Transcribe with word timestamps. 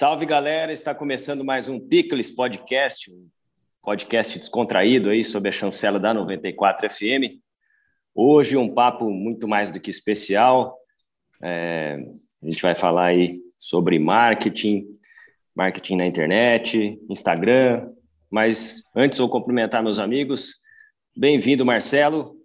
Salve 0.00 0.24
galera, 0.24 0.72
está 0.72 0.94
começando 0.94 1.44
mais 1.44 1.68
um 1.68 1.78
Pickles 1.78 2.30
Podcast, 2.30 3.12
um 3.12 3.28
podcast 3.82 4.38
descontraído 4.38 5.10
aí 5.10 5.22
sobre 5.22 5.50
a 5.50 5.52
chancela 5.52 6.00
da 6.00 6.14
94 6.14 6.88
FM. 6.88 7.36
Hoje 8.14 8.56
um 8.56 8.72
papo 8.72 9.10
muito 9.10 9.46
mais 9.46 9.70
do 9.70 9.78
que 9.78 9.90
especial. 9.90 10.74
É, 11.42 11.98
a 12.42 12.46
gente 12.46 12.62
vai 12.62 12.74
falar 12.74 13.08
aí 13.08 13.42
sobre 13.58 13.98
marketing, 13.98 14.86
marketing 15.54 15.96
na 15.96 16.06
internet, 16.06 16.98
Instagram. 17.10 17.92
Mas 18.30 18.82
antes 18.96 19.18
vou 19.18 19.28
cumprimentar 19.28 19.82
meus 19.82 19.98
amigos. 19.98 20.60
Bem-vindo, 21.14 21.62
Marcelo. 21.62 22.38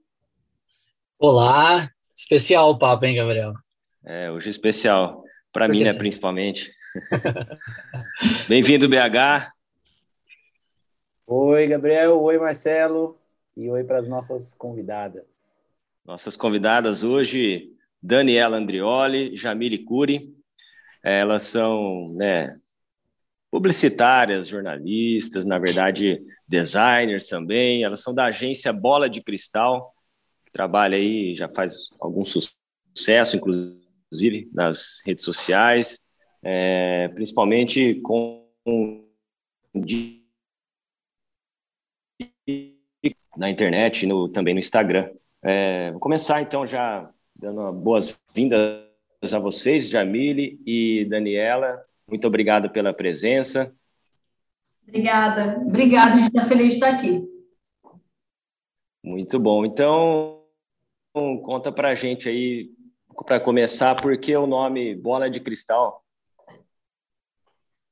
Olá, 1.18 1.90
especial 2.14 2.72
o 2.72 2.78
papo, 2.78 3.06
hein, 3.06 3.16
Gabriel? 3.16 3.54
É, 4.06 4.30
hoje 4.30 4.48
é 4.48 4.52
especial, 4.52 5.24
para 5.54 5.70
mim, 5.70 5.86
né, 5.86 5.94
principalmente. 5.94 6.75
Bem-vindo, 8.48 8.88
BH. 8.88 9.52
Oi, 11.28 11.68
Gabriel. 11.68 12.22
Oi, 12.22 12.38
Marcelo. 12.38 13.18
E 13.56 13.70
oi 13.70 13.84
para 13.84 13.98
as 13.98 14.08
nossas 14.08 14.54
convidadas. 14.54 15.66
Nossas 16.06 16.36
convidadas 16.36 17.04
hoje, 17.04 17.72
Daniela 18.02 18.58
Andrioli, 18.58 19.36
Jamile 19.36 19.80
Cury. 19.80 20.34
Elas 21.04 21.44
são 21.44 22.14
né, 22.14 22.58
publicitárias, 23.52 24.48
jornalistas, 24.48 25.46
na 25.46 25.58
verdade, 25.58 26.22
designers 26.48 27.28
também. 27.28 27.84
Elas 27.84 28.02
são 28.02 28.14
da 28.14 28.26
agência 28.26 28.72
Bola 28.72 29.10
de 29.10 29.22
Cristal, 29.22 29.94
que 30.46 30.52
trabalha 30.52 30.98
aí, 30.98 31.36
já 31.36 31.50
faz 31.50 31.90
algum 32.00 32.24
sucesso, 32.24 33.36
inclusive, 33.36 34.50
nas 34.54 35.02
redes 35.06 35.24
sociais 35.26 36.05
é, 36.46 37.08
principalmente 37.08 37.96
com 38.02 38.46
na 43.36 43.50
internet, 43.50 44.06
no, 44.06 44.30
também 44.30 44.54
no 44.54 44.60
Instagram. 44.60 45.10
É, 45.42 45.90
vou 45.92 46.00
começar 46.00 46.44
então 46.44 46.66
já 46.66 47.12
dando 47.36 47.74
boas-vindas 47.74 48.86
a 49.34 49.40
vocês, 49.40 49.90
Jamile 49.90 50.62
e 50.66 51.06
Daniela. 51.10 51.84
Muito 52.08 52.28
obrigado 52.28 52.70
pela 52.70 52.94
presença. 52.94 53.76
Obrigada, 54.88 55.60
obrigada, 55.66 56.12
a 56.12 56.16
gente 56.16 56.28
está 56.28 56.46
feliz 56.46 56.70
de 56.70 56.74
estar 56.76 56.94
aqui. 56.94 57.28
Muito 59.04 59.40
bom. 59.40 59.66
Então, 59.66 60.44
conta 61.12 61.72
para 61.72 61.90
a 61.90 61.96
gente 61.96 62.30
aí, 62.30 62.70
para 63.26 63.40
começar, 63.40 64.00
por 64.00 64.16
que 64.18 64.36
o 64.36 64.46
nome 64.46 64.94
Bola 64.94 65.28
de 65.28 65.40
Cristal? 65.40 66.05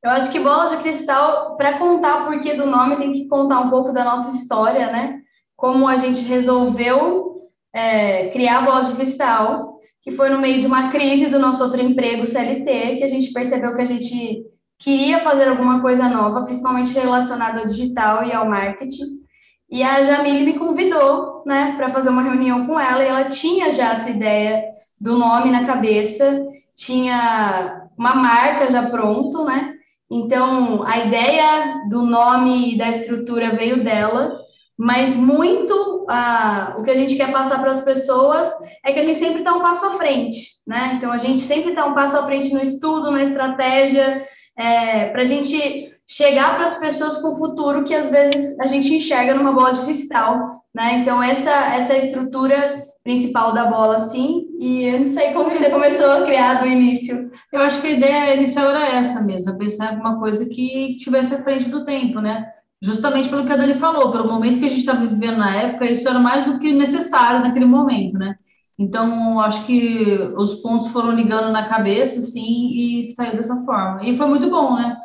Eu 0.04 0.10
acho 0.10 0.32
que 0.32 0.40
Bola 0.40 0.68
de 0.68 0.78
Cristal, 0.78 1.56
para 1.56 1.80
contar 1.80 2.24
o 2.24 2.26
porquê 2.26 2.54
do 2.56 2.66
nome, 2.66 2.98
tem 2.98 3.14
que 3.14 3.28
contar 3.30 3.62
um 3.62 3.70
pouco 3.70 3.94
da 3.94 4.04
nossa 4.04 4.36
história, 4.36 4.92
né? 4.92 5.22
Como 5.56 5.88
a 5.88 5.96
gente 5.96 6.26
resolveu 6.26 7.50
é, 7.74 8.28
criar 8.28 8.58
a 8.58 8.62
Bola 8.64 8.82
de 8.82 8.94
Cristal, 8.96 9.80
que 10.02 10.12
foi 10.12 10.28
no 10.30 10.40
meio 10.40 10.60
de 10.60 10.68
uma 10.68 10.92
crise 10.92 11.30
do 11.30 11.40
nosso 11.40 11.64
outro 11.64 11.82
emprego 11.82 12.26
CLT, 12.26 12.98
que 12.98 13.04
a 13.06 13.08
gente 13.08 13.32
percebeu 13.32 13.74
que 13.74 13.82
a 13.82 13.86
gente 13.86 14.44
queria 14.78 15.22
fazer 15.22 15.48
alguma 15.48 15.82
coisa 15.82 16.10
nova, 16.10 16.44
principalmente 16.44 16.94
relacionada 16.94 17.62
ao 17.62 17.66
digital 17.66 18.26
e 18.26 18.34
ao 18.34 18.50
marketing. 18.50 19.24
E 19.70 19.82
a 19.82 20.04
Jamile 20.04 20.44
me 20.44 20.60
convidou, 20.60 21.44
né, 21.46 21.76
para 21.78 21.90
fazer 21.90 22.10
uma 22.10 22.22
reunião 22.22 22.68
com 22.68 22.78
ela, 22.78 23.02
e 23.02 23.08
ela 23.08 23.30
tinha 23.30 23.72
já 23.72 23.94
essa 23.94 24.10
ideia 24.10 24.66
do 25.00 25.18
nome 25.18 25.50
na 25.50 25.66
cabeça, 25.66 26.46
tinha 26.76 27.88
uma 27.98 28.14
marca 28.16 28.70
já 28.70 28.90
pronto, 28.90 29.46
né? 29.46 29.73
Então, 30.14 30.84
a 30.86 31.00
ideia 31.00 31.82
do 31.90 32.04
nome 32.04 32.74
e 32.74 32.78
da 32.78 32.90
estrutura 32.90 33.56
veio 33.56 33.84
dela, 33.84 34.40
mas 34.78 35.16
muito 35.16 36.06
ah, 36.08 36.76
o 36.78 36.84
que 36.84 36.92
a 36.92 36.96
gente 36.96 37.16
quer 37.16 37.32
passar 37.32 37.60
para 37.60 37.72
as 37.72 37.82
pessoas 37.82 38.48
é 38.86 38.94
que 38.94 39.00
a 39.00 39.04
gente 39.04 39.18
sempre 39.18 39.40
está 39.40 39.54
um 39.54 39.62
passo 39.62 39.86
à 39.86 39.92
frente, 39.92 40.50
né? 40.68 40.94
Então, 40.96 41.12
a 41.12 41.18
gente 41.18 41.42
sempre 41.42 41.72
está 41.72 41.86
um 41.86 41.96
passo 41.96 42.18
à 42.18 42.24
frente 42.24 42.54
no 42.54 42.62
estudo, 42.62 43.10
na 43.10 43.24
estratégia, 43.24 44.24
é, 44.56 45.06
para 45.06 45.24
a 45.24 45.26
gente 45.26 45.92
chegar 46.06 46.56
para 46.56 46.66
as 46.66 46.78
pessoas 46.78 47.18
com 47.18 47.30
o 47.30 47.38
futuro 47.38 47.84
que 47.84 47.96
às 47.96 48.10
vezes 48.10 48.60
a 48.60 48.68
gente 48.68 48.94
enxerga 48.94 49.34
numa 49.34 49.54
bola 49.54 49.72
de 49.72 49.82
cristal, 49.82 50.64
né? 50.74 51.00
Então, 51.00 51.24
essa, 51.24 51.52
essa 51.76 51.98
estrutura 51.98 52.84
principal 53.04 53.54
da 53.54 53.66
bola, 53.66 54.00
sim, 54.00 54.48
e 54.58 54.86
eu 54.86 55.00
não 55.00 55.08
sei 55.08 55.34
como 55.34 55.50
você 55.50 55.70
começou 55.70 56.10
a 56.10 56.26
criar 56.26 56.62
do 56.62 56.68
início. 56.68 57.30
Eu 57.52 57.62
acho 57.62 57.82
que 57.82 57.88
a 57.88 57.92
ideia 57.92 58.36
inicial 58.36 58.70
era 58.70 58.88
essa 58.88 59.22
mesmo, 59.22 59.58
pensar 59.58 59.86
em 59.86 59.96
alguma 59.96 60.20
coisa 60.20 60.48
que 60.48 60.98
tivesse 60.98 61.36
à 61.36 61.44
frente 61.44 61.70
do 61.70 61.84
tempo, 61.84 62.22
né? 62.22 62.46
Justamente 62.82 63.30
pelo 63.30 63.46
que 63.46 63.52
a 63.52 63.58
Dani 63.58 63.76
falou, 63.76 64.12
pelo 64.12 64.28
momento 64.28 64.60
que 64.60 64.66
a 64.66 64.70
gente 64.70 64.80
está 64.80 64.94
vivendo 64.94 65.38
na 65.38 65.56
época, 65.56 65.90
isso 65.90 66.08
era 66.08 66.20
mais 66.20 66.46
do 66.46 66.60
que 66.60 66.72
necessário 66.72 67.42
naquele 67.42 67.66
momento, 67.66 68.14
né? 68.14 68.36
Então, 68.80 69.40
acho 69.42 69.66
que 69.66 70.18
os 70.38 70.56
pontos 70.56 70.88
foram 70.88 71.12
ligando 71.12 71.52
na 71.52 71.68
cabeça, 71.68 72.20
sim, 72.22 72.72
e 72.74 73.04
saiu 73.16 73.36
dessa 73.36 73.64
forma. 73.66 74.04
E 74.04 74.16
foi 74.16 74.26
muito 74.28 74.50
bom, 74.50 74.76
né? 74.76 74.98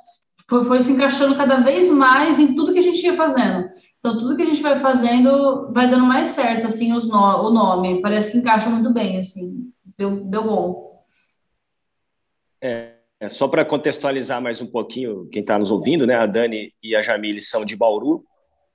Foi, 0.49 0.65
foi 0.65 0.81
se 0.81 0.93
encaixando 0.93 1.37
cada 1.37 1.57
vez 1.57 1.91
mais 1.91 2.39
em 2.39 2.55
tudo 2.55 2.73
que 2.73 2.79
a 2.79 2.83
gente 2.83 3.05
ia 3.05 3.15
fazendo. 3.15 3.69
Então, 3.99 4.17
tudo 4.17 4.37
que 4.37 4.43
a 4.43 4.47
gente 4.47 4.63
vai 4.63 4.79
fazendo 4.79 5.73
vai 5.73 5.91
dando 5.91 6.05
mais 6.05 6.31
certo, 6.31 6.67
assim, 6.67 6.93
os 6.93 7.09
no, 7.09 7.17
o 7.17 7.51
nome. 7.51 8.01
Parece 8.01 8.31
que 8.31 8.39
encaixa 8.39 8.71
muito 8.71 8.93
bem, 8.93 9.19
assim. 9.19 9.73
Deu, 9.97 10.25
deu 10.25 10.45
bom. 10.45 11.05
É, 12.61 12.93
é 13.21 13.29
só 13.29 13.49
para 13.49 13.65
contextualizar 13.65 14.41
mais 14.41 14.63
um 14.63 14.67
pouquinho 14.67 15.29
quem 15.31 15.43
está 15.43 15.59
nos 15.59 15.73
ouvindo, 15.73 16.07
né? 16.07 16.15
A 16.15 16.27
Dani 16.27 16.73
e 16.83 16.95
a 16.95 17.03
Jamile 17.03 17.43
são 17.43 17.65
de 17.65 17.77
Bauru. 17.77 18.25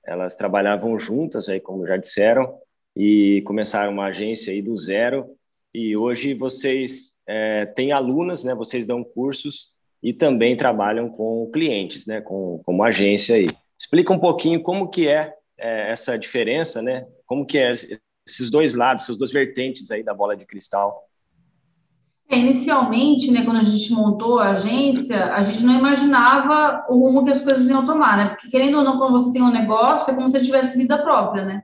Elas 0.06 0.36
trabalhavam 0.36 0.98
juntas, 0.98 1.48
aí, 1.48 1.58
como 1.58 1.86
já 1.86 1.96
disseram, 1.96 2.58
e 2.94 3.42
começaram 3.46 3.92
uma 3.92 4.06
agência 4.06 4.52
aí 4.52 4.60
do 4.60 4.76
zero. 4.76 5.26
E 5.72 5.96
hoje 5.96 6.34
vocês 6.34 7.18
é, 7.26 7.64
têm 7.64 7.92
alunas, 7.92 8.44
né? 8.44 8.54
Vocês 8.54 8.84
dão 8.84 9.02
cursos 9.02 9.70
e 10.02 10.12
também 10.12 10.54
trabalham 10.54 11.08
com 11.08 11.50
clientes, 11.50 12.06
né? 12.06 12.20
Com, 12.20 12.60
como 12.64 12.84
agência 12.84 13.36
aí. 13.36 13.48
Explica 13.78 14.12
um 14.12 14.18
pouquinho 14.18 14.62
como 14.62 14.88
que 14.88 15.08
é, 15.08 15.34
é 15.58 15.90
essa 15.90 16.18
diferença, 16.18 16.80
né? 16.80 17.06
Como 17.26 17.44
que 17.44 17.58
é 17.58 17.72
esses 18.26 18.50
dois 18.50 18.74
lados, 18.74 19.04
essas 19.04 19.18
duas 19.18 19.32
vertentes 19.32 19.90
aí 19.90 20.02
da 20.02 20.14
bola 20.14 20.36
de 20.36 20.46
cristal. 20.46 21.04
É, 22.28 22.38
inicialmente, 22.38 23.30
né, 23.30 23.44
quando 23.44 23.58
a 23.58 23.62
gente 23.62 23.92
montou 23.92 24.38
a 24.38 24.52
agência, 24.52 25.34
a 25.34 25.42
gente 25.42 25.62
não 25.62 25.78
imaginava 25.78 26.86
o 26.88 26.98
rumo 26.98 27.22
que 27.22 27.30
as 27.30 27.42
coisas 27.42 27.68
iam 27.68 27.84
tomar, 27.84 28.16
né? 28.16 28.28
Porque 28.30 28.48
querendo 28.48 28.78
ou 28.78 28.84
não, 28.84 28.98
quando 28.98 29.12
você 29.12 29.30
tem 29.32 29.42
um 29.42 29.52
negócio, 29.52 30.10
é 30.10 30.14
como 30.14 30.28
se 30.28 30.42
tivesse 30.42 30.78
vida 30.78 31.02
própria, 31.02 31.44
né? 31.44 31.62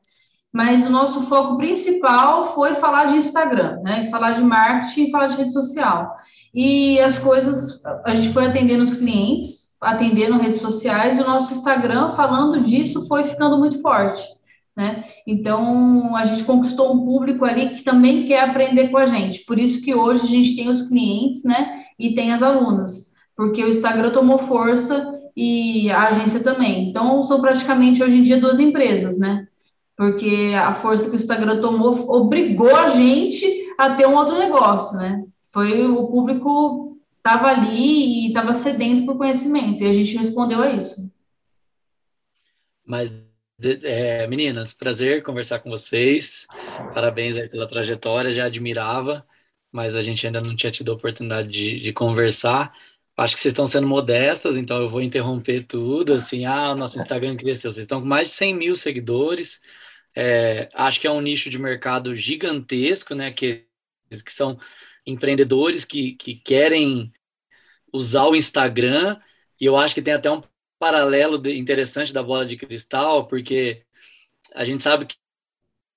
Mas 0.53 0.85
o 0.85 0.91
nosso 0.91 1.23
foco 1.23 1.57
principal 1.57 2.55
foi 2.55 2.75
falar 2.75 3.07
de 3.07 3.17
Instagram, 3.17 3.81
né? 3.83 4.11
Falar 4.11 4.33
de 4.33 4.43
marketing, 4.43 5.11
falar 5.11 5.29
de 5.29 5.37
rede 5.37 5.53
social. 5.53 6.15
E 6.53 7.01
as 7.01 7.19
coisas, 7.19 7.83
a 8.05 8.13
gente 8.13 8.33
foi 8.33 8.47
atendendo 8.47 8.83
os 8.83 8.95
clientes, 8.95 9.70
atendendo 9.81 10.39
redes 10.39 10.61
sociais, 10.61 11.17
e 11.17 11.23
o 11.23 11.27
nosso 11.27 11.55
Instagram, 11.55 12.11
falando 12.11 12.61
disso, 12.61 13.07
foi 13.09 13.25
ficando 13.25 13.59
muito 13.59 13.81
forte. 13.81 14.23
Né? 14.77 15.05
Então, 15.27 16.15
a 16.17 16.25
gente 16.25 16.45
conquistou 16.45 16.95
um 16.95 17.05
público 17.05 17.45
ali 17.45 17.71
que 17.71 17.83
também 17.83 18.27
quer 18.27 18.41
aprender 18.41 18.89
com 18.89 18.99
a 18.99 19.07
gente. 19.07 19.45
Por 19.45 19.59
isso 19.59 19.83
que 19.83 19.95
hoje 19.95 20.23
a 20.23 20.27
gente 20.27 20.57
tem 20.57 20.69
os 20.69 20.83
clientes, 20.83 21.45
né? 21.45 21.85
E 21.99 22.15
tem 22.15 22.33
as 22.33 22.43
alunas, 22.43 23.11
porque 23.37 23.63
o 23.63 23.69
Instagram 23.69 24.11
tomou 24.11 24.39
força 24.39 25.21
e 25.37 25.91
a 25.91 26.09
agência 26.09 26.41
também. 26.41 26.89
Então, 26.89 27.23
são 27.23 27.41
praticamente 27.41 28.03
hoje 28.03 28.19
em 28.19 28.23
dia 28.23 28.41
duas 28.41 28.61
empresas, 28.61 29.19
né? 29.19 29.47
Porque 29.97 30.55
a 30.57 30.73
força 30.73 31.11
que 31.11 31.17
o 31.17 31.21
Instagram 31.21 31.61
tomou 31.61 32.11
obrigou 32.11 32.75
a 32.75 32.89
gente 32.89 33.45
a 33.79 33.95
ter 33.95 34.07
um 34.07 34.15
outro 34.15 34.39
negócio, 34.39 34.97
né? 34.97 35.25
Foi 35.53 35.87
o 35.87 36.07
público 36.07 36.90
estava 37.21 37.49
ali 37.49 38.25
e 38.25 38.29
estava 38.29 38.55
sedento 38.55 39.07
por 39.07 39.19
conhecimento, 39.19 39.83
e 39.83 39.87
a 39.87 39.93
gente 39.93 40.17
respondeu 40.17 40.63
a 40.63 40.73
isso. 40.73 41.13
Mas, 42.85 43.13
é, 43.85 44.27
meninas, 44.27 44.73
prazer 44.73 45.23
conversar 45.23 45.61
com 45.61 45.71
vocês, 45.71 46.47
parabéns 46.95 47.37
pela 47.49 47.69
trajetória, 47.69 48.33
já 48.33 48.47
admirava, 48.47 49.25
mas 49.71 49.95
a 49.95 50.03
gente 50.03 50.27
ainda 50.27 50.41
não 50.41 50.57
tinha 50.57 50.73
tido 50.73 50.91
a 50.91 50.95
oportunidade 50.95 51.49
de, 51.49 51.79
de 51.79 51.93
conversar. 51.93 52.75
Acho 53.17 53.35
que 53.35 53.41
vocês 53.43 53.53
estão 53.53 53.67
sendo 53.67 53.87
modestas, 53.87 54.57
então 54.57 54.81
eu 54.81 54.89
vou 54.89 55.03
interromper 55.03 55.65
tudo, 55.65 56.15
assim, 56.15 56.47
ah, 56.47 56.73
o 56.73 56.77
nosso 56.77 56.99
Instagram 56.99 57.37
cresceu, 57.37 57.71
vocês 57.71 57.85
estão 57.85 58.01
com 58.01 58.07
mais 58.07 58.29
de 58.29 58.35
100 58.35 58.55
mil 58.55 58.77
seguidores, 58.77 59.61
é, 60.17 60.71
acho 60.75 60.99
que 60.99 61.07
é 61.07 61.11
um 61.11 61.21
nicho 61.21 61.51
de 61.51 61.59
mercado 61.59 62.17
gigantesco, 62.17 63.15
né, 63.15 63.31
que, 63.31 63.67
que 64.25 64.33
são 64.33 64.59
empreendedores 65.11 65.85
que, 65.85 66.15
que 66.15 66.35
querem 66.35 67.13
usar 67.93 68.27
o 68.27 68.37
Instagram, 68.37 69.19
e 69.61 69.67
eu 69.67 69.77
acho 69.77 69.95
que 69.95 70.03
tem 70.03 70.15
até 70.15 70.31
um 70.31 70.43
paralelo 70.79 71.39
de, 71.39 71.59
interessante 71.59 72.13
da 72.13 72.23
bola 72.23 72.47
de 72.47 72.57
cristal, 72.57 73.27
porque 73.29 73.83
a 74.55 74.65
gente 74.65 74.83
sabe 74.83 75.07
que, 75.07 75.17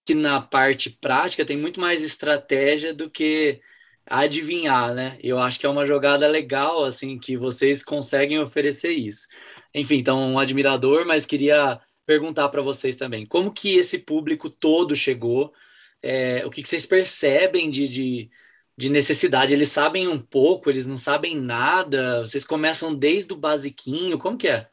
que, 0.06 0.16
na 0.16 0.42
parte 0.42 0.90
prática 0.90 1.46
tem 1.46 1.58
muito 1.58 1.80
mais 1.80 2.04
estratégia 2.04 2.94
do 2.94 3.10
que 3.10 3.62
adivinhar, 4.06 4.94
né? 4.94 5.18
Eu 5.24 5.40
acho 5.40 5.60
que 5.60 5.66
é 5.66 5.70
uma 5.70 5.86
jogada 5.86 6.28
legal, 6.28 6.84
assim, 6.84 7.18
que 7.20 7.38
vocês 7.38 7.84
conseguem 7.84 8.40
oferecer 8.40 8.92
isso. 8.92 9.28
Enfim, 9.74 9.98
então, 9.98 10.20
um 10.34 10.40
admirador, 10.40 11.06
mas 11.06 11.26
queria 11.26 11.80
perguntar 12.06 12.50
para 12.50 12.62
vocês 12.62 12.96
também, 12.96 13.26
como 13.26 13.54
que 13.54 13.78
esse 13.78 13.98
público 13.98 14.50
todo 14.50 14.96
chegou? 14.96 15.54
É, 16.02 16.46
o 16.46 16.50
que, 16.50 16.62
que, 16.62 16.68
vocês 16.68 16.86
percebem 16.86 17.72
de, 17.72 17.88
de, 17.88 18.30
de, 18.78 18.90
necessidade? 18.90 19.54
Eles 19.54 19.70
sabem 19.70 20.08
um 20.08 20.20
pouco, 20.20 20.70
eles 20.70 20.88
não 20.88 20.98
sabem 20.98 21.36
nada? 21.36 22.22
Vocês 22.22 22.46
começam 22.46 22.94
desde 22.94 23.34
o 23.34 23.38
basiquinho? 23.38 24.18
Como 24.18 24.38
que 24.38 24.48
é? 24.48 24.68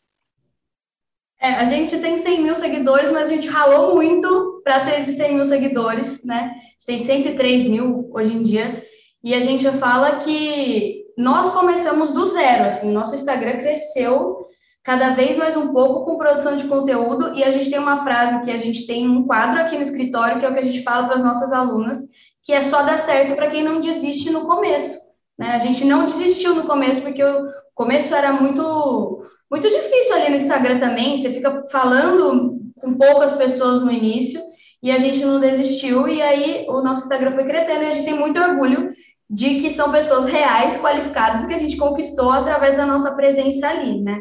É, 1.40 1.54
a 1.54 1.64
gente 1.64 1.98
tem 1.98 2.16
100 2.16 2.42
mil 2.42 2.54
seguidores, 2.54 3.10
mas 3.10 3.30
a 3.30 3.34
gente 3.34 3.48
ralou 3.48 3.94
muito 3.94 4.60
para 4.62 4.84
ter 4.84 4.98
esses 4.98 5.16
100 5.16 5.34
mil 5.34 5.44
seguidores, 5.44 6.22
né? 6.22 6.54
A 6.54 6.58
gente 6.58 6.86
tem 6.86 6.98
103 6.98 7.66
mil 7.66 8.10
hoje 8.12 8.32
em 8.32 8.42
dia. 8.42 8.84
E 9.24 9.34
a 9.34 9.40
gente 9.40 9.66
fala 9.72 10.18
que 10.18 11.04
nós 11.16 11.52
começamos 11.52 12.10
do 12.10 12.26
zero, 12.30 12.64
assim, 12.64 12.92
nosso 12.92 13.14
Instagram 13.14 13.58
cresceu 13.58 14.40
cada 14.82 15.10
vez 15.10 15.36
mais 15.36 15.56
um 15.56 15.72
pouco 15.72 16.04
com 16.04 16.16
produção 16.16 16.56
de 16.56 16.66
conteúdo, 16.66 17.34
e 17.34 17.44
a 17.44 17.50
gente 17.50 17.70
tem 17.70 17.78
uma 17.78 18.02
frase 18.02 18.42
que 18.42 18.50
a 18.50 18.56
gente 18.56 18.86
tem 18.86 19.08
um 19.08 19.26
quadro 19.26 19.60
aqui 19.60 19.76
no 19.76 19.82
escritório, 19.82 20.40
que 20.40 20.46
é 20.46 20.48
o 20.48 20.54
que 20.54 20.60
a 20.60 20.64
gente 20.64 20.82
fala 20.82 21.06
para 21.06 21.16
as 21.16 21.22
nossas 21.22 21.52
alunas, 21.52 21.98
que 22.42 22.52
é 22.52 22.62
só 22.62 22.82
dar 22.82 22.98
certo 22.98 23.34
para 23.34 23.50
quem 23.50 23.62
não 23.62 23.80
desiste 23.80 24.30
no 24.30 24.46
começo. 24.46 24.98
Né? 25.38 25.52
A 25.52 25.58
gente 25.58 25.84
não 25.84 26.06
desistiu 26.06 26.54
no 26.54 26.64
começo, 26.64 27.02
porque 27.02 27.22
o 27.22 27.48
começo 27.74 28.14
era 28.14 28.32
muito, 28.32 29.24
muito 29.50 29.68
difícil 29.68 30.14
ali 30.14 30.28
no 30.30 30.36
Instagram 30.36 30.78
também, 30.78 31.16
você 31.16 31.32
fica 31.32 31.64
falando 31.70 32.60
com 32.80 32.94
poucas 32.94 33.32
pessoas 33.32 33.82
no 33.82 33.90
início, 33.90 34.40
e 34.82 34.90
a 34.90 34.98
gente 34.98 35.24
não 35.24 35.40
desistiu, 35.40 36.08
e 36.08 36.22
aí 36.22 36.66
o 36.68 36.82
nosso 36.82 37.02
Instagram 37.02 37.32
foi 37.32 37.44
crescendo, 37.44 37.82
e 37.82 37.86
a 37.86 37.92
gente 37.92 38.04
tem 38.04 38.18
muito 38.18 38.40
orgulho 38.40 38.92
de 39.28 39.60
que 39.60 39.70
são 39.70 39.92
pessoas 39.92 40.26
reais, 40.26 40.78
qualificadas, 40.80 41.46
que 41.46 41.54
a 41.54 41.58
gente 41.58 41.76
conquistou 41.76 42.30
através 42.30 42.76
da 42.76 42.84
nossa 42.84 43.14
presença 43.14 43.68
ali, 43.68 44.00
né? 44.00 44.20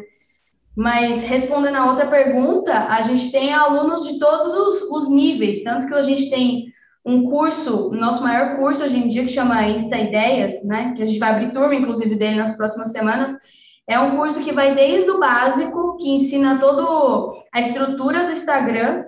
Mas 0.76 1.20
respondendo 1.22 1.76
a 1.76 1.90
outra 1.90 2.06
pergunta, 2.06 2.72
a 2.72 3.02
gente 3.02 3.32
tem 3.32 3.52
alunos 3.52 4.06
de 4.06 4.18
todos 4.18 4.54
os, 4.54 4.82
os 4.90 5.10
níveis, 5.10 5.64
tanto 5.64 5.86
que 5.86 5.94
a 5.94 6.00
gente 6.00 6.30
tem 6.30 6.72
um 7.04 7.24
curso, 7.28 7.90
nosso 7.92 8.22
maior 8.22 8.56
curso 8.56 8.84
hoje 8.84 8.96
em 8.96 9.08
dia, 9.08 9.24
que 9.24 9.32
chama 9.32 9.66
Insta 9.66 9.96
Ideias, 9.96 10.64
né? 10.64 10.92
Que 10.96 11.02
a 11.02 11.06
gente 11.06 11.18
vai 11.18 11.30
abrir 11.30 11.52
turma, 11.52 11.74
inclusive, 11.74 12.14
dele 12.14 12.36
nas 12.36 12.56
próximas 12.56 12.92
semanas. 12.92 13.34
É 13.86 13.98
um 13.98 14.16
curso 14.16 14.44
que 14.44 14.52
vai 14.52 14.74
desde 14.74 15.10
o 15.10 15.18
básico, 15.18 15.96
que 15.96 16.10
ensina 16.10 16.58
toda 16.58 17.36
a 17.52 17.60
estrutura 17.60 18.24
do 18.24 18.32
Instagram, 18.32 19.04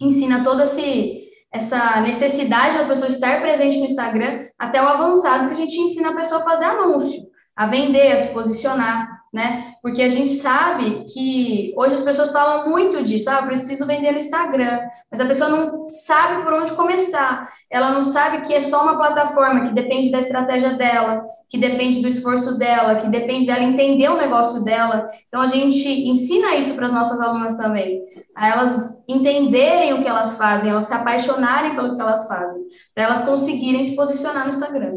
ensina 0.00 0.42
esse 0.62 1.22
essa 1.52 2.00
necessidade 2.00 2.78
da 2.78 2.84
pessoa 2.84 3.06
estar 3.06 3.40
presente 3.40 3.78
no 3.78 3.84
Instagram, 3.84 4.44
até 4.58 4.82
o 4.82 4.88
avançado 4.88 5.46
que 5.46 5.52
a 5.52 5.56
gente 5.56 5.78
ensina 5.78 6.10
a 6.10 6.16
pessoa 6.16 6.40
a 6.40 6.44
fazer 6.44 6.64
anúncio, 6.64 7.22
a 7.56 7.66
vender, 7.66 8.12
a 8.12 8.18
se 8.18 8.32
posicionar 8.32 9.14
né? 9.34 9.74
Porque 9.82 10.00
a 10.00 10.08
gente 10.08 10.30
sabe 10.30 11.06
que 11.12 11.74
hoje 11.76 11.96
as 11.96 12.02
pessoas 12.02 12.30
falam 12.30 12.70
muito 12.70 13.02
disso, 13.02 13.28
ah, 13.28 13.42
preciso 13.42 13.84
vender 13.84 14.12
no 14.12 14.18
Instagram, 14.18 14.78
mas 15.10 15.20
a 15.20 15.26
pessoa 15.26 15.50
não 15.50 15.84
sabe 15.86 16.44
por 16.44 16.52
onde 16.52 16.70
começar. 16.70 17.52
Ela 17.68 17.90
não 17.90 18.02
sabe 18.02 18.42
que 18.42 18.54
é 18.54 18.62
só 18.62 18.84
uma 18.84 18.96
plataforma 18.96 19.66
que 19.66 19.74
depende 19.74 20.12
da 20.12 20.20
estratégia 20.20 20.74
dela, 20.74 21.26
que 21.50 21.58
depende 21.58 22.00
do 22.00 22.06
esforço 22.06 22.56
dela, 22.56 22.94
que 22.94 23.08
depende 23.08 23.46
dela 23.46 23.64
entender 23.64 24.08
o 24.08 24.16
negócio 24.16 24.62
dela. 24.62 25.08
Então 25.26 25.40
a 25.40 25.48
gente 25.48 25.88
ensina 25.88 26.54
isso 26.54 26.72
para 26.74 26.86
as 26.86 26.92
nossas 26.92 27.20
alunas 27.20 27.56
também, 27.56 28.04
a 28.36 28.48
elas 28.48 29.02
entenderem 29.08 29.94
o 29.94 30.00
que 30.00 30.08
elas 30.08 30.38
fazem, 30.38 30.70
elas 30.70 30.84
se 30.84 30.94
apaixonarem 30.94 31.74
pelo 31.74 31.96
que 31.96 32.00
elas 32.00 32.28
fazem, 32.28 32.62
para 32.94 33.02
elas 33.02 33.24
conseguirem 33.24 33.82
se 33.82 33.96
posicionar 33.96 34.44
no 34.44 34.50
Instagram. 34.50 34.94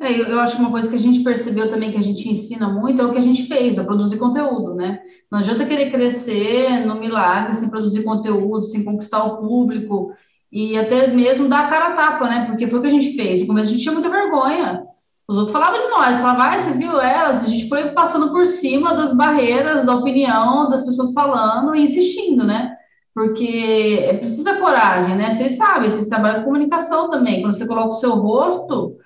É, 0.00 0.12
eu, 0.12 0.26
eu, 0.26 0.40
acho 0.40 0.54
que 0.54 0.62
uma 0.62 0.70
coisa 0.70 0.88
que 0.88 0.94
a 0.94 0.98
gente 0.98 1.24
percebeu 1.24 1.68
também 1.68 1.90
que 1.90 1.98
a 1.98 2.02
gente 2.02 2.28
ensina 2.28 2.68
muito 2.68 3.02
é 3.02 3.04
o 3.04 3.10
que 3.10 3.18
a 3.18 3.22
gente 3.22 3.48
fez, 3.48 3.78
a 3.78 3.84
produzir 3.84 4.16
conteúdo, 4.16 4.74
né? 4.74 5.00
Não 5.30 5.40
adianta 5.40 5.66
querer 5.66 5.90
crescer 5.90 6.86
no 6.86 7.00
milagre 7.00 7.52
sem 7.54 7.68
produzir 7.68 8.04
conteúdo, 8.04 8.64
sem 8.64 8.84
conquistar 8.84 9.24
o 9.24 9.38
público 9.38 10.12
e 10.52 10.78
até 10.78 11.08
mesmo 11.08 11.48
dar 11.48 11.66
a 11.66 11.68
cara 11.68 11.88
a 11.88 11.92
tapa, 11.94 12.28
né? 12.28 12.46
Porque 12.46 12.68
foi 12.68 12.78
o 12.78 12.82
que 12.82 12.88
a 12.88 12.92
gente 12.92 13.16
fez. 13.16 13.40
No 13.40 13.48
começo 13.48 13.70
a 13.70 13.72
gente 13.72 13.82
tinha 13.82 13.92
muita 13.92 14.08
vergonha. 14.08 14.84
Os 15.26 15.36
outros 15.36 15.52
falavam 15.52 15.80
de 15.80 15.88
nós, 15.88 16.18
falavam, 16.18 16.42
ah, 16.42 16.58
você 16.58 16.72
viu 16.72 17.00
elas? 17.00 17.44
A 17.44 17.48
gente 17.48 17.68
foi 17.68 17.90
passando 17.90 18.30
por 18.30 18.46
cima 18.46 18.94
das 18.94 19.12
barreiras, 19.12 19.84
da 19.84 19.96
opinião, 19.96 20.70
das 20.70 20.84
pessoas 20.84 21.12
falando 21.12 21.74
e 21.74 21.82
insistindo, 21.82 22.44
né? 22.44 22.72
Porque 23.12 23.98
é 24.00 24.14
precisa 24.16 24.56
coragem, 24.56 25.16
né? 25.16 25.32
Vocês 25.32 25.56
sabem, 25.56 25.90
vocês 25.90 26.06
trabalham 26.06 26.38
com 26.40 26.44
comunicação 26.44 27.10
também. 27.10 27.42
Quando 27.42 27.54
você 27.54 27.66
coloca 27.66 27.88
o 27.88 27.98
seu 27.98 28.12
rosto, 28.12 28.96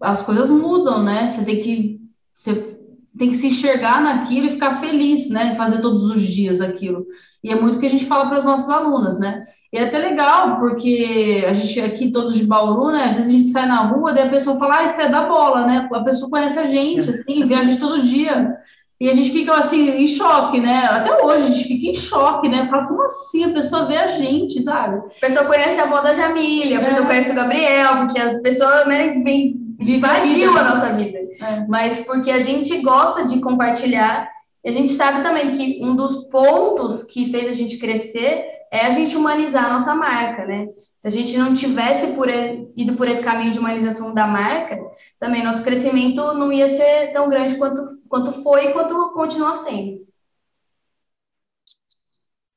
as 0.00 0.22
coisas 0.22 0.48
mudam, 0.48 1.02
né? 1.02 1.28
Você 1.28 1.44
tem 1.44 1.60
que 1.60 2.00
você 2.32 2.72
tem 3.18 3.30
que 3.30 3.36
se 3.36 3.48
enxergar 3.48 4.02
naquilo 4.02 4.46
e 4.46 4.52
ficar 4.52 4.80
feliz, 4.80 5.28
né? 5.28 5.54
Fazer 5.54 5.80
todos 5.80 6.04
os 6.04 6.20
dias 6.20 6.60
aquilo. 6.60 7.06
E 7.44 7.50
é 7.50 7.60
muito 7.60 7.76
o 7.76 7.80
que 7.80 7.86
a 7.86 7.90
gente 7.90 8.06
fala 8.06 8.26
para 8.26 8.38
as 8.38 8.44
nossas 8.44 8.70
alunas, 8.70 9.18
né? 9.18 9.44
E 9.72 9.76
é 9.76 9.84
até 9.84 9.98
legal, 9.98 10.58
porque 10.60 11.44
a 11.46 11.52
gente 11.52 11.80
aqui, 11.80 12.10
todos 12.12 12.34
de 12.34 12.46
Bauru, 12.46 12.92
né? 12.92 13.04
Às 13.04 13.16
vezes 13.16 13.30
a 13.30 13.32
gente 13.32 13.48
sai 13.48 13.66
na 13.66 13.86
rua, 13.86 14.12
daí 14.12 14.28
a 14.28 14.30
pessoa 14.30 14.58
fala, 14.58 14.78
ah, 14.78 14.84
isso 14.84 15.00
é 15.00 15.08
da 15.08 15.26
bola, 15.26 15.66
né? 15.66 15.88
A 15.92 16.00
pessoa 16.00 16.30
conhece 16.30 16.58
a 16.58 16.66
gente, 16.66 17.10
assim, 17.10 17.44
vê 17.44 17.54
a 17.54 17.62
gente 17.62 17.80
todo 17.80 18.02
dia. 18.02 18.56
E 19.00 19.10
a 19.10 19.14
gente 19.14 19.30
fica, 19.30 19.54
assim, 19.56 19.90
em 19.90 20.06
choque, 20.06 20.60
né? 20.60 20.84
Até 20.84 21.24
hoje 21.24 21.44
a 21.44 21.48
gente 21.48 21.64
fica 21.64 21.86
em 21.88 21.94
choque, 21.94 22.48
né? 22.48 22.68
Fala, 22.68 22.86
como 22.86 23.02
assim? 23.02 23.44
A 23.44 23.52
pessoa 23.52 23.86
vê 23.86 23.96
a 23.96 24.06
gente, 24.06 24.62
sabe? 24.62 24.98
A 24.98 25.20
pessoa 25.20 25.44
conhece 25.44 25.80
a 25.80 25.84
avó 25.84 26.00
da 26.00 26.14
Jamília, 26.14 26.78
a 26.78 26.84
pessoa 26.84 27.04
é. 27.04 27.06
conhece 27.08 27.32
o 27.32 27.34
Gabriel, 27.34 27.96
porque 27.96 28.20
a 28.20 28.40
pessoa, 28.40 28.84
né, 28.84 29.20
vem 29.24 29.61
invadiu 29.90 30.56
a 30.56 30.62
nossa 30.62 30.92
vida. 30.94 31.18
É. 31.18 31.66
Mas 31.66 32.04
porque 32.06 32.30
a 32.30 32.40
gente 32.40 32.78
gosta 32.82 33.24
de 33.24 33.40
compartilhar, 33.40 34.30
e 34.64 34.68
a 34.68 34.72
gente 34.72 34.92
sabe 34.92 35.22
também 35.22 35.52
que 35.52 35.80
um 35.84 35.96
dos 35.96 36.28
pontos 36.28 37.04
que 37.04 37.30
fez 37.30 37.48
a 37.48 37.52
gente 37.52 37.78
crescer 37.78 38.44
é 38.70 38.86
a 38.86 38.90
gente 38.90 39.16
humanizar 39.16 39.66
a 39.66 39.72
nossa 39.74 39.94
marca, 39.94 40.46
né? 40.46 40.68
Se 40.96 41.06
a 41.06 41.10
gente 41.10 41.36
não 41.36 41.52
tivesse 41.52 42.14
por, 42.14 42.28
ido 42.30 42.96
por 42.96 43.06
esse 43.06 43.22
caminho 43.22 43.50
de 43.50 43.58
humanização 43.58 44.14
da 44.14 44.26
marca, 44.26 44.78
também 45.18 45.44
nosso 45.44 45.62
crescimento 45.62 46.32
não 46.34 46.50
ia 46.50 46.66
ser 46.66 47.12
tão 47.12 47.28
grande 47.28 47.56
quanto, 47.56 48.00
quanto 48.08 48.42
foi 48.42 48.68
e 48.68 48.72
quanto 48.72 49.12
continua 49.12 49.54
sendo. 49.54 50.06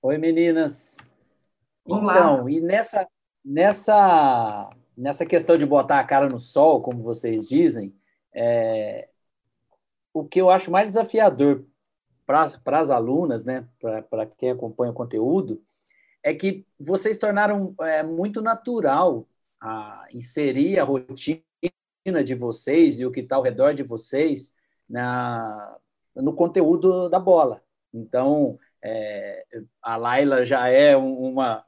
Oi, 0.01 0.17
meninas. 0.17 0.97
Olá. 1.83 2.13
Então, 2.13 2.49
e 2.49 2.61
nessa, 2.61 3.07
nessa 3.43 4.69
nessa 4.97 5.25
questão 5.25 5.57
de 5.57 5.65
botar 5.65 5.99
a 5.99 6.03
cara 6.03 6.27
no 6.29 6.39
sol, 6.39 6.81
como 6.81 7.01
vocês 7.01 7.47
dizem, 7.47 7.95
é, 8.33 9.09
o 10.13 10.25
que 10.25 10.39
eu 10.39 10.49
acho 10.49 10.71
mais 10.71 10.89
desafiador 10.89 11.65
para 12.25 12.79
as 12.79 12.89
alunas, 12.89 13.45
né, 13.45 13.67
para 14.09 14.25
quem 14.25 14.51
acompanha 14.51 14.91
o 14.91 14.95
conteúdo, 14.95 15.61
é 16.23 16.33
que 16.33 16.65
vocês 16.79 17.17
tornaram 17.17 17.75
é, 17.81 18.01
muito 18.01 18.41
natural 18.41 19.27
a 19.61 20.07
inserir 20.11 20.79
a 20.79 20.83
rotina 20.83 21.43
de 22.23 22.33
vocês 22.33 22.99
e 22.99 23.05
o 23.05 23.11
que 23.11 23.19
está 23.19 23.35
ao 23.35 23.43
redor 23.43 23.73
de 23.73 23.83
vocês 23.83 24.55
na, 24.89 25.77
no 26.15 26.33
conteúdo 26.33 27.09
da 27.09 27.19
bola. 27.19 27.63
Então, 27.93 28.57
é, 28.83 29.45
a 29.81 29.97
Laila 29.97 30.45
já 30.45 30.67
é 30.67 30.95
uma, 30.95 31.63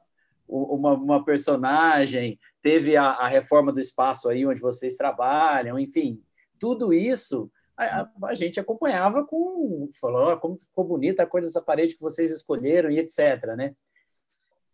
uma, 0.48 0.94
uma 0.94 1.24
personagem, 1.24 2.38
teve 2.62 2.96
a, 2.96 3.04
a, 3.04 3.28
reforma 3.28 3.72
do 3.72 3.80
espaço 3.80 4.28
aí 4.28 4.46
onde 4.46 4.60
vocês 4.60 4.96
trabalham, 4.96 5.78
enfim, 5.78 6.22
tudo 6.58 6.92
isso 6.92 7.50
a, 7.76 8.08
a 8.24 8.34
gente 8.34 8.58
acompanhava 8.58 9.24
com, 9.24 9.88
falou, 10.00 10.36
como 10.38 10.58
ficou 10.58 10.84
bonita 10.84 11.22
a 11.22 11.26
cor 11.26 11.42
dessa 11.42 11.62
parede 11.62 11.94
que 11.94 12.02
vocês 12.02 12.30
escolheram 12.30 12.90
e 12.90 12.98
etc, 12.98 13.56
né? 13.56 13.74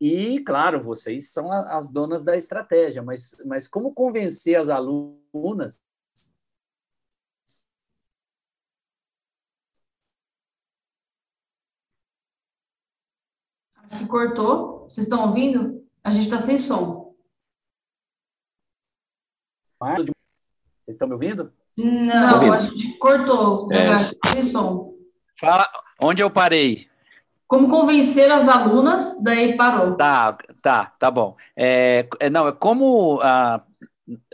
E, 0.00 0.40
claro, 0.40 0.82
vocês 0.82 1.30
são 1.30 1.52
as 1.52 1.88
donas 1.88 2.22
da 2.22 2.36
estratégia, 2.36 3.02
mas, 3.02 3.36
mas 3.44 3.68
como 3.68 3.94
convencer 3.94 4.58
as 4.58 4.68
alunas 4.68 5.80
que 13.98 14.06
cortou. 14.06 14.86
Vocês 14.88 15.06
estão 15.06 15.26
ouvindo? 15.26 15.84
A 16.02 16.10
gente 16.10 16.24
está 16.24 16.38
sem 16.38 16.58
som. 16.58 17.14
Vocês 19.80 20.94
estão 20.94 21.08
me 21.08 21.14
ouvindo? 21.14 21.52
Não, 21.76 22.52
a 22.52 22.60
gente 22.60 22.96
cortou. 22.98 23.72
É. 23.72 23.96
Sem 23.96 24.50
som. 24.50 24.94
Fala, 25.38 25.68
onde 26.00 26.22
eu 26.22 26.30
parei? 26.30 26.88
Como 27.46 27.68
convencer 27.68 28.30
as 28.30 28.48
alunas, 28.48 29.22
daí 29.22 29.56
parou. 29.56 29.96
Tá, 29.96 30.36
tá, 30.62 30.92
tá 30.98 31.10
bom. 31.10 31.36
É, 31.56 32.08
é 32.20 32.30
não, 32.30 32.48
é 32.48 32.52
como 32.52 33.20
a, 33.22 33.62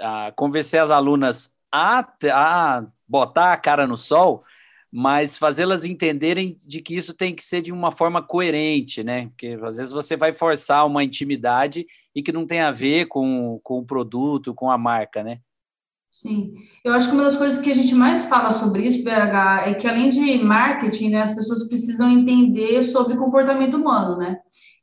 a 0.01 0.33
convencer 0.33 0.81
as 0.81 0.91
alunas 0.91 1.55
a, 1.73 2.07
a 2.33 2.85
botar 3.09 3.53
a 3.53 3.57
cara 3.57 3.87
no 3.87 3.97
sol 3.97 4.45
mas 4.93 5.39
fazê-las 5.39 5.85
entenderem 5.85 6.57
de 6.67 6.83
que 6.83 6.97
isso 6.97 7.15
tem 7.15 7.35
que 7.35 7.45
ser 7.45 7.63
de 7.63 7.73
uma 7.73 7.93
forma 7.93 8.23
coerente, 8.23 9.05
né? 9.05 9.29
Porque 9.29 9.59
às 9.63 9.77
vezes 9.77 9.93
você 9.93 10.17
vai 10.17 10.33
forçar 10.33 10.87
uma 10.87 11.05
intimidade 11.05 11.87
e 12.15 12.23
que 12.23 12.33
não 12.33 12.47
tem 12.47 12.61
a 12.61 12.73
ver 12.73 13.07
com, 13.07 13.61
com 13.63 13.79
o 13.79 13.85
produto, 13.85 14.55
com 14.55 14.71
a 14.71 14.77
marca, 14.77 15.23
né? 15.23 15.39
Sim, 16.11 16.55
eu 16.85 16.93
acho 16.93 17.09
que 17.09 17.15
uma 17.15 17.23
das 17.23 17.37
coisas 17.37 17.61
que 17.61 17.71
a 17.71 17.75
gente 17.75 17.95
mais 17.95 18.25
fala 18.25 18.51
sobre 18.51 18.85
isso, 18.85 19.05
BH, 19.05 19.69
é 19.69 19.75
que 19.75 19.87
além 19.87 20.11
de 20.11 20.43
marketing, 20.43 21.11
né, 21.11 21.23
as 21.23 21.33
pessoas 21.33 21.69
precisam 21.69 22.11
entender 22.11 22.83
sobre 22.83 23.17
comportamento 23.17 23.77
humano, 23.77 24.17
né? 24.17 24.39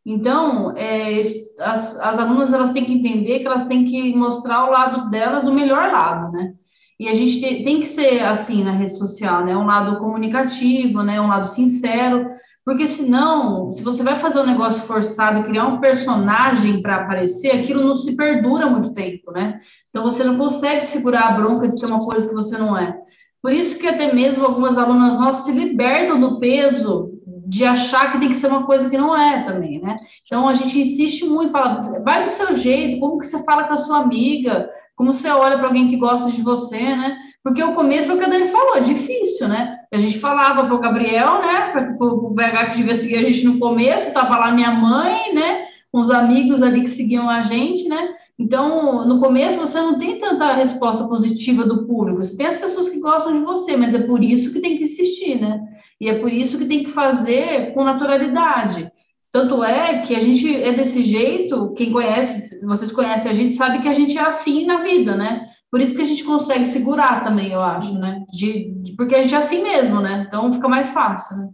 Então, 0.05 0.75
é, 0.77 1.21
as, 1.59 1.99
as 1.99 2.17
alunas 2.17 2.53
elas 2.53 2.71
têm 2.71 2.85
que 2.85 2.93
entender 2.93 3.39
que 3.39 3.45
elas 3.45 3.65
têm 3.67 3.83
que 3.83 4.15
mostrar 4.15 4.65
o 4.65 4.71
lado 4.71 5.09
delas, 5.09 5.45
o 5.45 5.53
melhor 5.53 5.91
lado, 5.91 6.31
né? 6.31 6.53
E 6.99 7.07
a 7.07 7.13
gente 7.13 7.39
tem, 7.39 7.63
tem 7.63 7.79
que 7.79 7.87
ser 7.87 8.21
assim 8.21 8.63
na 8.63 8.71
rede 8.71 8.97
social, 8.97 9.45
né? 9.45 9.55
Um 9.55 9.65
lado 9.65 9.99
comunicativo, 9.99 11.03
né? 11.03 11.21
Um 11.21 11.27
lado 11.27 11.47
sincero, 11.47 12.27
porque 12.65 12.85
senão, 12.85 13.71
se 13.71 13.83
você 13.83 14.03
vai 14.03 14.15
fazer 14.15 14.39
um 14.39 14.45
negócio 14.45 14.81
forçado, 14.83 15.43
criar 15.43 15.67
um 15.67 15.79
personagem 15.79 16.81
para 16.81 16.97
aparecer, 16.97 17.51
aquilo 17.51 17.83
não 17.83 17.95
se 17.95 18.15
perdura 18.15 18.67
muito 18.67 18.93
tempo, 18.93 19.31
né? 19.31 19.59
Então 19.89 20.03
você 20.03 20.23
não 20.23 20.37
consegue 20.37 20.85
segurar 20.85 21.27
a 21.27 21.31
bronca 21.31 21.67
de 21.67 21.79
ser 21.79 21.85
uma 21.85 21.99
coisa 21.99 22.27
que 22.27 22.35
você 22.35 22.57
não 22.57 22.77
é. 22.77 22.93
Por 23.41 23.53
isso 23.53 23.79
que 23.79 23.87
até 23.87 24.13
mesmo 24.13 24.43
algumas 24.43 24.77
alunas 24.77 25.17
nossas 25.19 25.45
se 25.45 25.51
libertam 25.51 26.19
do 26.19 26.39
peso 26.39 27.16
de 27.47 27.63
achar 27.63 28.11
que 28.11 28.19
tem 28.19 28.27
que 28.27 28.35
ser 28.35 28.47
uma 28.47 28.65
coisa 28.65 28.89
que 28.89 28.97
não 28.97 29.15
é 29.15 29.43
também, 29.43 29.79
né? 29.79 29.95
Então 30.25 30.49
a 30.49 30.55
gente 30.55 30.81
insiste 30.81 31.23
muito, 31.25 31.49
fala, 31.49 31.79
vai 32.03 32.25
do 32.25 32.29
seu 32.29 32.53
jeito, 32.53 32.99
como 32.99 33.17
que 33.17 33.25
você 33.25 33.41
fala 33.45 33.63
com 33.63 33.73
a 33.73 33.77
sua 33.77 33.99
amiga, 33.99 34.69
como 34.97 35.13
você 35.13 35.29
olha 35.29 35.57
para 35.57 35.67
alguém 35.67 35.87
que 35.87 35.95
gosta 35.95 36.29
de 36.29 36.41
você, 36.41 36.77
né? 36.77 37.17
Porque 37.41 37.63
o 37.63 37.73
começo 37.73 38.11
é 38.11 38.15
o 38.15 38.17
que 38.17 38.25
a 38.25 38.27
Dani 38.27 38.49
falou, 38.49 38.75
é 38.75 38.81
difícil, 38.81 39.47
né? 39.47 39.77
A 39.93 39.97
gente 39.97 40.19
falava 40.19 40.65
para 40.65 40.75
o 40.75 40.79
Gabriel, 40.79 41.41
né? 41.41 41.71
Para 41.71 42.05
o 42.05 42.31
BH 42.31 42.71
que 42.71 42.77
devia 42.79 42.95
seguir 42.95 43.17
a 43.19 43.23
gente 43.23 43.45
no 43.45 43.59
começo, 43.59 44.09
estava 44.09 44.35
lá 44.35 44.51
minha 44.51 44.71
mãe, 44.71 45.33
né? 45.33 45.66
Com 45.97 46.01
os 46.01 46.11
amigos 46.11 46.61
ali 46.61 46.81
que 46.81 46.91
seguiam 46.91 47.27
a 47.27 47.41
gente, 47.41 47.89
né? 47.89 48.13
Então, 48.37 49.03
no 49.07 49.19
começo 49.19 49.57
você 49.57 49.79
não 49.79 49.97
tem 49.97 50.19
tanta 50.19 50.53
resposta 50.53 51.07
positiva 51.07 51.65
do 51.65 51.87
público. 51.87 52.23
Você 52.23 52.37
tem 52.37 52.45
as 52.45 52.55
pessoas 52.55 52.87
que 52.87 52.99
gostam 52.99 53.33
de 53.33 53.43
você, 53.43 53.75
mas 53.75 53.95
é 53.95 54.03
por 54.03 54.23
isso 54.23 54.53
que 54.53 54.59
tem 54.59 54.77
que 54.77 54.83
insistir, 54.83 55.41
né? 55.41 55.59
E 55.99 56.07
é 56.07 56.19
por 56.19 56.31
isso 56.31 56.59
que 56.59 56.65
tem 56.65 56.83
que 56.83 56.91
fazer 56.91 57.73
com 57.73 57.83
naturalidade. 57.83 58.91
Tanto 59.31 59.63
é 59.63 60.01
que 60.01 60.15
a 60.15 60.19
gente 60.19 60.55
é 60.55 60.71
desse 60.71 61.01
jeito, 61.01 61.73
quem 61.73 61.91
conhece, 61.91 62.63
vocês 62.63 62.91
conhecem 62.91 63.31
a 63.31 63.33
gente, 63.33 63.55
sabe 63.55 63.81
que 63.81 63.89
a 63.89 63.93
gente 63.93 64.15
é 64.19 64.21
assim 64.21 64.67
na 64.67 64.83
vida, 64.83 65.15
né? 65.15 65.47
Por 65.71 65.81
isso 65.81 65.95
que 65.95 66.03
a 66.03 66.05
gente 66.05 66.23
consegue 66.23 66.65
segurar 66.65 67.23
também, 67.23 67.53
eu 67.53 67.59
acho, 67.59 67.97
né? 67.97 68.23
De, 68.31 68.71
de, 68.83 68.95
porque 68.95 69.15
a 69.15 69.21
gente 69.23 69.33
é 69.33 69.39
assim 69.39 69.63
mesmo, 69.63 69.99
né? 69.99 70.25
Então 70.27 70.53
fica 70.53 70.69
mais 70.69 70.91
fácil, 70.91 71.37
né? 71.37 71.49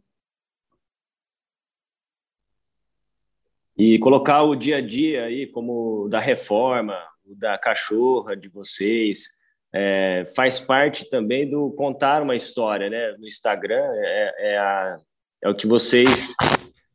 E 3.78 3.98
colocar 4.00 4.44
o 4.44 4.56
dia 4.56 4.78
a 4.78 4.82
dia 4.82 5.26
aí, 5.26 5.48
como 5.48 6.08
da 6.10 6.20
reforma, 6.20 6.96
da 7.26 7.58
cachorra 7.58 8.36
de 8.36 8.48
vocês, 8.50 9.30
é, 9.74 10.24
faz 10.36 10.60
parte 10.60 11.10
também 11.10 11.50
do 11.50 11.72
contar 11.72 12.22
uma 12.22 12.36
história, 12.36 12.90
né? 12.90 13.16
No 13.18 13.26
Instagram 13.26 13.84
é, 13.96 14.36
é, 14.38 14.58
a, 14.58 14.98
é 15.44 15.50
o 15.50 15.56
que 15.56 15.66
vocês 15.66 16.36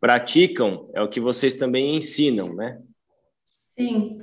praticam, 0.01 0.89
é 0.95 1.03
o 1.03 1.09
que 1.09 1.19
vocês 1.19 1.57
também 1.57 1.97
ensinam, 1.97 2.55
né? 2.55 2.79
Sim. 3.77 4.19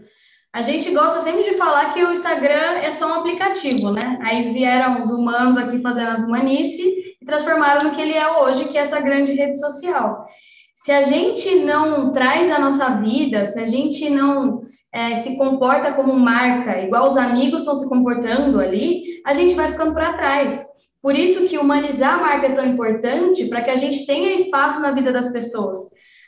A 0.54 0.62
gente 0.62 0.90
gosta 0.92 1.20
sempre 1.20 1.44
de 1.44 1.58
falar 1.58 1.94
que 1.94 2.02
o 2.02 2.14
Instagram 2.14 2.78
é 2.78 2.90
só 2.94 3.10
um 3.10 3.16
aplicativo, 3.16 3.92
né? 3.92 4.18
Aí 4.22 4.54
vieram 4.54 5.02
os 5.02 5.12
humanos 5.12 5.58
aqui 5.58 5.80
fazendo 5.80 6.12
as 6.12 6.24
humanice 6.24 7.18
e 7.22 7.26
transformaram 7.26 7.84
no 7.84 7.94
que 7.94 8.02
ele 8.02 8.14
é 8.14 8.40
hoje, 8.40 8.70
que 8.70 8.78
é 8.78 8.82
essa 8.82 9.02
grande 9.02 9.34
rede 9.34 9.60
social. 9.60 10.26
Se 10.76 10.92
a 10.92 11.02
gente 11.02 11.56
não 11.62 12.12
traz 12.12 12.52
a 12.52 12.60
nossa 12.60 12.90
vida, 12.98 13.46
se 13.46 13.58
a 13.58 13.66
gente 13.66 14.10
não 14.10 14.62
é, 14.92 15.16
se 15.16 15.38
comporta 15.38 15.94
como 15.94 16.20
marca, 16.20 16.82
igual 16.82 17.08
os 17.08 17.16
amigos 17.16 17.62
estão 17.62 17.76
se 17.76 17.88
comportando 17.88 18.60
ali, 18.60 19.22
a 19.26 19.34
gente 19.34 19.56
vai 19.56 19.72
ficando 19.72 19.94
para 19.94 20.14
trás. 20.14 20.66
Por 21.02 21.16
isso 21.16 21.48
que 21.48 21.58
humanizar 21.58 22.16
a 22.16 22.22
marca 22.22 22.48
é 22.48 22.52
tão 22.52 22.66
importante 22.66 23.46
para 23.46 23.62
que 23.62 23.70
a 23.70 23.76
gente 23.78 24.06
tenha 24.06 24.34
espaço 24.34 24.82
na 24.82 24.92
vida 24.92 25.14
das 25.14 25.32
pessoas. 25.32 25.80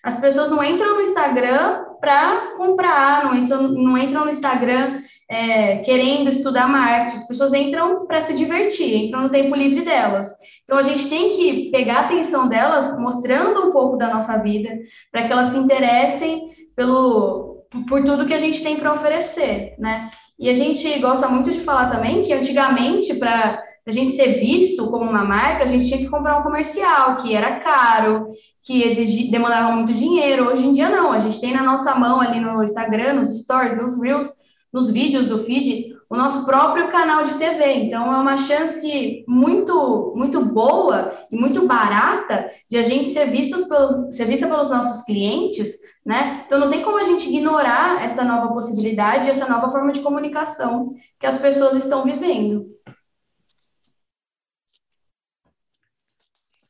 As 0.04 0.20
pessoas 0.20 0.50
não 0.50 0.63
entram 0.63 0.96
no 0.96 1.01
Instagram 1.01 1.84
para 2.00 2.56
comprar, 2.56 3.25
não 3.25 3.36
entram, 3.36 3.68
não 3.70 3.98
entram 3.98 4.24
no 4.24 4.30
Instagram 4.30 5.01
é, 5.30 5.78
querendo 5.78 6.30
estudar 6.30 6.68
marketing, 6.68 7.18
as 7.18 7.28
pessoas 7.28 7.54
entram 7.54 8.06
para 8.06 8.22
se 8.22 8.34
divertir, 8.34 8.96
entram 8.96 9.24
no 9.24 9.30
tempo 9.30 9.56
livre 9.56 9.84
delas. 9.84 10.30
Então, 10.64 10.78
a 10.78 10.84
gente 10.84 11.10
tem 11.10 11.32
que 11.32 11.70
pegar 11.72 11.98
a 11.98 12.02
atenção 12.02 12.48
delas, 12.48 12.98
mostrando 13.00 13.68
um 13.68 13.72
pouco 13.72 13.98
da 13.98 14.14
nossa 14.14 14.38
vida, 14.38 14.70
para 15.12 15.26
que 15.26 15.32
elas 15.32 15.48
se 15.48 15.58
interessem 15.58 16.48
pelo, 16.76 17.66
por 17.88 18.04
tudo 18.04 18.26
que 18.26 18.34
a 18.34 18.40
gente 18.40 18.64
tem 18.64 18.78
para 18.78 18.94
oferecer, 18.94 19.76
né? 19.78 20.10
E 20.40 20.50
a 20.50 20.54
gente 20.54 21.00
gosta 21.00 21.28
muito 21.28 21.52
de 21.52 21.62
falar 21.62 21.90
também 21.90 22.24
que 22.24 22.32
antigamente, 22.32 23.16
para 23.16 23.62
a 23.86 23.92
gente 23.92 24.12
ser 24.12 24.34
visto 24.40 24.90
como 24.92 25.10
uma 25.10 25.24
marca, 25.24 25.64
a 25.64 25.66
gente 25.66 25.88
tinha 25.88 26.00
que 26.00 26.10
comprar 26.10 26.40
um 26.40 26.44
comercial, 26.44 27.18
que 27.18 27.34
era 27.34 27.60
caro, 27.60 28.28
que 28.62 28.84
exigia, 28.84 29.32
demandava 29.32 29.72
muito 29.72 29.94
dinheiro. 29.94 30.50
Hoje 30.50 30.68
em 30.68 30.72
dia, 30.74 30.90
não. 30.90 31.12
A 31.12 31.20
gente 31.20 31.42
tem 31.42 31.54
na 31.54 31.64
nossa 31.64 31.96
mão 31.96 32.22
ali 32.22 32.40
no 32.40 32.64
Instagram, 32.64 33.14
nos 33.14 33.40
stories, 33.40 33.76
nos 33.78 34.00
reels, 34.00 34.30
nos 34.72 34.92
vídeos 34.92 35.26
do 35.26 35.44
feed, 35.44 35.96
o 36.10 36.16
nosso 36.16 36.46
próprio 36.46 36.90
canal 36.90 37.24
de 37.24 37.34
TV. 37.36 37.74
Então, 37.74 38.12
é 38.14 38.18
uma 38.18 38.38
chance 38.38 39.24
muito, 39.28 40.14
muito 40.16 40.44
boa 40.46 41.12
e 41.32 41.38
muito 41.38 41.68
barata 41.68 42.50
de 42.70 42.78
a 42.78 42.84
gente 42.84 43.10
ser, 43.10 43.30
vistos 43.30 43.66
pelos, 43.66 44.16
ser 44.16 44.26
vista 44.26 44.48
pelos 44.48 44.70
nossos 44.70 45.04
clientes, 45.04 45.78
né? 46.06 46.44
Então, 46.46 46.60
não 46.60 46.70
tem 46.70 46.84
como 46.84 46.98
a 46.98 47.04
gente 47.04 47.28
ignorar 47.28 48.04
essa 48.04 48.24
nova 48.24 48.54
possibilidade, 48.54 49.30
essa 49.30 49.50
nova 49.50 49.70
forma 49.72 49.92
de 49.92 50.02
comunicação 50.02 50.94
que 51.20 51.26
as 51.26 51.38
pessoas 51.38 51.78
estão 51.78 52.04
vivendo. 52.04 52.68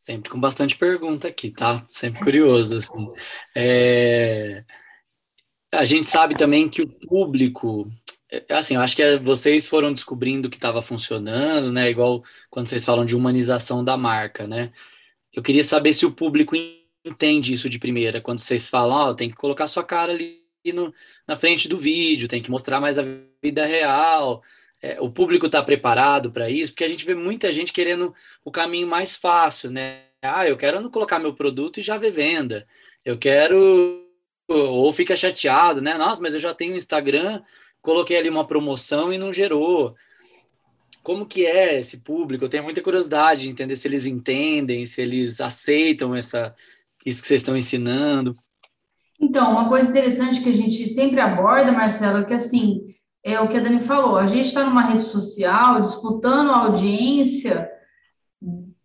Sempre 0.07 0.29
com 0.29 0.39
bastante 0.39 0.77
pergunta 0.77 1.27
aqui, 1.27 1.51
tá? 1.51 1.83
Sempre 1.85 2.23
curioso, 2.23 2.77
assim. 2.77 3.11
É... 3.53 4.63
A 5.71 5.83
gente 5.83 6.07
sabe 6.07 6.35
também 6.35 6.69
que 6.69 6.81
o 6.81 6.87
público, 6.87 7.85
é, 8.31 8.53
assim, 8.53 8.75
eu 8.75 8.81
acho 8.81 8.95
que 8.95 9.17
vocês 9.17 9.67
foram 9.67 9.91
descobrindo 9.91 10.49
que 10.49 10.57
estava 10.57 10.81
funcionando, 10.81 11.71
né? 11.71 11.89
Igual 11.89 12.23
quando 12.49 12.67
vocês 12.67 12.85
falam 12.85 13.05
de 13.05 13.15
humanização 13.15 13.83
da 13.83 13.97
marca, 13.97 14.47
né? 14.47 14.71
Eu 15.33 15.43
queria 15.43 15.63
saber 15.63 15.93
se 15.93 16.05
o 16.05 16.11
público 16.11 16.55
entende 17.05 17.53
isso 17.53 17.69
de 17.69 17.79
primeira, 17.79 18.21
quando 18.21 18.39
vocês 18.39 18.69
falam, 18.69 18.95
ó, 18.95 19.09
oh, 19.09 19.15
tem 19.15 19.29
que 19.29 19.35
colocar 19.35 19.67
sua 19.67 19.83
cara 19.83 20.13
ali 20.13 20.41
no, 20.73 20.93
na 21.27 21.37
frente 21.37 21.67
do 21.67 21.77
vídeo, 21.77 22.27
tem 22.27 22.41
que 22.41 22.51
mostrar 22.51 22.81
mais 22.81 22.97
a 22.99 23.03
vida 23.41 23.65
real, 23.65 24.41
é, 24.81 24.99
o 25.01 25.09
público 25.09 25.45
está 25.47 25.61
preparado 25.63 26.31
para 26.31 26.49
isso, 26.49 26.71
porque 26.71 26.83
a 26.83 26.87
gente 26.87 27.05
vê 27.05 27.15
muita 27.15 27.51
gente 27.51 27.73
querendo 27.73 28.13
o 28.43 28.51
caminho 28.51 28.87
mais 28.87 29.15
fácil, 29.15 29.71
né? 29.71 30.03
Ah, 30.21 30.47
eu 30.47 30.57
quero 30.57 30.81
não 30.81 30.89
colocar 30.89 31.19
meu 31.19 31.33
produto 31.33 31.79
e 31.79 31.83
já 31.83 31.97
ver 31.97 32.11
venda. 32.11 32.67
Eu 33.05 33.17
quero 33.17 34.06
ou 34.47 34.91
fica 34.93 35.15
chateado, 35.15 35.81
né? 35.81 35.95
Nossa, 35.95 36.21
mas 36.21 36.33
eu 36.33 36.39
já 36.39 36.53
tenho 36.53 36.75
Instagram, 36.75 37.41
coloquei 37.81 38.17
ali 38.17 38.29
uma 38.29 38.47
promoção 38.47 39.11
e 39.11 39.17
não 39.17 39.33
gerou. 39.33 39.95
Como 41.03 41.25
que 41.25 41.45
é 41.45 41.79
esse 41.79 41.97
público? 41.97 42.45
Eu 42.45 42.49
tenho 42.49 42.63
muita 42.63 42.81
curiosidade 42.81 43.41
de 43.41 43.49
entender 43.49 43.75
se 43.75 43.87
eles 43.87 44.05
entendem, 44.05 44.85
se 44.85 45.01
eles 45.01 45.39
aceitam 45.39 46.15
essa 46.15 46.55
isso 47.05 47.21
que 47.21 47.27
vocês 47.27 47.41
estão 47.41 47.55
ensinando. 47.55 48.37
Então, 49.19 49.49
uma 49.51 49.69
coisa 49.69 49.89
interessante 49.89 50.41
que 50.41 50.49
a 50.49 50.53
gente 50.53 50.85
sempre 50.87 51.21
aborda, 51.21 51.71
Marcelo, 51.71 52.19
é 52.19 52.25
que 52.25 52.33
assim, 52.33 52.81
é 53.23 53.39
o 53.39 53.47
que 53.47 53.57
a 53.57 53.61
Dani 53.61 53.81
falou, 53.81 54.17
a 54.17 54.25
gente 54.25 54.47
está 54.47 54.65
numa 54.65 54.83
rede 54.83 55.03
social 55.03 55.81
disputando 55.81 56.51
a 56.51 56.57
audiência 56.57 57.69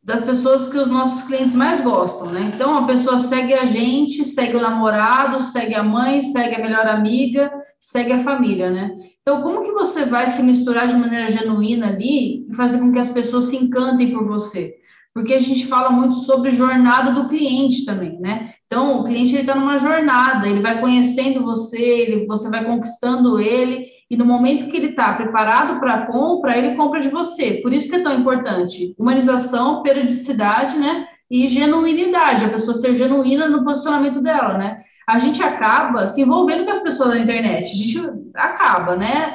das 0.02 0.24
pessoas 0.24 0.68
que 0.68 0.76
os 0.76 0.88
nossos 0.88 1.22
clientes 1.22 1.54
mais 1.54 1.80
gostam, 1.80 2.26
né? 2.26 2.50
Então, 2.52 2.76
a 2.76 2.86
pessoa 2.86 3.18
segue 3.18 3.54
a 3.54 3.64
gente, 3.64 4.24
segue 4.24 4.56
o 4.56 4.60
namorado, 4.60 5.40
segue 5.42 5.74
a 5.74 5.82
mãe, 5.82 6.20
segue 6.22 6.56
a 6.56 6.58
melhor 6.58 6.86
amiga, 6.88 7.52
segue 7.80 8.12
a 8.12 8.24
família, 8.24 8.70
né? 8.70 8.96
Então, 9.20 9.42
como 9.42 9.62
que 9.62 9.70
você 9.70 10.04
vai 10.04 10.28
se 10.28 10.42
misturar 10.42 10.88
de 10.88 10.96
maneira 10.96 11.30
genuína 11.30 11.88
ali 11.88 12.48
e 12.48 12.54
fazer 12.54 12.78
com 12.78 12.92
que 12.92 12.98
as 12.98 13.10
pessoas 13.10 13.44
se 13.44 13.56
encantem 13.56 14.12
por 14.12 14.26
você? 14.26 14.74
Porque 15.14 15.34
a 15.34 15.38
gente 15.38 15.66
fala 15.66 15.90
muito 15.90 16.16
sobre 16.16 16.50
jornada 16.50 17.12
do 17.12 17.28
cliente 17.28 17.84
também, 17.84 18.18
né? 18.18 18.54
Então, 18.66 19.00
o 19.00 19.04
cliente 19.04 19.36
está 19.36 19.54
numa 19.54 19.78
jornada, 19.78 20.48
ele 20.48 20.60
vai 20.60 20.80
conhecendo 20.80 21.44
você, 21.44 21.80
ele, 21.80 22.26
você 22.26 22.50
vai 22.50 22.64
conquistando 22.64 23.38
ele, 23.38 23.86
e 24.12 24.16
no 24.16 24.26
momento 24.26 24.68
que 24.68 24.76
ele 24.76 24.88
está 24.88 25.14
preparado 25.14 25.80
para 25.80 25.94
a 25.94 26.06
compra, 26.06 26.54
ele 26.54 26.76
compra 26.76 27.00
de 27.00 27.08
você. 27.08 27.62
Por 27.62 27.72
isso 27.72 27.88
que 27.88 27.96
é 27.96 28.02
tão 28.02 28.12
importante 28.12 28.94
humanização, 28.98 29.82
periodicidade, 29.82 30.76
né? 30.78 31.06
E 31.30 31.48
genuinidade, 31.48 32.44
a 32.44 32.50
pessoa 32.50 32.74
ser 32.74 32.94
genuína 32.94 33.48
no 33.48 33.64
posicionamento 33.64 34.20
dela, 34.20 34.58
né? 34.58 34.80
A 35.08 35.18
gente 35.18 35.42
acaba 35.42 36.06
se 36.06 36.20
envolvendo 36.20 36.66
com 36.66 36.72
as 36.72 36.82
pessoas 36.82 37.08
na 37.08 37.20
internet, 37.20 37.64
a 37.64 37.74
gente 37.74 37.98
acaba, 38.34 38.96
né? 38.96 39.34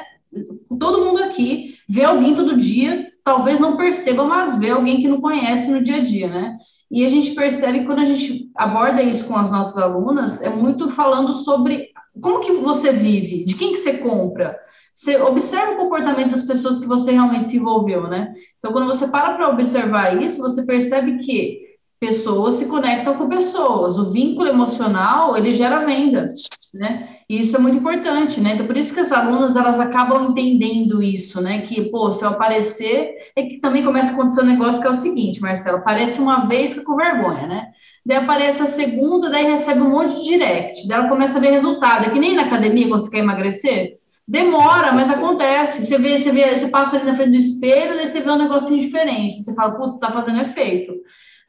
Todo 0.78 1.04
mundo 1.04 1.24
aqui 1.24 1.74
vê 1.88 2.04
alguém 2.04 2.36
todo 2.36 2.56
dia, 2.56 3.08
talvez 3.24 3.58
não 3.58 3.76
perceba, 3.76 4.22
mas 4.22 4.54
vê 4.54 4.70
alguém 4.70 5.00
que 5.00 5.08
não 5.08 5.20
conhece 5.20 5.68
no 5.68 5.82
dia 5.82 5.96
a 5.96 6.02
dia, 6.04 6.28
né? 6.28 6.56
E 6.88 7.04
a 7.04 7.08
gente 7.08 7.34
percebe 7.34 7.80
que 7.80 7.86
quando 7.86 7.98
a 7.98 8.04
gente 8.04 8.48
aborda 8.54 9.02
isso 9.02 9.26
com 9.26 9.34
as 9.34 9.50
nossas 9.50 9.76
alunas, 9.76 10.40
é 10.40 10.48
muito 10.48 10.88
falando 10.88 11.32
sobre 11.32 11.88
como 12.20 12.40
que 12.40 12.52
você 12.52 12.92
vive, 12.92 13.44
de 13.44 13.56
quem 13.56 13.72
que 13.72 13.78
você 13.78 13.94
compra, 13.94 14.56
você 14.98 15.16
observa 15.16 15.74
o 15.74 15.76
comportamento 15.76 16.32
das 16.32 16.42
pessoas 16.42 16.80
que 16.80 16.86
você 16.86 17.12
realmente 17.12 17.46
se 17.46 17.56
envolveu, 17.56 18.08
né? 18.08 18.34
Então, 18.58 18.72
quando 18.72 18.88
você 18.88 19.06
para 19.06 19.34
para 19.34 19.48
observar 19.48 20.20
isso, 20.20 20.40
você 20.40 20.66
percebe 20.66 21.18
que 21.18 21.60
pessoas 22.00 22.56
se 22.56 22.66
conectam 22.66 23.14
com 23.14 23.28
pessoas. 23.28 23.96
O 23.96 24.10
vínculo 24.10 24.48
emocional, 24.48 25.36
ele 25.36 25.52
gera 25.52 25.86
venda, 25.86 26.32
né? 26.74 27.10
E 27.30 27.40
isso 27.40 27.54
é 27.54 27.60
muito 27.60 27.78
importante, 27.78 28.40
né? 28.40 28.54
Então, 28.54 28.66
por 28.66 28.76
isso 28.76 28.92
que 28.92 28.98
as 28.98 29.12
alunas, 29.12 29.54
elas 29.54 29.78
acabam 29.78 30.30
entendendo 30.30 31.00
isso, 31.00 31.40
né? 31.40 31.60
Que, 31.62 31.90
pô, 31.90 32.10
se 32.10 32.24
eu 32.24 32.30
aparecer... 32.30 33.18
É 33.36 33.42
que 33.44 33.60
também 33.60 33.84
começa 33.84 34.10
a 34.10 34.14
acontecer 34.14 34.40
um 34.40 34.46
negócio 34.46 34.80
que 34.80 34.86
é 34.88 34.90
o 34.90 34.94
seguinte, 34.94 35.40
Marcelo, 35.40 35.78
aparece 35.78 36.20
uma 36.20 36.48
vez, 36.48 36.76
com 36.82 36.96
vergonha, 36.96 37.46
né? 37.46 37.68
Daí 38.04 38.16
aparece 38.16 38.62
a 38.62 38.66
segunda, 38.66 39.30
daí 39.30 39.44
recebe 39.44 39.80
um 39.80 39.90
monte 39.90 40.16
de 40.16 40.24
direct, 40.24 40.88
daí 40.88 40.98
ela 40.98 41.08
começa 41.08 41.38
a 41.38 41.40
ver 41.40 41.50
resultado. 41.50 42.06
É 42.06 42.10
que 42.10 42.18
nem 42.18 42.34
na 42.34 42.46
academia, 42.46 42.88
você 42.88 43.08
quer 43.08 43.18
emagrecer, 43.18 43.97
Demora, 44.28 44.92
mas 44.92 45.08
acontece. 45.08 45.86
Você 45.86 45.96
vê, 45.96 46.18
você 46.18 46.30
vê, 46.30 46.54
você 46.54 46.68
passa 46.68 46.96
ali 46.96 47.06
na 47.06 47.16
frente 47.16 47.30
do 47.30 47.36
espelho, 47.36 47.96
daí 47.96 48.06
você 48.06 48.20
vê 48.20 48.30
um 48.30 48.36
negocinho 48.36 48.82
diferente. 48.82 49.42
Você 49.42 49.54
fala, 49.54 49.74
putz, 49.74 49.98
tá 49.98 50.12
fazendo 50.12 50.42
efeito. 50.42 50.94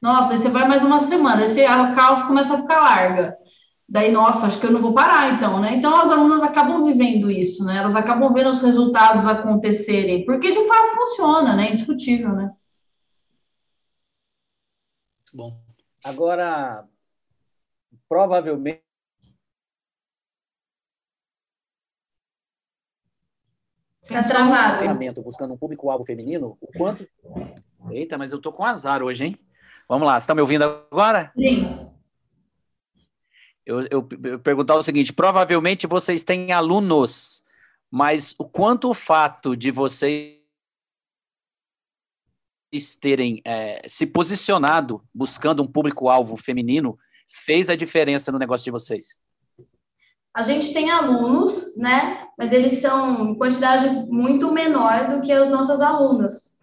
Nossa, 0.01 0.31
aí 0.31 0.38
você 0.38 0.48
vai 0.48 0.65
mais 0.65 0.81
uma 0.81 1.01
semana, 1.01 1.41
aí 1.41 1.50
você, 1.50 1.65
a 1.65 1.93
calça 1.93 2.25
começa 2.25 2.53
a 2.55 2.62
ficar 2.62 2.79
larga. 2.79 3.38
Daí, 3.88 4.09
nossa, 4.13 4.48
acho 4.48 4.62
que 4.62 4.65
eu 4.65 4.71
não 4.71 4.81
vou 4.81 4.93
parar, 4.93 5.33
então, 5.33 5.59
né? 5.59 5.75
Então, 5.75 5.93
as 6.00 6.09
alunas 6.09 6.41
acabam 6.41 6.86
vivendo 6.86 7.29
isso, 7.29 7.65
né? 7.65 7.79
Elas 7.79 7.98
acabam 7.98 8.31
vendo 8.31 8.50
os 8.50 8.62
resultados 8.62 9.27
acontecerem, 9.27 10.24
porque 10.24 10.50
de 10.50 10.65
fato 10.65 10.95
funciona, 10.95 11.55
né? 11.55 11.71
Indiscutível, 11.71 12.31
né? 12.31 12.50
Muito 15.17 15.36
bom. 15.36 15.51
Agora, 16.01 16.86
provavelmente 18.07 18.88
Está 24.09 24.23
travado. 24.23 25.23
Buscando 25.23 25.53
um 25.53 25.57
público-alvo 25.57 26.03
feminino, 26.03 26.57
o 26.59 26.67
quanto. 26.73 27.07
Eita, 27.91 28.17
mas 28.17 28.31
eu 28.31 28.41
tô 28.41 28.51
com 28.51 28.65
azar 28.65 29.03
hoje, 29.03 29.25
hein? 29.25 29.35
Vamos 29.87 30.07
lá, 30.07 30.19
você 30.19 30.23
está 30.23 30.35
me 30.35 30.41
ouvindo 30.41 30.63
agora? 30.63 31.31
Sim. 31.37 31.87
Eu, 33.65 33.81
eu, 33.91 34.09
eu 34.23 34.39
perguntar 34.39 34.75
o 34.75 34.83
seguinte: 34.83 35.13
provavelmente 35.13 35.85
vocês 35.85 36.23
têm 36.23 36.51
alunos, 36.51 37.43
mas 37.89 38.33
o 38.39 38.45
quanto 38.45 38.89
o 38.89 38.95
fato 38.95 39.55
de 39.55 39.69
vocês 39.69 40.39
terem 42.99 43.41
é, 43.45 43.87
se 43.87 44.07
posicionado 44.07 45.03
buscando 45.13 45.61
um 45.61 45.67
público-alvo 45.67 46.35
feminino 46.35 46.97
fez 47.27 47.69
a 47.69 47.75
diferença 47.75 48.31
no 48.31 48.39
negócio 48.39 48.65
de 48.65 48.71
vocês? 48.71 49.19
A 50.33 50.43
gente 50.43 50.74
tem 50.74 50.91
alunos, 50.91 51.75
né? 51.77 52.25
Mas 52.38 52.53
eles 52.53 52.74
são 52.74 53.36
quantidade 53.36 53.89
muito 54.07 54.51
menor 54.51 55.09
do 55.09 55.21
que 55.21 55.31
as 55.31 55.50
nossas 55.50 55.81
alunas. 55.81 56.59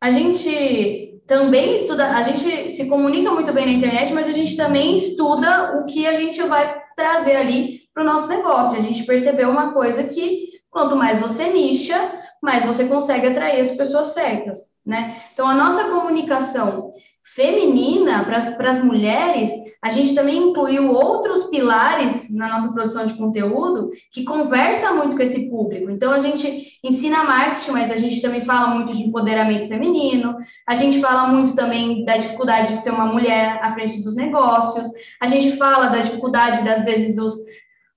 A 0.00 0.10
gente 0.10 1.20
também 1.26 1.74
estuda, 1.74 2.16
a 2.16 2.22
gente 2.22 2.70
se 2.70 2.88
comunica 2.88 3.30
muito 3.32 3.52
bem 3.52 3.66
na 3.66 3.72
internet, 3.72 4.12
mas 4.12 4.28
a 4.28 4.32
gente 4.32 4.56
também 4.56 4.94
estuda 4.94 5.78
o 5.78 5.86
que 5.86 6.06
a 6.06 6.14
gente 6.14 6.40
vai 6.42 6.80
trazer 6.96 7.36
ali 7.36 7.80
para 7.92 8.02
o 8.02 8.06
nosso 8.06 8.28
negócio. 8.28 8.78
A 8.78 8.82
gente 8.82 9.04
percebeu 9.04 9.50
uma 9.50 9.72
coisa 9.72 10.04
que 10.04 10.46
quanto 10.70 10.94
mais 10.94 11.18
você 11.18 11.50
nicha, 11.52 11.96
mais 12.42 12.64
você 12.64 12.84
consegue 12.86 13.26
atrair 13.26 13.60
as 13.60 13.70
pessoas 13.70 14.08
certas, 14.08 14.58
né? 14.84 15.20
Então 15.32 15.48
a 15.48 15.54
nossa 15.54 15.84
comunicação 15.84 16.92
feminina 17.34 18.24
para 18.24 18.70
as 18.70 18.82
mulheres 18.82 19.50
a 19.86 19.90
gente 19.90 20.16
também 20.16 20.50
incluiu 20.50 20.90
outros 20.90 21.44
pilares 21.44 22.34
na 22.34 22.48
nossa 22.48 22.72
produção 22.72 23.06
de 23.06 23.14
conteúdo 23.14 23.90
que 24.12 24.24
conversa 24.24 24.92
muito 24.92 25.14
com 25.14 25.22
esse 25.22 25.48
público. 25.48 25.88
Então, 25.88 26.10
a 26.10 26.18
gente 26.18 26.78
ensina 26.82 27.22
marketing, 27.22 27.70
mas 27.70 27.92
a 27.92 27.96
gente 27.96 28.20
também 28.20 28.40
fala 28.40 28.74
muito 28.74 28.92
de 28.92 29.04
empoderamento 29.04 29.68
feminino, 29.68 30.36
a 30.66 30.74
gente 30.74 31.00
fala 31.00 31.28
muito 31.28 31.54
também 31.54 32.04
da 32.04 32.16
dificuldade 32.16 32.72
de 32.72 32.78
ser 32.78 32.90
uma 32.90 33.06
mulher 33.06 33.60
à 33.62 33.72
frente 33.74 34.02
dos 34.02 34.16
negócios, 34.16 34.88
a 35.20 35.28
gente 35.28 35.56
fala 35.56 35.86
da 35.86 35.98
dificuldade, 35.98 36.64
das 36.64 36.84
vezes, 36.84 37.14
dos 37.14 37.34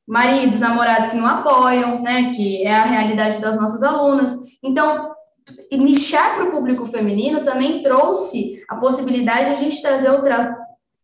maridos, 0.07 0.59
namorados 0.59 1.09
que 1.09 1.17
não 1.17 1.25
apoiam, 1.25 2.03
né, 2.03 2.31
que 2.35 2.63
é 2.63 2.75
a 2.75 2.85
realidade 2.85 3.39
das 3.39 3.55
nossas 3.55 3.81
alunas. 3.81 4.31
Então, 4.61 5.11
nichar 5.71 6.35
para 6.35 6.45
o 6.45 6.51
público 6.51 6.85
feminino 6.85 7.43
também 7.43 7.81
trouxe 7.81 8.63
a 8.67 8.75
possibilidade 8.75 9.45
de 9.45 9.51
a 9.51 9.55
gente 9.55 9.81
trazer 9.81 10.09
outras 10.09 10.45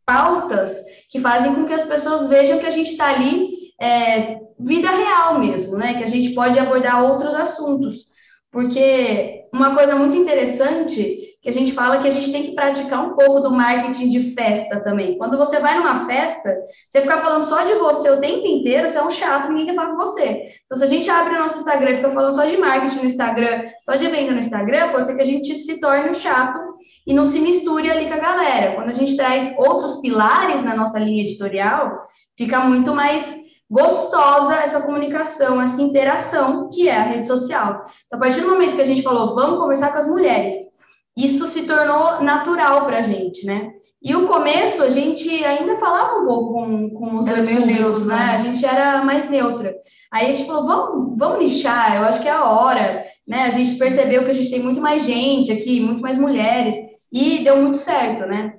pautas 0.06 0.76
que 1.10 1.20
fazem 1.20 1.54
com 1.56 1.66
que 1.66 1.74
as 1.74 1.84
pessoas 1.84 2.28
vejam 2.28 2.60
que 2.60 2.66
a 2.66 2.72
gente 2.72 2.92
está 2.92 3.08
ali 3.08 3.50
é, 3.82 4.40
vida 4.60 4.90
real 4.90 5.40
mesmo, 5.40 5.78
né? 5.78 5.96
Que 5.96 6.04
a 6.04 6.08
gente 6.08 6.34
pode 6.34 6.58
abordar 6.58 7.04
outros 7.04 7.34
assuntos. 7.36 8.08
Porque 8.52 9.46
uma 9.54 9.76
coisa 9.76 9.96
muito 9.96 10.16
interessante 10.16 11.25
que 11.46 11.50
a 11.50 11.54
gente 11.54 11.74
fala 11.74 12.00
que 12.00 12.08
a 12.08 12.12
gente 12.12 12.32
tem 12.32 12.42
que 12.42 12.56
praticar 12.56 13.06
um 13.06 13.16
pouco 13.16 13.40
do 13.40 13.52
marketing 13.52 14.10
de 14.10 14.34
festa 14.34 14.80
também. 14.80 15.16
Quando 15.16 15.38
você 15.38 15.60
vai 15.60 15.78
numa 15.78 16.08
festa, 16.08 16.58
você 16.90 17.02
ficar 17.02 17.20
falando 17.20 17.44
só 17.44 17.62
de 17.62 17.76
você 17.76 18.10
o 18.10 18.20
tempo 18.20 18.48
inteiro, 18.48 18.90
você 18.90 18.98
é 18.98 19.04
um 19.04 19.12
chato, 19.12 19.50
ninguém 19.50 19.68
quer 19.68 19.76
falar 19.76 19.92
com 19.92 19.98
você. 19.98 20.46
Então, 20.66 20.76
se 20.76 20.84
a 20.84 20.88
gente 20.88 21.08
abre 21.08 21.36
o 21.36 21.40
nosso 21.40 21.60
Instagram 21.60 21.92
e 21.92 21.96
fica 21.98 22.10
falando 22.10 22.34
só 22.34 22.46
de 22.46 22.58
marketing 22.58 22.98
no 22.98 23.06
Instagram, 23.06 23.64
só 23.84 23.96
de 23.96 24.08
venda 24.08 24.32
no 24.32 24.40
Instagram, 24.40 24.92
pode 24.92 25.06
ser 25.06 25.16
que 25.16 25.22
a 25.22 25.26
gente 25.26 25.54
se 25.54 25.80
torne 25.80 26.10
um 26.10 26.14
chato 26.14 26.60
e 27.06 27.14
não 27.14 27.28
se 27.28 27.38
misture 27.38 27.92
ali 27.92 28.08
com 28.08 28.16
a 28.16 28.18
galera. 28.18 28.74
Quando 28.74 28.90
a 28.90 28.94
gente 28.94 29.16
traz 29.16 29.54
outros 29.60 30.02
pilares 30.02 30.64
na 30.64 30.76
nossa 30.76 30.98
linha 30.98 31.22
editorial, 31.22 32.02
fica 32.36 32.60
muito 32.62 32.92
mais 32.96 33.36
gostosa 33.70 34.56
essa 34.56 34.82
comunicação, 34.82 35.62
essa 35.62 35.80
interação 35.80 36.72
que 36.72 36.90
é 36.90 36.98
a 36.98 37.04
rede 37.04 37.28
social. 37.28 37.86
Então, 38.08 38.18
a 38.18 38.20
partir 38.20 38.42
do 38.42 38.50
momento 38.50 38.78
que 38.78 38.82
a 38.82 38.86
gente 38.86 39.04
falou, 39.04 39.36
vamos 39.36 39.60
conversar 39.60 39.92
com 39.92 40.00
as 40.00 40.08
mulheres, 40.08 40.75
isso 41.16 41.46
se 41.46 41.64
tornou 41.64 42.22
natural 42.22 42.86
para 42.86 43.00
a 43.00 43.04
gente, 43.04 43.46
né? 43.46 43.72
E 44.06 44.16
o 44.16 44.28
começo, 44.28 44.84
a 44.84 44.90
gente 44.92 45.28
ainda 45.44 45.80
falava 45.80 46.20
um 46.20 46.26
pouco 46.28 46.54
com, 46.54 46.90
com 46.92 47.18
os 47.18 47.26
era 47.26 47.38
dois 47.38 47.50
públicos, 47.50 47.82
neutro, 47.82 48.06
né? 48.06 48.16
né? 48.16 48.32
A 48.34 48.38
gente 48.38 48.64
era 48.64 49.04
mais 49.04 49.28
neutra. 49.28 49.74
Aí 50.12 50.30
a 50.30 50.32
gente 50.32 50.46
falou, 50.46 50.68
vamos, 50.68 51.18
vamos 51.18 51.40
lixar, 51.40 51.96
eu 51.96 52.04
acho 52.04 52.22
que 52.22 52.28
é 52.28 52.32
a 52.32 52.46
hora, 52.46 53.04
né? 53.28 53.46
A 53.46 53.50
gente 53.50 53.80
percebeu 53.80 54.24
que 54.24 54.30
a 54.30 54.34
gente 54.34 54.52
tem 54.52 54.62
muito 54.62 54.80
mais 54.80 55.04
gente 55.04 55.52
aqui, 55.52 55.82
muito 55.82 56.02
mais 56.02 56.20
mulheres, 56.20 56.76
e 57.12 57.44
deu 57.44 57.58
muito 57.58 57.80
certo, 57.80 58.28
né? 58.28 58.54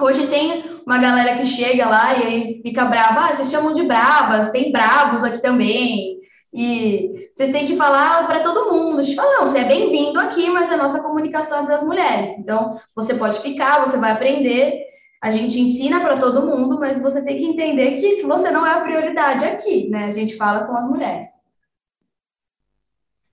Hoje 0.00 0.26
tem 0.26 0.64
uma 0.86 0.98
galera 0.98 1.36
que 1.36 1.44
chega 1.44 1.88
lá 1.88 2.16
e 2.16 2.22
aí 2.22 2.60
fica 2.62 2.84
brava, 2.84 3.26
ah, 3.26 3.32
vocês 3.32 3.50
chamam 3.50 3.72
de 3.72 3.82
bravas, 3.82 4.50
tem 4.50 4.72
bravos 4.72 5.22
aqui 5.22 5.40
também, 5.40 6.18
e 6.52 7.17
vocês 7.38 7.52
têm 7.52 7.66
que 7.66 7.76
falar 7.76 8.26
para 8.26 8.40
todo 8.40 8.72
mundo. 8.72 8.98
A 8.98 9.02
gente 9.04 9.14
fala, 9.14 9.38
não, 9.38 9.46
você 9.46 9.60
é 9.60 9.64
bem-vindo 9.64 10.18
aqui, 10.18 10.50
mas 10.50 10.72
a 10.72 10.76
nossa 10.76 11.00
comunicação 11.00 11.62
é 11.62 11.66
para 11.66 11.76
as 11.76 11.84
mulheres. 11.84 12.30
Então, 12.30 12.74
você 12.96 13.14
pode 13.14 13.38
ficar, 13.38 13.86
você 13.86 13.96
vai 13.96 14.10
aprender. 14.10 14.82
A 15.22 15.30
gente 15.30 15.60
ensina 15.60 16.00
para 16.00 16.18
todo 16.18 16.44
mundo, 16.44 16.80
mas 16.80 17.00
você 17.00 17.24
tem 17.24 17.36
que 17.36 17.44
entender 17.44 17.92
que 17.92 18.16
se 18.16 18.24
você 18.24 18.50
não 18.50 18.66
é 18.66 18.72
a 18.72 18.80
prioridade 18.80 19.44
aqui, 19.44 19.88
né? 19.88 20.06
A 20.06 20.10
gente 20.10 20.36
fala 20.36 20.66
com 20.66 20.76
as 20.76 20.88
mulheres. 20.88 21.28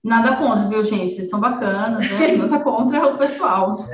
Nada 0.04 0.36
contra, 0.36 0.68
viu, 0.68 0.84
gente? 0.84 1.14
Vocês 1.14 1.28
são 1.28 1.40
bacanas, 1.40 2.08
né? 2.08 2.36
Nada 2.38 2.60
contra 2.60 3.08
o 3.08 3.18
pessoal. 3.18 3.76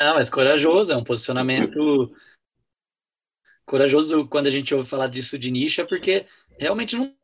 Não, 0.00 0.14
mas 0.14 0.30
corajoso, 0.30 0.90
é 0.90 0.96
um 0.96 1.04
posicionamento 1.04 2.10
corajoso 3.66 4.26
quando 4.28 4.46
a 4.46 4.50
gente 4.50 4.74
ouve 4.74 4.88
falar 4.88 5.08
disso 5.08 5.38
de 5.38 5.50
nicho, 5.50 5.80
é 5.80 5.84
porque 5.84 6.24
realmente 6.58 6.96
não. 6.96 7.14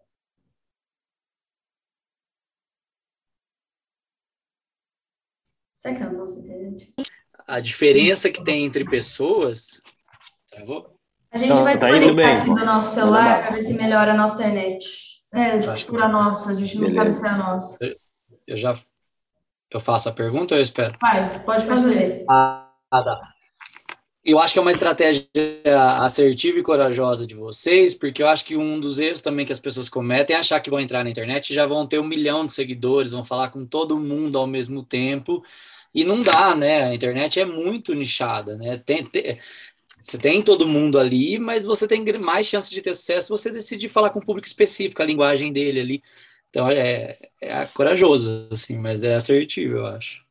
Será 5.74 6.10
nossa 6.12 6.38
internet? 6.38 6.94
A 7.46 7.58
diferença 7.58 8.30
que 8.30 8.42
tem 8.44 8.64
entre 8.64 8.84
pessoas. 8.84 9.80
Travou? 10.50 10.96
A 11.32 11.38
gente 11.38 11.54
vai 11.54 11.76
tá 11.76 11.88
desconectar 11.88 12.42
aqui 12.42 12.50
do 12.50 12.64
nosso 12.64 12.94
celular 12.94 13.46
para 13.46 13.56
ver 13.56 13.62
se 13.62 13.74
melhora 13.74 14.12
a 14.12 14.16
nossa 14.16 14.34
internet. 14.34 14.84
É, 15.32 15.58
se 15.60 15.84
for 15.84 16.02
a 16.02 16.08
nossa, 16.08 16.50
a 16.50 16.54
gente 16.54 16.74
não 16.74 16.86
Beleza. 16.86 16.96
sabe 16.96 17.12
se 17.12 17.26
é 17.26 17.28
a 17.30 17.36
nossa. 17.36 17.96
Eu 18.46 18.58
já 18.58 18.74
eu 19.72 19.80
faço 19.80 20.08
a 20.08 20.12
pergunta 20.12 20.54
ou 20.54 20.58
eu 20.58 20.62
espero? 20.62 20.96
Faz, 21.00 21.38
pode 21.44 21.64
fazer. 21.66 22.24
Ah, 22.28 22.70
tá 22.90 23.31
eu 24.24 24.38
acho 24.38 24.52
que 24.52 24.58
é 24.58 24.62
uma 24.62 24.70
estratégia 24.70 25.28
assertiva 26.00 26.58
e 26.58 26.62
corajosa 26.62 27.26
de 27.26 27.34
vocês, 27.34 27.94
porque 27.94 28.22
eu 28.22 28.28
acho 28.28 28.44
que 28.44 28.56
um 28.56 28.78
dos 28.78 28.98
erros 29.00 29.20
também 29.20 29.44
que 29.44 29.52
as 29.52 29.58
pessoas 29.60 29.88
cometem 29.88 30.36
é 30.36 30.38
achar 30.38 30.60
que 30.60 30.70
vão 30.70 30.78
entrar 30.80 31.02
na 31.02 31.10
internet 31.10 31.50
e 31.50 31.54
já 31.54 31.66
vão 31.66 31.86
ter 31.86 31.98
um 31.98 32.06
milhão 32.06 32.46
de 32.46 32.52
seguidores, 32.52 33.12
vão 33.12 33.24
falar 33.24 33.50
com 33.50 33.66
todo 33.66 33.98
mundo 33.98 34.38
ao 34.38 34.46
mesmo 34.46 34.84
tempo, 34.84 35.42
e 35.94 36.04
não 36.04 36.20
dá, 36.22 36.54
né? 36.54 36.84
A 36.84 36.94
internet 36.94 37.40
é 37.40 37.44
muito 37.44 37.94
nichada, 37.94 38.56
né? 38.56 38.78
Tem, 38.78 39.04
tem, 39.04 39.38
você 39.98 40.18
tem 40.18 40.42
todo 40.42 40.66
mundo 40.68 40.98
ali, 40.98 41.38
mas 41.38 41.64
você 41.64 41.86
tem 41.88 42.04
mais 42.18 42.46
chance 42.46 42.74
de 42.74 42.82
ter 42.82 42.94
sucesso 42.94 43.26
se 43.26 43.30
você 43.30 43.50
decidir 43.50 43.88
falar 43.88 44.10
com 44.10 44.18
um 44.20 44.22
público 44.22 44.46
específico, 44.48 45.02
a 45.02 45.06
linguagem 45.06 45.52
dele 45.52 45.80
ali. 45.80 46.02
Então 46.50 46.70
é, 46.70 47.16
é 47.40 47.66
corajoso, 47.74 48.48
assim, 48.52 48.76
mas 48.78 49.04
é 49.04 49.14
assertivo, 49.14 49.78
eu 49.78 49.86
acho. 49.86 50.21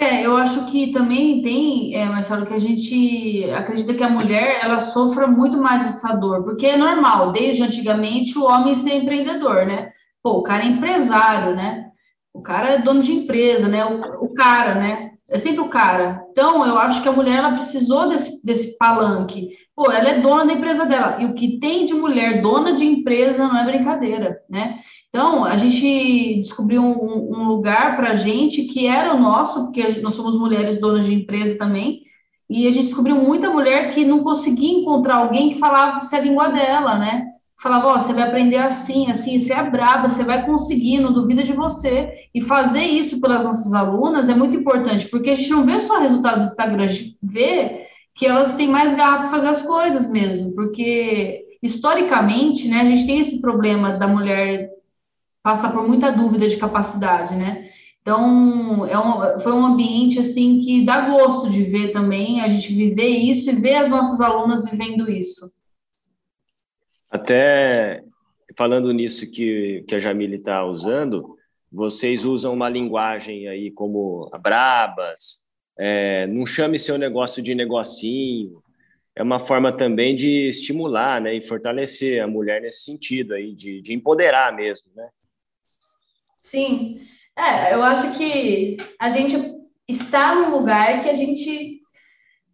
É, 0.00 0.24
eu 0.24 0.36
acho 0.36 0.70
que 0.70 0.92
também 0.92 1.42
tem, 1.42 1.92
é, 1.92 2.06
Marcelo, 2.06 2.46
que 2.46 2.54
a 2.54 2.58
gente 2.58 3.50
acredita 3.50 3.94
que 3.94 4.02
a 4.04 4.08
mulher 4.08 4.60
ela 4.62 4.78
sofra 4.78 5.26
muito 5.26 5.58
mais 5.58 5.84
essa 5.88 6.14
dor, 6.14 6.44
porque 6.44 6.66
é 6.66 6.76
normal, 6.76 7.32
desde 7.32 7.64
antigamente 7.64 8.38
o 8.38 8.44
homem 8.44 8.76
ser 8.76 8.94
empreendedor, 8.94 9.66
né? 9.66 9.90
Pô, 10.22 10.38
o 10.38 10.42
cara 10.42 10.62
é 10.62 10.68
empresário, 10.68 11.56
né? 11.56 11.86
O 12.32 12.40
cara 12.40 12.74
é 12.74 12.78
dono 12.82 13.00
de 13.00 13.12
empresa, 13.12 13.66
né? 13.66 13.84
O, 13.84 14.26
o 14.26 14.34
cara, 14.34 14.76
né? 14.76 15.10
É 15.28 15.36
sempre 15.36 15.60
o 15.60 15.68
cara. 15.68 16.24
Então, 16.30 16.64
eu 16.64 16.78
acho 16.78 17.02
que 17.02 17.08
a 17.08 17.12
mulher 17.12 17.38
ela 17.38 17.52
precisou 17.52 18.08
desse, 18.08 18.44
desse 18.46 18.78
palanque. 18.78 19.48
Pô, 19.74 19.90
ela 19.90 20.10
é 20.10 20.20
dona 20.20 20.46
da 20.46 20.52
empresa 20.52 20.86
dela. 20.86 21.18
E 21.20 21.26
o 21.26 21.34
que 21.34 21.58
tem 21.58 21.84
de 21.84 21.92
mulher 21.92 22.40
dona 22.40 22.72
de 22.72 22.84
empresa 22.84 23.46
não 23.46 23.58
é 23.58 23.64
brincadeira, 23.64 24.38
né? 24.48 24.78
Então, 25.08 25.44
a 25.44 25.56
gente 25.56 26.40
descobriu 26.40 26.82
um, 26.82 27.38
um 27.38 27.48
lugar 27.48 27.96
para 27.96 28.10
a 28.10 28.14
gente 28.14 28.64
que 28.64 28.86
era 28.86 29.14
o 29.14 29.20
nosso, 29.20 29.64
porque 29.64 30.00
nós 30.00 30.14
somos 30.14 30.38
mulheres 30.38 30.80
donas 30.80 31.06
de 31.06 31.14
empresa 31.14 31.58
também, 31.58 32.02
e 32.48 32.66
a 32.66 32.70
gente 32.70 32.86
descobriu 32.86 33.16
muita 33.16 33.50
mulher 33.50 33.92
que 33.92 34.04
não 34.04 34.22
conseguia 34.22 34.80
encontrar 34.80 35.16
alguém 35.16 35.50
que 35.50 35.58
falava 35.58 36.00
a 36.00 36.20
língua 36.20 36.48
dela, 36.48 36.98
né? 36.98 37.28
falava, 37.60 37.88
ó, 37.88 37.96
oh, 37.96 38.00
você 38.00 38.12
vai 38.12 38.22
aprender 38.22 38.56
assim, 38.56 39.10
assim, 39.10 39.38
você 39.38 39.52
é 39.52 39.62
braba, 39.68 40.08
você 40.08 40.22
vai 40.22 40.46
conseguir, 40.46 41.00
não 41.00 41.12
duvida 41.12 41.42
de 41.42 41.52
você. 41.52 42.28
E 42.32 42.40
fazer 42.40 42.82
isso 42.82 43.20
pelas 43.20 43.44
nossas 43.44 43.74
alunas 43.74 44.28
é 44.28 44.34
muito 44.34 44.56
importante, 44.56 45.08
porque 45.08 45.30
a 45.30 45.34
gente 45.34 45.50
não 45.50 45.64
vê 45.64 45.80
só 45.80 45.98
o 45.98 46.02
resultado 46.02 46.38
do 46.38 46.44
Instagram, 46.44 46.84
a 46.84 46.86
gente 46.86 47.18
vê 47.20 47.86
que 48.14 48.26
elas 48.26 48.54
têm 48.54 48.68
mais 48.68 48.94
garra 48.94 49.18
para 49.18 49.30
fazer 49.30 49.48
as 49.48 49.62
coisas 49.62 50.08
mesmo, 50.08 50.54
porque 50.54 51.46
historicamente, 51.60 52.68
né, 52.68 52.82
a 52.82 52.84
gente 52.84 53.06
tem 53.06 53.18
esse 53.18 53.40
problema 53.40 53.92
da 53.92 54.06
mulher 54.06 54.70
passar 55.48 55.72
por 55.72 55.88
muita 55.88 56.10
dúvida 56.10 56.46
de 56.46 56.58
capacidade, 56.58 57.34
né? 57.34 57.70
Então, 58.02 58.86
é 58.86 58.98
um, 58.98 59.40
foi 59.40 59.50
um 59.50 59.64
ambiente, 59.64 60.18
assim, 60.18 60.60
que 60.60 60.84
dá 60.84 61.08
gosto 61.08 61.48
de 61.48 61.62
ver 61.62 61.90
também, 61.90 62.42
a 62.42 62.48
gente 62.48 62.70
viver 62.74 63.08
isso 63.08 63.48
e 63.48 63.54
ver 63.54 63.76
as 63.76 63.88
nossas 63.88 64.20
alunas 64.20 64.62
vivendo 64.68 65.10
isso. 65.10 65.50
Até 67.10 68.04
falando 68.58 68.92
nisso 68.92 69.30
que, 69.30 69.82
que 69.88 69.94
a 69.94 69.98
Jamile 69.98 70.36
está 70.36 70.62
usando, 70.66 71.34
vocês 71.72 72.26
usam 72.26 72.52
uma 72.52 72.68
linguagem 72.68 73.48
aí 73.48 73.70
como 73.70 74.30
Brabas, 74.42 75.46
é, 75.78 76.26
não 76.26 76.44
chame 76.44 76.78
seu 76.78 76.98
negócio 76.98 77.42
de 77.42 77.54
negocinho, 77.54 78.62
é 79.16 79.22
uma 79.22 79.38
forma 79.38 79.72
também 79.72 80.14
de 80.14 80.46
estimular 80.46 81.22
né, 81.22 81.34
e 81.34 81.40
fortalecer 81.40 82.22
a 82.22 82.26
mulher 82.26 82.60
nesse 82.60 82.84
sentido 82.84 83.32
aí, 83.32 83.54
de, 83.54 83.80
de 83.80 83.94
empoderar 83.94 84.54
mesmo, 84.54 84.92
né? 84.94 85.08
Sim, 86.40 87.00
é, 87.36 87.74
eu 87.74 87.82
acho 87.82 88.16
que 88.16 88.76
a 89.00 89.08
gente 89.08 89.36
está 89.86 90.34
num 90.34 90.50
lugar 90.50 91.02
que 91.02 91.08
a 91.08 91.14
gente 91.14 91.78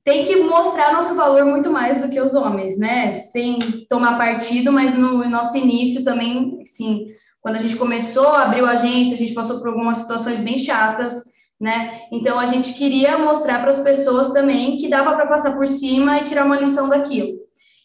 tem 0.05 0.27
que 0.27 0.37
mostrar 0.37 0.93
nosso 0.93 1.15
valor 1.15 1.47
muito 1.47 1.71
mais 1.71 1.99
do 1.99 2.11
que 2.11 2.21
os 2.21 2.35
homens, 2.35 2.79
né? 2.79 3.13
Sem 3.13 3.59
tomar 3.89 4.19
partido, 4.19 4.71
mas 4.71 4.95
no 4.95 5.29
nosso 5.29 5.57
início 5.57 6.05
também, 6.05 6.65
sim, 6.67 7.07
quando 7.41 7.57
a 7.57 7.59
gente 7.59 7.77
começou, 7.77 8.29
abriu 8.29 8.67
a 8.67 8.73
agência, 8.73 9.15
a 9.15 9.19
gente 9.19 9.33
passou 9.33 9.59
por 9.59 9.69
algumas 9.69 9.99
situações 9.99 10.41
bem 10.41 10.59
chatas, 10.59 11.25
né? 11.59 12.03
Então 12.13 12.39
a 12.39 12.47
gente 12.47 12.75
queria 12.75 13.17
mostrar 13.17 13.61
para 13.61 13.71
as 13.71 13.83
pessoas 13.83 14.31
também 14.33 14.77
que 14.77 14.89
dava 14.89 15.15
para 15.15 15.27
passar 15.27 15.57
por 15.57 15.67
cima 15.67 16.19
e 16.19 16.25
tirar 16.25 16.45
uma 16.45 16.61
lição 16.61 16.89
daquilo. 16.89 17.44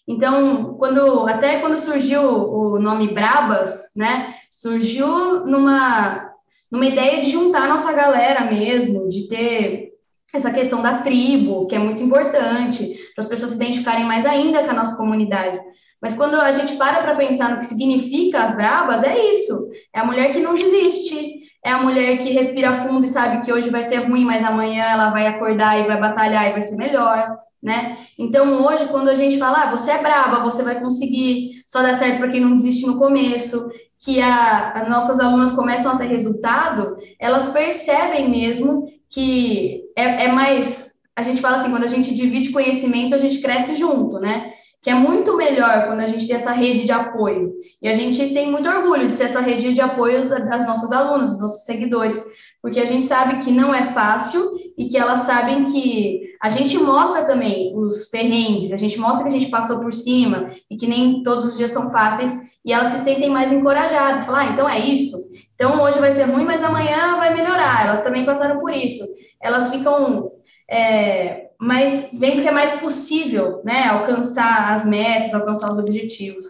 Então, 0.09 0.73
quando 0.79 1.27
até 1.27 1.59
quando 1.59 1.77
surgiu 1.77 2.23
o 2.23 2.79
nome 2.79 3.13
Brabas, 3.13 3.91
né? 3.95 4.33
Surgiu 4.49 5.45
numa 5.45 6.27
numa 6.71 6.85
ideia 6.85 7.21
de 7.21 7.29
juntar 7.29 7.67
nossa 7.67 7.91
galera 7.93 8.45
mesmo, 8.45 9.07
de 9.07 9.27
ter 9.27 9.89
essa 10.33 10.51
questão 10.51 10.81
da 10.81 11.01
tribo, 11.01 11.65
que 11.67 11.75
é 11.75 11.79
muito 11.79 12.01
importante, 12.03 12.85
para 13.15 13.23
as 13.23 13.29
pessoas 13.29 13.51
se 13.51 13.57
identificarem 13.57 14.05
mais 14.05 14.25
ainda 14.25 14.63
com 14.63 14.69
a 14.71 14.75
nossa 14.75 14.95
comunidade. 14.95 15.59
Mas 16.01 16.13
quando 16.13 16.35
a 16.35 16.51
gente 16.51 16.75
para 16.75 17.01
para 17.01 17.15
pensar 17.15 17.49
no 17.49 17.59
que 17.59 17.65
significa 17.65 18.43
as 18.43 18.55
brabas, 18.55 19.03
é 19.03 19.31
isso. 19.31 19.69
É 19.93 19.99
a 19.99 20.05
mulher 20.05 20.31
que 20.31 20.39
não 20.39 20.53
desiste, 20.53 21.38
é 21.63 21.71
a 21.71 21.81
mulher 21.81 22.17
que 22.19 22.31
respira 22.31 22.73
fundo 22.73 23.05
e 23.05 23.09
sabe 23.09 23.45
que 23.45 23.51
hoje 23.51 23.69
vai 23.69 23.83
ser 23.83 23.97
ruim, 24.07 24.23
mas 24.23 24.43
amanhã 24.43 24.83
ela 24.83 25.09
vai 25.09 25.27
acordar 25.27 25.79
e 25.79 25.87
vai 25.87 25.99
batalhar 25.99 26.47
e 26.47 26.51
vai 26.53 26.61
ser 26.61 26.77
melhor, 26.77 27.37
né? 27.61 27.97
Então, 28.17 28.65
hoje, 28.65 28.85
quando 28.87 29.09
a 29.09 29.15
gente 29.15 29.37
fala, 29.37 29.63
ah, 29.63 29.71
você 29.71 29.91
é 29.91 30.01
braba, 30.01 30.43
você 30.43 30.63
vai 30.63 30.79
conseguir, 30.79 31.51
só 31.67 31.81
dá 31.81 31.93
certo 31.93 32.19
para 32.19 32.29
quem 32.29 32.41
não 32.41 32.55
desiste 32.55 32.85
no 32.85 32.97
começo, 32.97 33.69
que 33.99 34.21
as 34.21 34.87
nossas 34.87 35.19
alunas 35.19 35.51
começam 35.51 35.91
a 35.91 35.97
ter 35.97 36.07
resultado, 36.07 36.95
elas 37.19 37.49
percebem 37.49 38.29
mesmo 38.29 38.87
que 39.09 39.83
é, 39.95 40.25
é 40.25 40.27
mais. 40.31 40.89
A 41.15 41.21
gente 41.21 41.41
fala 41.41 41.57
assim, 41.57 41.71
quando 41.71 41.83
a 41.83 41.87
gente 41.87 42.15
divide 42.15 42.53
conhecimento, 42.53 43.13
a 43.13 43.17
gente 43.17 43.41
cresce 43.41 43.75
junto, 43.75 44.19
né? 44.19 44.53
Que 44.81 44.89
é 44.89 44.93
muito 44.93 45.35
melhor 45.35 45.87
quando 45.87 45.99
a 45.99 46.07
gente 46.07 46.25
tem 46.25 46.35
essa 46.35 46.51
rede 46.51 46.85
de 46.85 46.91
apoio. 46.91 47.53
E 47.81 47.87
a 47.87 47.93
gente 47.93 48.33
tem 48.33 48.49
muito 48.49 48.69
orgulho 48.69 49.07
de 49.07 49.15
ser 49.15 49.25
essa 49.25 49.41
rede 49.41 49.73
de 49.73 49.81
apoio 49.81 50.29
das 50.29 50.65
nossas 50.65 50.91
alunas, 50.91 51.31
dos 51.31 51.41
nossos 51.41 51.65
seguidores, 51.65 52.23
porque 52.61 52.79
a 52.79 52.85
gente 52.85 53.05
sabe 53.05 53.39
que 53.43 53.51
não 53.51 53.73
é 53.73 53.83
fácil 53.91 54.41
e 54.77 54.87
que 54.87 54.97
elas 54.97 55.19
sabem 55.19 55.65
que 55.65 56.21
a 56.41 56.49
gente 56.49 56.77
mostra 56.77 57.25
também 57.25 57.77
os 57.77 58.05
perrengues, 58.05 58.71
a 58.71 58.77
gente 58.77 58.97
mostra 58.97 59.23
que 59.23 59.29
a 59.29 59.37
gente 59.37 59.51
passou 59.51 59.79
por 59.79 59.93
cima 59.93 60.49
e 60.69 60.77
que 60.77 60.87
nem 60.87 61.23
todos 61.23 61.45
os 61.45 61.57
dias 61.57 61.71
são 61.71 61.89
fáceis 61.89 62.33
e 62.65 62.73
elas 62.73 62.89
se 62.89 63.03
sentem 63.03 63.29
mais 63.29 63.51
encorajadas, 63.51 64.25
falar, 64.25 64.41
ah, 64.41 64.51
então 64.51 64.69
é 64.69 64.79
isso, 64.79 65.17
então, 65.59 65.83
hoje 65.83 65.99
vai 65.99 66.09
ser 66.13 66.23
ruim, 66.23 66.45
mas 66.45 66.63
amanhã 66.63 67.17
vai 67.17 67.33
melhorar. 67.35 67.85
Elas 67.85 68.01
também 68.01 68.25
passaram 68.25 68.61
por 68.61 68.73
isso. 68.73 69.03
Elas 69.41 69.69
ficam 69.69 70.31
é, 70.71 71.48
mais, 71.59 72.09
vendo 72.13 72.41
que 72.41 72.47
é 72.47 72.51
mais 72.51 72.79
possível, 72.79 73.61
né, 73.65 73.83
alcançar 73.83 74.73
as 74.73 74.85
metas, 74.85 75.33
alcançar 75.33 75.71
os 75.71 75.77
objetivos. 75.77 76.45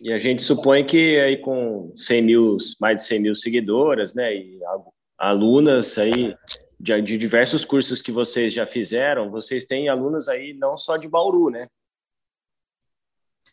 E 0.00 0.12
a 0.12 0.18
gente 0.18 0.40
supõe 0.40 0.86
que 0.86 1.18
aí 1.18 1.38
com 1.38 1.92
100 1.96 2.22
mil, 2.22 2.56
mais 2.80 2.96
de 2.96 3.02
100 3.02 3.20
mil 3.20 3.34
seguidoras, 3.34 4.14
né, 4.14 4.32
e 4.32 4.60
alunas 5.18 5.98
aí 5.98 6.36
de, 6.78 7.02
de 7.02 7.18
diversos 7.18 7.64
cursos 7.64 8.00
que 8.00 8.12
vocês 8.12 8.52
já 8.52 8.64
fizeram, 8.64 9.30
vocês 9.30 9.64
têm 9.64 9.88
alunas 9.88 10.28
aí 10.28 10.54
não 10.54 10.76
só 10.76 10.96
de 10.96 11.08
Bauru, 11.08 11.50
né? 11.50 11.66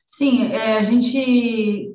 Sim, 0.05 0.51
é, 0.51 0.77
a 0.77 0.83
gente 0.83 1.91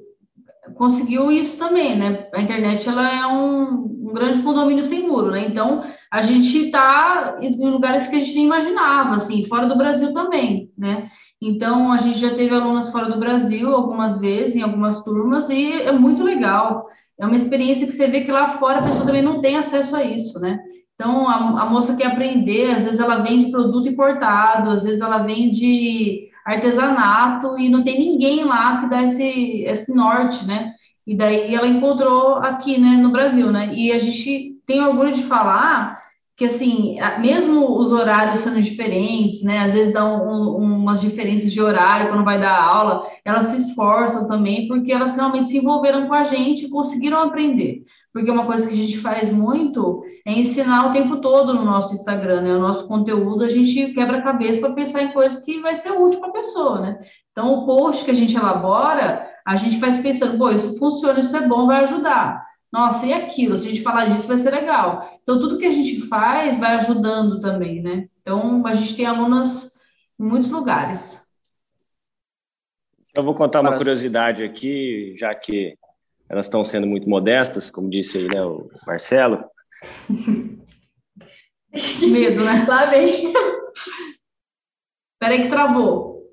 conseguiu 0.74 1.30
isso 1.30 1.56
também, 1.56 1.96
né? 1.96 2.28
A 2.35 2.42
internet 2.42 2.88
ela 2.88 3.09
é 3.09 3.26
um, 3.26 4.09
um 4.09 4.12
grande 4.12 4.42
condomínio 4.42 4.83
sem 4.83 5.06
muro, 5.06 5.30
né? 5.30 5.46
Então 5.46 5.85
a 6.10 6.22
gente 6.22 6.66
está 6.66 7.38
em 7.40 7.70
lugares 7.70 8.08
que 8.08 8.16
a 8.16 8.18
gente 8.18 8.34
nem 8.34 8.44
imaginava, 8.44 9.14
assim, 9.14 9.44
fora 9.46 9.66
do 9.66 9.78
Brasil 9.78 10.12
também, 10.12 10.70
né? 10.76 11.08
Então 11.40 11.92
a 11.92 11.98
gente 11.98 12.18
já 12.18 12.34
teve 12.34 12.52
alunas 12.52 12.90
fora 12.90 13.08
do 13.08 13.18
Brasil 13.18 13.72
algumas 13.72 14.20
vezes, 14.20 14.56
em 14.56 14.62
algumas 14.62 15.04
turmas, 15.04 15.48
e 15.50 15.70
é 15.72 15.92
muito 15.92 16.24
legal. 16.24 16.88
É 17.18 17.24
uma 17.24 17.36
experiência 17.36 17.86
que 17.86 17.92
você 17.92 18.08
vê 18.08 18.22
que 18.22 18.32
lá 18.32 18.48
fora 18.48 18.80
a 18.80 18.82
pessoa 18.82 19.06
também 19.06 19.22
não 19.22 19.40
tem 19.40 19.56
acesso 19.56 19.94
a 19.94 20.02
isso, 20.02 20.40
né? 20.40 20.58
Então 20.94 21.28
a, 21.28 21.62
a 21.62 21.66
moça 21.66 21.96
quer 21.96 22.08
aprender, 22.08 22.74
às 22.74 22.84
vezes 22.84 22.98
ela 22.98 23.16
vende 23.16 23.50
produto 23.50 23.88
importado, 23.88 24.70
às 24.70 24.82
vezes 24.82 25.00
ela 25.00 25.18
vende 25.18 26.28
artesanato 26.44 27.56
e 27.56 27.68
não 27.68 27.84
tem 27.84 27.98
ninguém 27.98 28.44
lá 28.44 28.80
que 28.80 28.90
dá 28.90 29.04
esse, 29.04 29.62
esse 29.62 29.94
norte, 29.94 30.44
né? 30.44 30.74
E 31.06 31.16
daí 31.16 31.54
ela 31.54 31.68
encontrou 31.68 32.34
aqui, 32.36 32.78
né, 32.78 32.96
no 32.96 33.10
Brasil, 33.10 33.50
né? 33.50 33.72
E 33.74 33.92
a 33.92 33.98
gente 33.98 34.60
tem 34.66 34.82
orgulho 34.82 35.12
de 35.12 35.22
falar 35.22 35.99
que, 36.40 36.46
assim, 36.46 36.96
mesmo 37.18 37.79
os 37.79 37.92
horários 37.92 38.40
sendo 38.40 38.62
diferentes, 38.62 39.42
né? 39.42 39.59
Às 39.59 39.74
vezes 39.74 39.92
dão 39.92 40.26
um, 40.26 40.79
umas 40.79 40.98
diferenças 40.98 41.53
de 41.53 41.61
horário 41.61 42.09
quando 42.09 42.24
vai 42.24 42.40
dar 42.40 42.59
aula, 42.59 43.07
elas 43.26 43.44
se 43.44 43.59
esforçam 43.59 44.26
também 44.26 44.66
porque 44.66 44.90
elas 44.90 45.14
realmente 45.14 45.50
se 45.50 45.59
envolveram 45.59 46.09
com 46.09 46.14
a 46.14 46.22
gente 46.22 46.64
e 46.64 46.70
conseguiram 46.70 47.18
aprender 47.18 47.83
porque 48.11 48.31
uma 48.31 48.46
coisa 48.46 48.66
que 48.66 48.72
a 48.72 48.76
gente 48.76 48.96
faz 48.98 49.31
muito 49.31 50.03
é 50.26 50.33
ensinar 50.33 50.88
o 50.88 50.92
tempo 50.94 51.20
todo 51.20 51.53
no 51.53 51.62
nosso 51.62 51.92
Instagram, 51.92 52.40
né? 52.40 52.55
O 52.55 52.59
nosso 52.59 52.88
conteúdo, 52.88 53.44
a 53.44 53.48
gente 53.50 53.92
quebra 53.92 54.22
cabeça 54.22 54.61
para 54.61 54.74
pensar 54.74 55.03
em 55.03 55.12
coisas 55.12 55.44
que 55.44 55.61
vai 55.61 55.76
ser 55.76 55.92
útil 55.92 56.20
para 56.20 56.31
a 56.31 56.33
pessoa, 56.33 56.81
né? 56.81 57.00
Então, 57.33 57.53
o 57.53 57.66
post 57.66 58.05
que 58.05 58.11
a 58.11 58.14
gente 58.14 58.35
elabora, 58.35 59.29
a 59.46 59.57
gente 59.57 59.79
faz 59.79 59.98
pensando, 59.98 60.38
pô, 60.38 60.50
isso 60.50 60.79
funciona, 60.79 61.20
isso 61.20 61.37
é 61.37 61.46
bom, 61.46 61.66
vai 61.66 61.83
ajudar. 61.83 62.49
Nossa, 62.72 63.04
e 63.06 63.12
aquilo? 63.12 63.56
Se 63.56 63.66
a 63.66 63.70
gente 63.70 63.83
falar 63.83 64.06
disso, 64.06 64.28
vai 64.28 64.37
ser 64.37 64.50
legal. 64.50 65.18
Então, 65.22 65.40
tudo 65.40 65.59
que 65.59 65.66
a 65.66 65.70
gente 65.70 66.02
faz 66.02 66.59
vai 66.59 66.74
ajudando 66.74 67.40
também, 67.40 67.83
né? 67.83 68.09
Então, 68.22 68.64
a 68.66 68.72
gente 68.72 68.96
tem 68.96 69.06
alunas 69.06 69.72
em 70.18 70.24
muitos 70.24 70.50
lugares. 70.50 71.20
Eu 73.14 73.24
vou 73.24 73.35
contar 73.35 73.61
uma 73.61 73.76
curiosidade 73.76 74.44
aqui, 74.44 75.16
já 75.18 75.35
que 75.35 75.76
elas 76.28 76.44
estão 76.44 76.62
sendo 76.62 76.87
muito 76.87 77.09
modestas, 77.09 77.68
como 77.70 77.90
disse 77.90 78.18
aí, 78.18 78.28
né, 78.28 78.40
o 78.44 78.70
Marcelo. 78.87 79.44
Medo, 82.09 82.44
né? 82.44 82.64
Lá 82.68 82.87
vem. 82.87 83.33
Peraí 85.18 85.42
que 85.42 85.48
travou. 85.48 86.24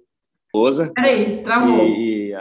Esposa. 0.45 0.91
Peraí, 0.93 1.43
travou. 1.43 1.83
E, 1.83 2.33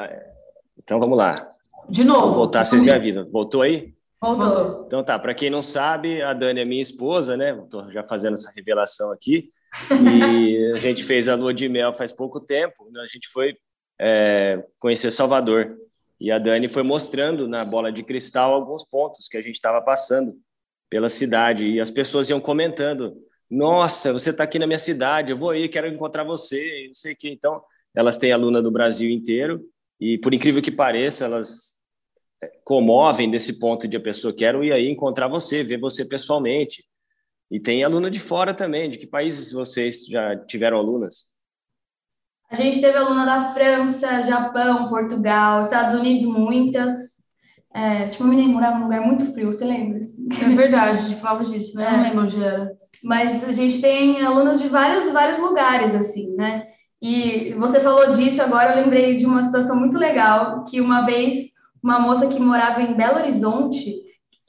então 0.79 1.01
vamos 1.01 1.17
lá. 1.17 1.56
De 1.89 2.05
novo. 2.05 2.27
Vou 2.27 2.35
voltar, 2.35 2.65
vocês 2.65 2.83
me 2.83 2.91
avisam. 2.91 3.29
Voltou 3.31 3.63
aí? 3.63 3.95
Voltou. 4.21 4.85
Então 4.87 5.05
tá, 5.05 5.19
para 5.19 5.35
quem 5.35 5.51
não 5.51 5.63
sabe, 5.63 6.23
a 6.23 6.33
Dani 6.33 6.61
é 6.61 6.65
minha 6.65 6.83
esposa, 6.83 7.37
né? 7.37 7.57
Estou 7.63 7.91
já 7.93 8.03
fazendo 8.03 8.35
essa 8.35 8.53
revelação 8.55 9.13
aqui. 9.13 9.51
E 9.91 10.73
a 10.75 10.79
gente 10.79 11.05
fez 11.05 11.29
a 11.29 11.35
lua 11.35 11.53
de 11.53 11.69
mel 11.69 11.93
faz 11.93 12.13
pouco 12.13 12.41
tempo. 12.41 12.89
Né? 12.91 13.01
A 13.01 13.07
gente 13.07 13.29
foi 13.29 13.55
é, 14.01 14.65
conhecer 14.79 15.11
Salvador. 15.11 15.77
E 16.19 16.31
a 16.31 16.39
Dani 16.39 16.69
foi 16.69 16.83
mostrando 16.83 17.47
na 17.47 17.65
bola 17.65 17.93
de 17.93 18.03
cristal 18.03 18.55
alguns 18.55 18.83
pontos 18.85 19.29
que 19.29 19.37
a 19.37 19.43
gente 19.43 19.55
estava 19.55 19.83
passando 19.83 20.35
pela 20.89 21.09
cidade. 21.09 21.67
E 21.67 21.81
as 21.81 21.91
pessoas 21.91 22.31
iam 22.31 22.41
comentando: 22.41 23.15
Nossa, 23.51 24.13
você 24.13 24.31
está 24.31 24.45
aqui 24.45 24.59
na 24.59 24.67
minha 24.67 24.79
cidade, 24.79 25.31
eu 25.31 25.37
vou 25.37 25.55
ir, 25.55 25.69
quero 25.69 25.87
encontrar 25.87 26.25
você, 26.25 26.85
não 26.87 26.95
sei 26.95 27.13
o 27.13 27.17
quê. 27.17 27.29
Então, 27.31 27.63
elas 27.95 28.17
têm 28.17 28.33
aluna 28.33 28.63
do 28.63 28.71
Brasil 28.71 29.11
inteiro. 29.11 29.61
E 30.01 30.19
por 30.19 30.33
incrível 30.35 30.63
que 30.63 30.71
pareça, 30.71 31.25
elas 31.25 31.76
comovem 32.65 33.31
desse 33.31 33.59
ponto 33.59 33.89
de 33.89 33.97
a 33.97 34.01
pessoa 34.01 34.35
quero 34.35 34.63
ir 34.65 34.73
aí 34.73 34.91
encontrar 34.91 35.29
você, 35.29 35.65
ver 35.65 35.79
você 35.79 36.05
pessoalmente. 36.05 36.85
E 37.51 37.61
tem 37.61 37.85
aluna 37.85 38.11
de 38.11 38.19
fora 38.19 38.53
também. 38.53 38.91
De 38.91 38.99
que 38.99 39.07
países 39.07 39.53
vocês 39.53 40.05
já 40.07 40.37
tiveram 40.37 40.79
alunas? 40.79 41.27
A 42.51 42.55
gente 42.55 42.81
teve 42.81 42.97
aluna 42.97 43.25
da 43.25 43.53
França, 43.53 44.23
Japão, 44.23 44.89
Portugal, 44.89 45.63
Estados 45.63 45.99
Unidos, 45.99 46.27
muitas. 46.27 47.17
É, 47.75 48.09
tipo, 48.09 48.25
uma 48.25 48.31
menina 48.31 48.53
morava 48.53 48.79
num 48.79 48.85
lugar 48.85 49.01
muito 49.01 49.33
frio, 49.33 49.53
você 49.53 49.65
lembra? 49.65 50.07
É 50.43 50.55
verdade, 50.55 50.99
a 50.99 51.03
gente 51.03 51.21
falava 51.21 51.45
disso, 51.45 51.77
né? 51.77 51.87
É. 51.87 51.93
Não 51.93 52.03
lembro 52.03 52.23
onde 52.23 52.43
era. 52.43 52.73
Mas 53.03 53.45
a 53.45 53.53
gente 53.53 53.81
tem 53.81 54.23
alunas 54.23 54.61
de 54.61 54.69
vários, 54.69 55.11
vários 55.13 55.39
lugares, 55.39 55.95
assim, 55.95 56.35
né? 56.37 56.67
E 57.03 57.53
você 57.55 57.81
falou 57.81 58.13
disso 58.13 58.41
agora, 58.41 58.75
eu 58.75 58.83
lembrei 58.83 59.17
de 59.17 59.27
uma 59.27 59.43
situação 59.43 59.79
muito 59.79 59.99
legal, 59.99 60.65
que 60.65 60.81
uma 60.81 61.05
vez 61.05 61.56
uma 61.87 62.01
moça 62.01 62.27
que 62.27 62.41
morava 62.41 62.83
em 62.83 62.95
Belo 62.95 63.21
Horizonte 63.21 63.95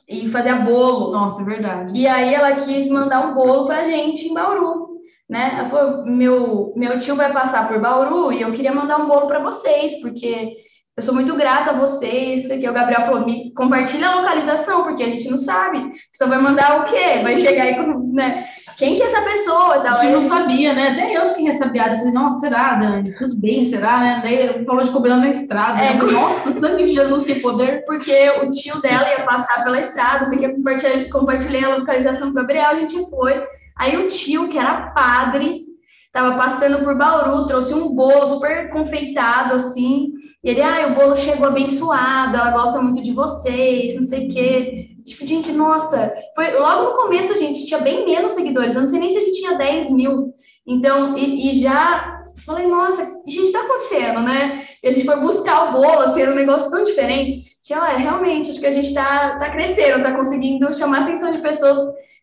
e 0.10 0.28
fazia 0.28 0.56
bolo. 0.56 1.12
Nossa, 1.12 1.44
é 1.44 1.46
verdade. 1.46 1.94
E 1.96 2.08
aí 2.08 2.34
ela 2.34 2.56
quis 2.56 2.90
mandar 2.90 3.28
um 3.28 3.36
bolo 3.36 3.68
pra 3.68 3.84
gente 3.84 4.28
em 4.28 4.34
Bauru, 4.34 4.98
né? 5.30 5.54
Ela 5.60 5.70
falou: 5.70 6.04
meu, 6.04 6.74
meu 6.76 6.98
tio 6.98 7.16
vai 7.16 7.32
passar 7.32 7.68
por 7.68 7.80
Bauru 7.80 8.34
e 8.34 8.42
eu 8.42 8.52
queria 8.54 8.74
mandar 8.74 8.98
um 8.98 9.08
bolo 9.08 9.28
para 9.28 9.40
vocês, 9.40 10.02
porque 10.02 10.56
eu 10.98 11.04
sou 11.04 11.14
muito 11.14 11.36
grata 11.36 11.72
a 11.72 11.78
vocês. 11.78 12.46
Isso 12.46 12.54
aqui. 12.54 12.68
O 12.68 12.74
Gabriel 12.74 13.04
falou: 13.04 13.24
me 13.24 13.54
compartilha 13.54 14.10
a 14.10 14.16
localização, 14.16 14.84
porque 14.84 15.04
a 15.04 15.10
gente 15.10 15.30
não 15.30 15.38
sabe. 15.38 15.92
Só 16.16 16.26
vai 16.26 16.40
mandar 16.40 16.82
o 16.82 16.86
quê? 16.86 17.22
Vai 17.22 17.38
chegar 17.38 17.66
aí 17.66 17.76
com. 17.76 18.14
Né? 18.14 18.48
Quem 18.78 18.96
que 18.96 19.02
é 19.02 19.08
essa 19.08 19.24
pessoa? 19.24 19.80
Tal? 19.80 19.98
A 19.98 20.02
gente 20.02 20.14
não 20.14 20.22
sabia, 20.22 20.72
né? 20.72 20.90
Até 20.90 21.18
eu 21.18 21.30
fiquei 21.30 21.46
ressabiada. 21.46 21.98
Falei, 21.98 22.14
nossa, 22.14 22.40
será, 22.42 22.76
Dani? 22.76 23.12
Tudo 23.16 23.36
bem, 23.36 23.66
será, 23.66 23.98
né? 23.98 24.20
Daí 24.22 24.64
falou 24.66 24.84
de 24.84 24.92
cobrando 24.92 25.22
na 25.22 25.32
estrada. 25.32 25.82
É, 25.82 25.98
falei, 25.98 26.14
nossa, 26.14 26.52
sangue 26.52 26.84
de 26.84 26.94
Jesus 26.94 27.24
tem 27.24 27.42
poder. 27.42 27.84
Porque 27.86 28.30
o 28.42 28.52
tio 28.52 28.80
dela 28.80 29.10
ia 29.10 29.26
passar 29.26 29.64
pela 29.64 29.80
estrada, 29.80 30.26
você 30.26 30.38
quer 30.38 30.54
compartilhar, 30.54 31.10
compartilhar 31.10 31.68
a 31.68 31.78
localização 31.78 32.28
com 32.28 32.32
o 32.34 32.36
Gabriel, 32.36 32.70
a 32.70 32.76
gente 32.76 33.10
foi. 33.10 33.44
Aí 33.76 33.98
o 33.98 34.10
tio, 34.10 34.48
que 34.48 34.60
era 34.60 34.92
padre, 34.92 35.66
estava 36.06 36.38
passando 36.38 36.84
por 36.84 36.96
Bauru, 36.96 37.48
trouxe 37.48 37.74
um 37.74 37.96
bolo 37.96 38.28
super 38.28 38.70
confeitado, 38.70 39.56
assim, 39.56 40.14
e 40.44 40.50
ele, 40.50 40.62
ah, 40.62 40.88
o 40.88 40.94
bolo 40.94 41.16
chegou 41.16 41.48
abençoado, 41.48 42.38
ela 42.38 42.52
gosta 42.52 42.80
muito 42.80 43.04
de 43.04 43.12
vocês, 43.12 43.96
não 43.96 44.04
sei 44.04 44.28
o 44.28 44.32
quê. 44.32 44.97
Tipo, 45.08 45.26
gente, 45.26 45.54
nossa, 45.54 46.14
foi 46.36 46.52
logo 46.60 46.90
no 46.90 46.98
começo, 46.98 47.32
a 47.32 47.38
gente 47.38 47.66
tinha 47.66 47.80
bem 47.80 48.04
menos 48.04 48.34
seguidores, 48.34 48.76
eu 48.76 48.82
não 48.82 48.90
sei 48.90 49.00
nem 49.00 49.10
se 49.10 49.18
a 49.18 49.22
gente 49.22 49.40
tinha 49.40 49.58
10 49.58 49.90
mil. 49.92 50.34
Então, 50.68 51.18
e, 51.18 51.50
e 51.50 51.60
já 51.62 52.20
falei, 52.46 52.68
nossa, 52.68 53.02
a 53.04 53.30
gente 53.30 53.54
tá 53.54 53.62
acontecendo, 53.62 54.20
né? 54.20 54.66
E 54.84 54.88
a 54.88 54.92
gente 54.92 55.06
foi 55.06 55.16
buscar 55.22 55.70
o 55.70 55.72
bolo, 55.72 56.02
assim, 56.02 56.22
era 56.22 56.32
um 56.32 56.36
negócio 56.36 56.70
tão 56.70 56.84
diferente. 56.84 57.58
Tinha, 57.64 57.82
olha, 57.82 57.98
realmente, 57.98 58.50
acho 58.50 58.60
que 58.60 58.68
a 58.68 58.72
gente 58.72 58.94
tá, 58.94 59.38
tá 59.38 59.50
crescendo, 59.50 60.04
tá 60.04 60.14
conseguindo 60.14 60.74
chamar 60.74 61.00
a 61.00 61.04
atenção 61.04 61.32
de 61.32 61.38
pessoas 61.38 61.80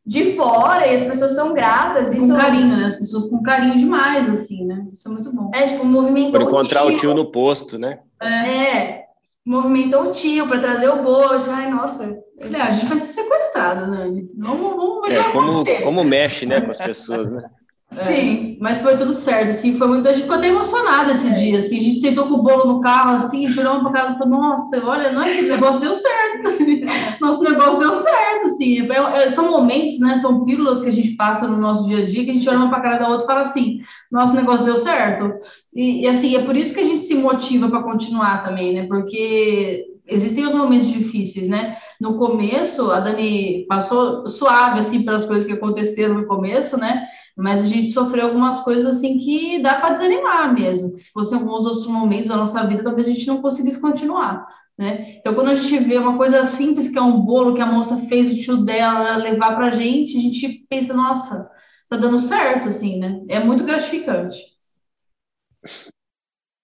de 0.07 0.37
fora 0.37 0.87
e 0.87 0.95
as 0.95 1.03
pessoas 1.03 1.35
são 1.35 1.55
gratas. 1.55 2.15
Com 2.15 2.25
isso... 2.25 2.37
carinho, 2.37 2.77
né? 2.77 2.85
As 2.85 2.97
pessoas 2.97 3.31
com 3.31 3.43
carinho 3.43 3.79
demais, 3.79 4.29
assim, 4.29 4.67
né? 4.67 4.87
Isso 4.93 5.09
é 5.09 5.11
muito 5.11 5.33
bom. 5.33 5.51
É, 5.55 5.63
tipo, 5.63 5.87
movimentou 5.87 6.33
Por 6.33 6.43
encontrar 6.43 6.85
o 6.85 6.89
tio. 6.89 6.97
o 6.97 7.01
tio 7.01 7.15
no 7.15 7.31
posto, 7.31 7.79
né? 7.79 8.01
É, 8.21 8.27
é 8.29 9.04
movimentou 9.45 10.05
o 10.05 10.13
tio 10.13 10.47
para 10.49 10.61
trazer 10.61 10.89
o 10.89 11.03
bolo. 11.03 11.39
Ai, 11.49 11.71
nossa. 11.71 12.15
É, 12.39 12.61
a 12.61 12.71
gente 12.71 12.87
vai 12.87 12.99
ser 12.99 13.23
sequestrado, 13.23 13.91
né? 13.91 14.11
Vamos, 14.37 14.77
vamos 14.77 15.09
ver 15.09 15.15
é, 15.15 15.33
como, 15.33 15.65
como 15.83 16.05
mexe, 16.05 16.47
né, 16.47 16.61
com 16.61 16.71
as 16.71 16.79
pessoas, 16.79 17.31
né? 17.31 17.45
Sim, 17.93 18.59
mas 18.61 18.81
foi 18.81 18.97
tudo 18.97 19.13
certo, 19.13 19.51
assim, 19.51 19.79
foi 19.79 19.87
muito, 19.87 20.09
a 20.09 20.13
gente 20.13 20.23
ficou 20.23 20.37
até 20.37 20.49
emocionada 20.49 21.13
esse 21.13 21.29
é. 21.29 21.31
dia, 21.31 21.59
assim, 21.59 21.77
a 21.77 21.81
gente 21.81 22.01
sentou 22.01 22.27
com 22.27 22.35
o 22.35 22.43
bolo 22.43 22.67
no 22.67 22.81
carro, 22.81 23.17
assim, 23.17 23.49
juramos 23.49 23.83
para 23.83 23.93
casa, 23.93 24.19
falou, 24.19 24.41
nossa, 24.41 24.85
olha, 24.85 25.13
não 25.13 25.23
é 25.23 25.37
que 25.37 25.45
o 25.45 25.49
negócio 25.49 25.81
deu 25.81 25.95
certo, 25.95 26.43
nosso 27.21 27.43
negócio 27.45 27.79
deu 27.79 27.93
certo, 27.93 28.47
assim, 28.47 28.91
é, 28.91 29.25
é, 29.25 29.31
são 29.31 29.51
momentos, 29.51 30.01
né, 30.01 30.17
são 30.17 30.45
pílulas 30.45 30.81
que 30.81 30.89
a 30.89 30.93
gente 30.93 31.11
passa 31.11 31.47
no 31.47 31.57
nosso 31.57 31.87
dia 31.87 31.99
a 31.99 32.07
dia, 32.07 32.25
que 32.25 32.31
a 32.31 32.35
gente 32.35 32.49
olha 32.49 32.59
uma 32.59 32.71
para 32.71 32.83
cara 32.83 32.99
da 32.99 33.09
outra 33.09 33.25
e 33.25 33.27
fala 33.29 33.41
assim, 33.43 33.79
nosso 34.11 34.35
negócio 34.35 34.65
deu 34.65 34.77
certo, 34.77 35.33
e, 35.75 36.03
e 36.03 36.07
assim, 36.07 36.37
é 36.37 36.43
por 36.43 36.57
isso 36.57 36.73
que 36.75 36.81
a 36.81 36.85
gente 36.85 37.05
se 37.05 37.15
motiva 37.15 37.69
para 37.69 37.83
continuar 37.83 38.45
também, 38.45 38.75
né, 38.75 38.87
porque 38.87 39.95
existem 40.07 40.47
os 40.47 40.55
momentos 40.55 40.89
difíceis, 40.89 41.49
né? 41.49 41.77
No 42.01 42.19
começo, 42.19 42.91
a 42.91 43.01
Dani 43.01 43.67
passou 43.67 44.29
suave, 44.29 44.79
assim, 44.79 45.03
pelas 45.03 45.25
coisas 45.25 45.47
que 45.47 45.53
aconteceram 45.53 46.15
no 46.15 46.27
começo, 46.27 46.77
né? 46.77 47.07
Mas 47.37 47.61
a 47.61 47.65
gente 47.65 47.91
sofreu 47.91 48.27
algumas 48.27 48.61
coisas, 48.61 48.97
assim, 48.97 49.19
que 49.19 49.63
dá 49.63 49.77
para 49.77 49.95
desanimar 49.95 50.53
mesmo. 50.53 50.93
Que 50.93 50.99
se 50.99 51.11
fossem 51.11 51.39
alguns 51.39 51.65
outros 51.65 51.87
momentos 51.87 52.29
da 52.29 52.37
nossa 52.37 52.65
vida, 52.67 52.83
talvez 52.83 53.09
a 53.09 53.11
gente 53.11 53.27
não 53.27 53.41
conseguisse 53.41 53.81
continuar, 53.81 54.47
né? 54.79 55.17
Então, 55.19 55.35
quando 55.35 55.49
a 55.49 55.55
gente 55.55 55.83
vê 55.85 55.97
uma 55.97 56.17
coisa 56.17 56.45
simples, 56.45 56.89
que 56.89 56.99
é 56.99 57.03
um 57.03 57.21
bolo 57.23 57.55
que 57.55 57.63
a 57.63 57.67
moça 57.67 57.97
fez 58.09 58.31
o 58.31 58.37
tio 58.37 58.65
dela 58.65 59.17
levar 59.17 59.57
para 59.57 59.67
a 59.69 59.71
gente, 59.71 60.17
a 60.17 60.21
gente 60.21 60.67
pensa, 60.69 60.93
nossa, 60.93 61.51
tá 61.89 61.97
dando 61.97 62.19
certo, 62.19 62.69
assim, 62.69 62.99
né? 62.99 63.23
É 63.29 63.43
muito 63.43 63.65
gratificante. 63.65 64.54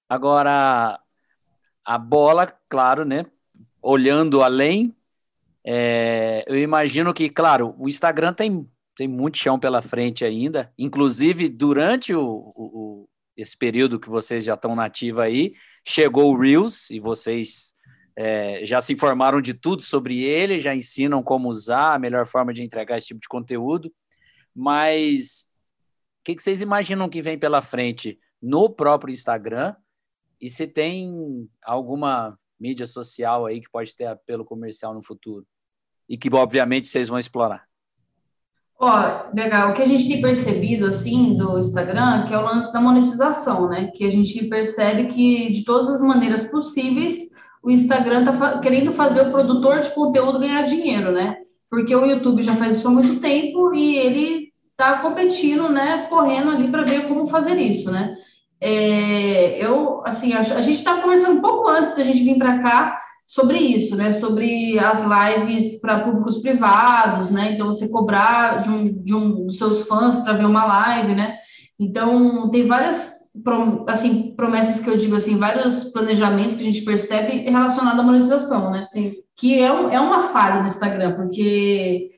Agora, 0.09 1.01
a 1.85 1.99
bola, 1.99 2.47
claro, 2.69 3.05
né? 3.05 3.27
Olhando 3.83 4.43
além, 4.43 4.95
é, 5.65 6.45
eu 6.47 6.59
imagino 6.59 7.15
que, 7.15 7.29
claro, 7.29 7.75
o 7.79 7.89
Instagram 7.89 8.33
tem, 8.33 8.69
tem 8.97 9.09
muito 9.09 9.39
chão 9.39 9.59
pela 9.59 9.81
frente 9.83 10.25
ainda. 10.25 10.73
Inclusive, 10.79 11.49
durante 11.49 12.15
o, 12.15 12.53
o 12.55 13.09
esse 13.37 13.57
período 13.57 13.99
que 13.99 14.09
vocês 14.09 14.45
já 14.45 14.55
estão 14.55 14.77
nativa 14.77 15.25
aí, 15.25 15.55
chegou 15.87 16.33
o 16.33 16.39
Reels 16.39 16.91
e 16.91 17.01
vocês 17.01 17.73
é, 18.17 18.65
já 18.65 18.81
se 18.81 18.93
informaram 18.93 19.41
de 19.41 19.55
tudo 19.55 19.83
sobre 19.83 20.23
ele, 20.23 20.61
já 20.61 20.75
ensinam 20.75 21.23
como 21.23 21.49
usar, 21.49 21.95
a 21.95 21.99
melhor 21.99 22.27
forma 22.27 22.53
de 22.53 22.63
entregar 22.63 22.99
esse 22.99 23.09
tipo 23.09 23.21
de 23.21 23.29
conteúdo. 23.29 23.93
Mas 24.55 25.49
o 26.21 26.25
que, 26.25 26.35
que 26.35 26.43
vocês 26.43 26.61
imaginam 26.61 27.09
que 27.09 27.23
vem 27.23 27.39
pela 27.39 27.63
frente 27.63 28.19
no 28.41 28.71
próprio 28.71 29.13
Instagram? 29.13 29.75
E 30.41 30.49
se 30.49 30.67
tem 30.67 31.49
alguma 31.65 32.39
mídia 32.59 32.87
social 32.87 33.47
aí 33.47 33.61
que 33.61 33.71
pode 33.71 33.95
ter 33.95 34.07
apelo 34.07 34.45
comercial 34.45 34.95
no 34.95 35.03
futuro? 35.03 35.47
E 36.09 36.17
que, 36.17 36.33
obviamente, 36.35 36.89
vocês 36.89 37.09
vão 37.09 37.19
explorar. 37.19 37.65
Ó, 38.79 39.31
legal. 39.35 39.71
O 39.71 39.75
que 39.75 39.83
a 39.83 39.87
gente 39.87 40.09
tem 40.09 40.23
percebido, 40.23 40.87
assim, 40.87 41.37
do 41.37 41.59
Instagram, 41.59 42.27
que 42.27 42.33
é 42.33 42.39
o 42.39 42.43
lance 42.43 42.73
da 42.73 42.81
monetização, 42.81 43.69
né? 43.69 43.93
Que 43.95 44.07
a 44.07 44.11
gente 44.11 44.47
percebe 44.47 45.09
que, 45.13 45.53
de 45.53 45.65
todas 45.65 45.91
as 45.91 46.01
maneiras 46.01 46.45
possíveis, 46.45 47.31
o 47.63 47.71
Instagram 47.71 48.25
tá 48.25 48.59
querendo 48.59 48.91
fazer 48.93 49.21
o 49.21 49.31
produtor 49.31 49.81
de 49.81 49.91
conteúdo 49.91 50.39
ganhar 50.39 50.63
dinheiro, 50.63 51.13
né? 51.13 51.37
Porque 51.69 51.95
o 51.95 52.07
YouTube 52.07 52.43
já 52.43 52.57
faz 52.57 52.79
isso 52.79 52.89
há 52.89 52.91
muito 52.91 53.21
tempo 53.21 53.75
e 53.75 53.97
ele 53.97 54.53
tá 54.77 55.03
competindo, 55.03 55.69
né? 55.69 56.07
Correndo 56.09 56.51
ali 56.51 56.71
para 56.71 56.85
ver 56.85 57.07
como 57.07 57.27
fazer 57.27 57.57
isso, 57.59 57.91
né? 57.91 58.17
É, 58.61 59.65
eu, 59.65 60.03
assim, 60.05 60.35
a, 60.35 60.41
a 60.41 60.61
gente 60.61 60.79
estava 60.79 61.01
conversando 61.01 61.39
um 61.39 61.41
pouco 61.41 61.69
antes 61.69 61.97
da 61.97 62.05
gente 62.05 62.23
vir 62.23 62.37
para 62.37 62.59
cá 62.59 63.01
sobre 63.27 63.59
isso, 63.59 63.95
né? 63.97 64.11
Sobre 64.11 64.77
as 64.79 65.05
lives 65.05 65.81
para 65.81 66.01
públicos 66.01 66.39
privados, 66.39 67.31
né? 67.31 67.53
Então, 67.53 67.69
você 67.69 67.89
cobrar 67.89 68.61
de 68.61 68.69
um, 68.69 69.03
de 69.05 69.15
um 69.15 69.47
dos 69.47 69.57
seus 69.57 69.83
fãs 69.83 70.19
para 70.19 70.33
ver 70.33 70.45
uma 70.45 70.65
live, 70.65 71.15
né? 71.15 71.37
Então, 71.79 72.51
tem 72.51 72.67
várias, 72.67 73.31
assim, 73.87 74.35
promessas 74.37 74.81
que 74.81 74.91
eu 74.91 74.99
digo, 74.99 75.15
assim, 75.15 75.39
vários 75.39 75.85
planejamentos 75.85 76.57
que 76.57 76.63
a 76.63 76.65
gente 76.65 76.85
percebe 76.85 77.49
relacionados 77.49 78.01
à 78.01 78.03
monetização, 78.03 78.71
né? 78.71 78.85
Sim. 78.85 79.15
Que 79.37 79.61
é, 79.61 79.73
um, 79.73 79.89
é 79.91 80.01
uma 80.01 80.25
falha 80.25 80.61
no 80.61 80.67
Instagram, 80.67 81.15
porque 81.15 82.11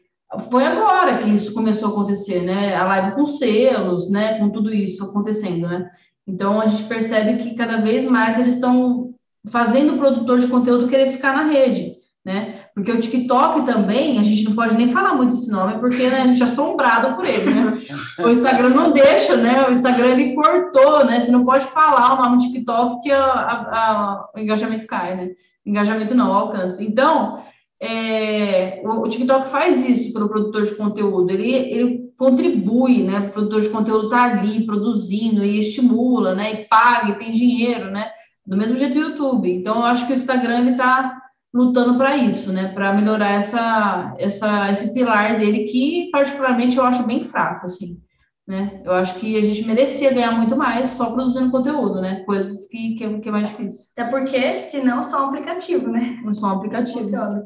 foi 0.50 0.64
agora 0.64 1.18
que 1.18 1.28
isso 1.28 1.52
começou 1.52 1.90
a 1.90 1.92
acontecer, 1.92 2.40
né? 2.40 2.74
A 2.74 2.84
live 2.84 3.12
com 3.12 3.26
selos, 3.26 4.10
né? 4.10 4.38
Com 4.38 4.48
tudo 4.48 4.72
isso 4.72 5.04
acontecendo, 5.04 5.68
né? 5.68 5.90
Então, 6.26 6.60
a 6.60 6.66
gente 6.66 6.84
percebe 6.84 7.42
que 7.42 7.54
cada 7.54 7.78
vez 7.78 8.10
mais 8.10 8.38
eles 8.38 8.54
estão 8.54 9.14
fazendo 9.48 9.94
o 9.94 9.98
produtor 9.98 10.38
de 10.38 10.46
conteúdo 10.46 10.88
querer 10.88 11.10
ficar 11.10 11.34
na 11.34 11.50
rede, 11.50 11.96
né? 12.24 12.60
Porque 12.74 12.90
o 12.90 13.00
TikTok 13.00 13.66
também, 13.66 14.18
a 14.18 14.22
gente 14.22 14.44
não 14.44 14.54
pode 14.54 14.76
nem 14.76 14.88
falar 14.88 15.14
muito 15.14 15.34
esse 15.34 15.50
nome, 15.50 15.78
porque 15.78 16.08
né, 16.08 16.22
a 16.22 16.26
gente 16.26 16.40
é 16.40 16.44
assombrado 16.44 17.16
por 17.16 17.26
ele, 17.26 17.52
né? 17.52 17.78
O 18.24 18.28
Instagram 18.30 18.70
não 18.70 18.92
deixa, 18.92 19.36
né? 19.36 19.66
O 19.68 19.72
Instagram, 19.72 20.12
ele 20.12 20.34
cortou, 20.34 21.04
né? 21.04 21.20
Você 21.20 21.30
não 21.30 21.44
pode 21.44 21.64
falar 21.66 22.14
o 22.14 22.22
nome 22.22 22.46
TikTok 22.46 23.02
que 23.02 23.10
a, 23.10 23.24
a, 23.24 23.52
a, 23.52 24.30
o 24.34 24.38
engajamento 24.38 24.86
cai, 24.86 25.16
né? 25.16 25.30
Engajamento 25.66 26.14
não, 26.14 26.32
alcance. 26.32 26.84
Então, 26.84 27.42
é, 27.80 28.80
o, 28.84 29.02
o, 29.02 29.08
TikTok 29.08 29.48
faz 29.48 29.84
isso 29.84 30.12
pelo 30.12 30.28
produtor 30.28 30.62
de 30.62 30.74
conteúdo, 30.76 31.30
ele, 31.30 31.52
ele 31.52 32.01
contribui, 32.18 33.02
né? 33.02 33.20
O 33.20 33.30
produtor 33.32 33.60
de 33.62 33.68
conteúdo 33.70 34.04
está 34.04 34.24
ali 34.24 34.66
produzindo 34.66 35.44
e 35.44 35.58
estimula, 35.58 36.34
né? 36.34 36.52
E 36.52 36.68
paga 36.68 37.10
e 37.10 37.18
tem 37.18 37.30
dinheiro, 37.30 37.90
né? 37.90 38.10
Do 38.46 38.56
mesmo 38.56 38.76
jeito 38.76 38.98
o 38.98 39.00
YouTube. 39.00 39.50
Então, 39.50 39.76
eu 39.76 39.84
acho 39.84 40.06
que 40.06 40.12
o 40.12 40.16
Instagram 40.16 40.72
está 40.72 41.20
lutando 41.52 41.96
para 41.96 42.16
isso, 42.16 42.52
né? 42.52 42.68
Para 42.68 42.94
melhorar 42.94 43.32
essa, 43.32 44.14
essa, 44.18 44.70
esse 44.70 44.94
pilar 44.94 45.38
dele 45.38 45.64
que, 45.64 46.08
particularmente, 46.10 46.76
eu 46.76 46.84
acho 46.84 47.06
bem 47.06 47.22
fraco, 47.22 47.66
assim. 47.66 48.00
Né? 48.46 48.82
Eu 48.84 48.92
acho 48.92 49.20
que 49.20 49.38
a 49.38 49.42
gente 49.42 49.64
merecia 49.64 50.12
ganhar 50.12 50.32
muito 50.32 50.56
mais 50.56 50.88
só 50.90 51.12
produzindo 51.12 51.50
conteúdo, 51.50 52.00
né? 52.00 52.24
Coisas 52.24 52.66
que, 52.68 52.96
que, 52.96 53.20
que 53.20 53.28
é 53.28 53.32
mais 53.32 53.48
difícil. 53.48 53.86
Até 53.96 54.10
porque, 54.10 54.56
se 54.56 54.82
não, 54.82 55.00
só 55.02 55.24
um 55.24 55.28
aplicativo, 55.28 55.88
né? 55.88 56.20
Não 56.24 56.34
só 56.34 56.48
um 56.48 56.56
aplicativo. 56.56 56.98
Funciona. 56.98 57.44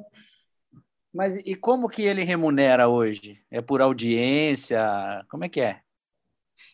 Mas 1.17 1.39
e 1.39 1.55
como 1.55 1.89
que 1.89 2.03
ele 2.03 2.23
remunera 2.23 2.89
hoje? 2.89 3.39
É 3.51 3.63
por 3.63 3.81
audiência? 3.81 5.25
Como 5.31 5.45
é 5.45 5.49
que 5.49 5.63
é? 5.63 5.79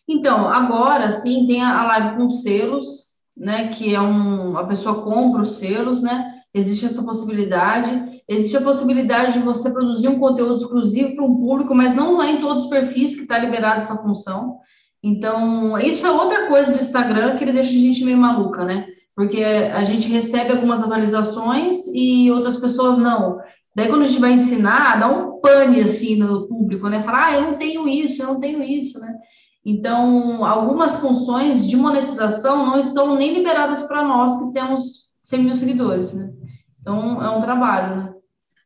Então, 0.05 0.49
agora 0.49 1.09
sim 1.11 1.47
tem 1.47 1.63
a 1.63 1.85
live 1.85 2.17
com 2.17 2.27
selos, 2.27 3.13
né? 3.37 3.69
Que 3.69 3.95
é 3.95 4.01
um. 4.01 4.57
A 4.57 4.65
pessoa 4.65 5.01
compra 5.01 5.43
os 5.43 5.57
selos, 5.57 6.03
né? 6.03 6.41
Existe 6.53 6.85
essa 6.85 7.03
possibilidade. 7.03 8.21
Existe 8.27 8.57
a 8.57 8.61
possibilidade 8.61 9.33
de 9.33 9.39
você 9.39 9.71
produzir 9.71 10.09
um 10.09 10.19
conteúdo 10.19 10.57
exclusivo 10.57 11.15
para 11.15 11.23
um 11.23 11.37
público, 11.37 11.73
mas 11.73 11.95
não 11.95 12.21
é 12.21 12.31
em 12.31 12.41
todos 12.41 12.65
os 12.65 12.69
perfis 12.69 13.15
que 13.15 13.21
está 13.21 13.37
liberada 13.37 13.77
essa 13.77 13.95
função. 14.03 14.59
Então, 15.01 15.77
isso 15.79 16.05
é 16.05 16.11
outra 16.11 16.47
coisa 16.47 16.69
do 16.69 16.79
Instagram 16.79 17.37
que 17.37 17.45
ele 17.45 17.53
deixa 17.53 17.69
a 17.69 17.73
gente 17.73 18.03
meio 18.03 18.17
maluca, 18.17 18.65
né? 18.65 18.87
Porque 19.15 19.41
a 19.41 19.85
gente 19.85 20.09
recebe 20.09 20.51
algumas 20.51 20.83
atualizações 20.83 21.77
e 21.93 22.29
outras 22.29 22.57
pessoas 22.57 22.97
não. 22.97 23.39
Daí, 23.75 23.87
quando 23.87 24.03
a 24.03 24.05
gente 24.05 24.19
vai 24.19 24.33
ensinar, 24.33 24.99
dá 24.99 25.07
um 25.07 25.39
pane, 25.39 25.81
assim, 25.81 26.15
no 26.15 26.47
público, 26.47 26.87
né? 26.87 27.01
Falar, 27.01 27.27
ah, 27.27 27.33
eu 27.33 27.41
não 27.41 27.57
tenho 27.57 27.87
isso, 27.87 28.21
eu 28.21 28.27
não 28.27 28.39
tenho 28.39 28.61
isso, 28.61 28.99
né? 28.99 29.17
Então, 29.65 30.45
algumas 30.45 30.97
funções 30.97 31.67
de 31.67 31.75
monetização 31.75 32.65
não 32.65 32.79
estão 32.79 33.15
nem 33.15 33.33
liberadas 33.33 33.81
para 33.83 34.03
nós 34.03 34.37
que 34.37 34.53
temos 34.53 35.09
100 35.23 35.43
mil 35.43 35.55
seguidores, 35.55 36.13
né? 36.13 36.31
Então, 36.81 37.23
é 37.23 37.29
um 37.29 37.41
trabalho, 37.41 37.95
né? 37.95 38.13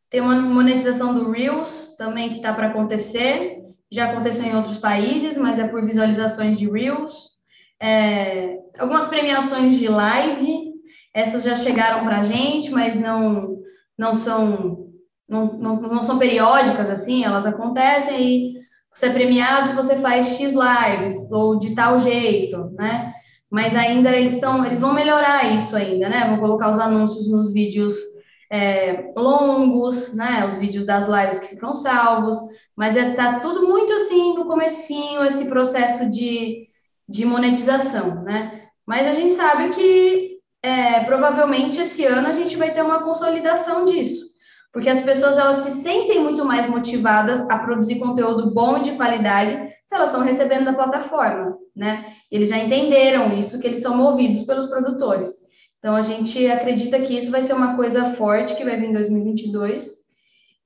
Tem 0.10 0.22
uma 0.22 0.36
monetização 0.36 1.14
do 1.14 1.32
Reels 1.32 1.96
também 1.98 2.30
que 2.30 2.38
está 2.38 2.54
para 2.54 2.68
acontecer. 2.68 3.60
Já 3.92 4.12
aconteceu 4.12 4.46
em 4.46 4.56
outros 4.56 4.78
países, 4.78 5.38
mas 5.38 5.60
é 5.60 5.68
por 5.68 5.86
visualizações 5.86 6.58
de 6.58 6.70
Reels. 6.70 7.38
É, 7.80 8.58
algumas 8.80 9.08
premiações 9.08 9.78
de 9.78 9.88
live, 9.88 10.74
essas 11.14 11.44
já 11.44 11.56
chegaram 11.56 12.04
para 12.04 12.20
a 12.20 12.24
gente, 12.24 12.72
mas 12.72 13.00
não, 13.00 13.58
não 13.98 14.14
são 14.16 14.87
não, 15.28 15.54
não, 15.54 15.76
não 15.82 16.04
são 16.04 16.18
periódicas 16.18 16.90
assim, 16.90 17.24
elas 17.24 17.46
acontecem 17.46 18.22
e 18.22 18.54
você 18.94 19.08
é 19.08 19.14
premiado 19.14 19.70
se 19.70 19.76
você 19.76 19.98
faz 19.98 20.38
X 20.38 20.54
lives 20.54 21.32
ou 21.32 21.60
de 21.60 21.76
tal 21.76 22.00
jeito, 22.00 22.72
né? 22.72 23.14
mas 23.50 23.76
ainda 23.76 24.12
eles 24.12 24.34
estão, 24.34 24.66
eles 24.66 24.80
vão 24.80 24.94
melhorar 24.94 25.54
isso 25.56 25.76
ainda, 25.76 26.10
né? 26.10 26.28
Vão 26.28 26.40
colocar 26.40 26.70
os 26.70 26.80
anúncios 26.80 27.30
nos 27.32 27.54
vídeos 27.54 27.96
é, 28.52 29.14
longos, 29.16 30.14
né? 30.14 30.46
Os 30.48 30.56
vídeos 30.56 30.86
das 30.86 31.08
lives 31.08 31.40
que 31.40 31.50
ficam 31.50 31.74
salvos, 31.74 32.38
mas 32.76 32.98
é, 32.98 33.14
tá 33.14 33.40
tudo 33.40 33.68
muito 33.68 33.94
assim 33.94 34.36
no 34.36 34.46
comecinho 34.46 35.24
esse 35.24 35.46
processo 35.46 36.10
de, 36.10 36.68
de 37.08 37.26
monetização, 37.26 38.24
né? 38.24 38.64
Mas 38.86 39.08
a 39.08 39.14
gente 39.14 39.32
sabe 39.32 39.70
que 39.70 40.38
é, 40.62 41.04
provavelmente 41.06 41.80
esse 41.80 42.06
ano 42.06 42.28
a 42.28 42.34
gente 42.34 42.58
vai 42.58 42.74
ter 42.74 42.82
uma 42.82 43.04
consolidação 43.04 43.86
disso, 43.86 44.27
porque 44.78 44.92
as 44.92 45.02
pessoas 45.02 45.40
elas 45.40 45.56
se 45.56 45.72
sentem 45.82 46.22
muito 46.22 46.46
mais 46.46 46.70
motivadas 46.70 47.50
a 47.50 47.58
produzir 47.58 47.96
conteúdo 47.96 48.54
bom 48.54 48.78
e 48.78 48.82
de 48.82 48.92
qualidade 48.92 49.74
se 49.84 49.96
elas 49.96 50.10
estão 50.10 50.22
recebendo 50.24 50.66
da 50.66 50.74
plataforma, 50.76 51.58
né? 51.76 52.06
Eles 52.32 52.50
já 52.50 52.60
entenderam 52.60 53.36
isso, 53.36 53.60
que 53.60 53.66
eles 53.66 53.80
são 53.80 53.98
movidos 53.98 54.44
pelos 54.44 54.68
produtores. 54.68 55.32
Então, 55.80 55.96
a 55.96 56.04
gente 56.04 56.48
acredita 56.48 57.00
que 57.00 57.18
isso 57.18 57.32
vai 57.32 57.42
ser 57.42 57.54
uma 57.54 57.76
coisa 57.76 58.14
forte 58.14 58.56
que 58.56 58.64
vai 58.64 58.80
vir 58.80 58.90
em 58.90 58.94
2022. 58.94 59.94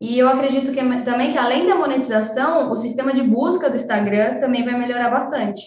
E 0.02 0.20
eu 0.20 0.28
acredito 0.28 0.74
que 0.74 1.04
também 1.06 1.32
que, 1.32 1.38
além 1.38 1.66
da 1.66 1.76
monetização, 1.76 2.70
o 2.70 2.76
sistema 2.76 3.14
de 3.14 3.24
busca 3.24 3.70
do 3.70 3.78
Instagram 3.78 4.42
também 4.42 4.66
vai 4.66 4.78
melhorar 4.78 5.10
bastante, 5.10 5.62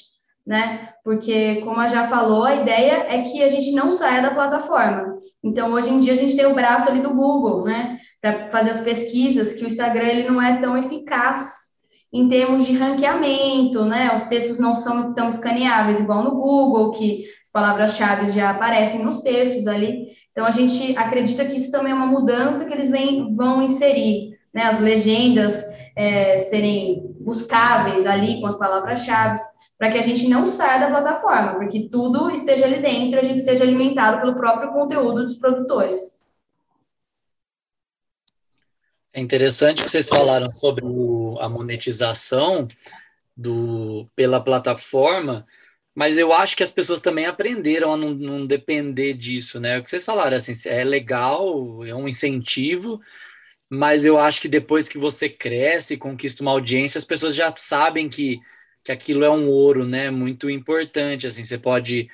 né? 0.46 0.90
Porque, 1.04 1.56
como 1.56 1.78
a 1.78 1.86
já 1.86 2.08
falou, 2.08 2.44
a 2.44 2.56
ideia 2.56 3.04
é 3.10 3.22
que 3.24 3.42
a 3.42 3.48
gente 3.50 3.72
não 3.72 3.92
saia 3.92 4.22
da 4.22 4.30
plataforma. 4.30 5.18
Então, 5.42 5.70
hoje 5.72 5.90
em 5.90 6.00
dia, 6.00 6.14
a 6.14 6.16
gente 6.16 6.34
tem 6.34 6.46
o 6.46 6.54
braço 6.54 6.88
ali 6.88 7.00
do 7.00 7.12
Google, 7.12 7.62
né? 7.62 7.98
Para 8.22 8.48
fazer 8.48 8.70
as 8.70 8.80
pesquisas, 8.80 9.52
que 9.52 9.64
o 9.64 9.66
Instagram 9.66 10.06
ele 10.06 10.30
não 10.30 10.40
é 10.40 10.56
tão 10.56 10.74
eficaz 10.78 11.64
em 12.10 12.26
termos 12.26 12.64
de 12.64 12.72
ranqueamento, 12.72 13.84
né? 13.84 14.14
Os 14.14 14.22
textos 14.24 14.58
não 14.58 14.72
são 14.72 15.12
tão 15.12 15.28
escaneáveis, 15.28 16.00
igual 16.00 16.22
no 16.22 16.36
Google, 16.36 16.92
que 16.92 17.24
as 17.42 17.52
palavras-chave 17.52 18.30
já 18.30 18.48
aparecem 18.48 19.04
nos 19.04 19.20
textos 19.20 19.66
ali. 19.66 20.06
Então, 20.32 20.46
a 20.46 20.50
gente 20.50 20.96
acredita 20.96 21.44
que 21.44 21.56
isso 21.58 21.70
também 21.70 21.92
é 21.92 21.94
uma 21.94 22.06
mudança 22.06 22.64
que 22.64 22.72
eles 22.72 22.88
vem, 22.88 23.36
vão 23.36 23.60
inserir, 23.60 24.38
né? 24.54 24.62
As 24.62 24.80
legendas 24.80 25.62
é, 25.94 26.38
serem 26.38 27.14
buscáveis 27.20 28.06
ali 28.06 28.40
com 28.40 28.46
as 28.46 28.58
palavras-chave, 28.58 29.38
para 29.84 29.92
que 29.92 29.98
a 29.98 30.02
gente 30.02 30.26
não 30.28 30.46
saia 30.46 30.80
da 30.80 30.88
plataforma, 30.88 31.56
porque 31.56 31.90
tudo 31.90 32.30
esteja 32.30 32.64
ali 32.64 32.80
dentro, 32.80 33.20
a 33.20 33.22
gente 33.22 33.42
seja 33.42 33.64
alimentado 33.64 34.18
pelo 34.18 34.34
próprio 34.34 34.72
conteúdo 34.72 35.22
dos 35.22 35.34
produtores. 35.34 36.18
É 39.12 39.20
interessante 39.20 39.82
que 39.82 39.90
vocês 39.90 40.08
falaram 40.08 40.48
sobre 40.48 40.86
o, 40.86 41.36
a 41.38 41.50
monetização 41.50 42.66
do, 43.36 44.08
pela 44.16 44.40
plataforma, 44.40 45.46
mas 45.94 46.16
eu 46.16 46.32
acho 46.32 46.56
que 46.56 46.62
as 46.62 46.70
pessoas 46.70 47.02
também 47.02 47.26
aprenderam 47.26 47.92
a 47.92 47.96
não, 47.96 48.14
não 48.14 48.46
depender 48.46 49.12
disso, 49.12 49.60
né? 49.60 49.78
O 49.78 49.82
que 49.82 49.90
vocês 49.90 50.02
falaram, 50.02 50.38
assim, 50.38 50.54
é 50.66 50.82
legal, 50.82 51.84
é 51.84 51.94
um 51.94 52.08
incentivo, 52.08 53.02
mas 53.68 54.06
eu 54.06 54.18
acho 54.18 54.40
que 54.40 54.48
depois 54.48 54.88
que 54.88 54.96
você 54.96 55.28
cresce, 55.28 55.98
conquista 55.98 56.40
uma 56.40 56.52
audiência, 56.52 56.96
as 56.96 57.04
pessoas 57.04 57.34
já 57.34 57.54
sabem 57.54 58.08
que, 58.08 58.40
que 58.84 58.92
aquilo 58.92 59.24
é 59.24 59.30
um 59.30 59.48
ouro, 59.48 59.86
né? 59.86 60.10
Muito 60.10 60.50
importante, 60.50 61.26
assim, 61.26 61.42
você 61.42 61.58
pode 61.58 62.10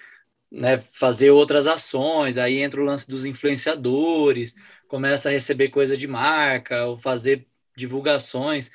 né, 0.50 0.78
fazer 0.92 1.30
outras 1.30 1.66
ações, 1.66 2.38
aí 2.38 2.58
entra 2.60 2.80
o 2.80 2.84
lance 2.84 3.08
dos 3.08 3.24
influenciadores, 3.24 4.54
começa 4.88 5.28
a 5.28 5.32
receber 5.32 5.68
coisa 5.68 5.96
de 5.96 6.06
marca, 6.08 6.86
ou 6.86 6.96
fazer 6.96 7.46
divulgações. 7.76 8.70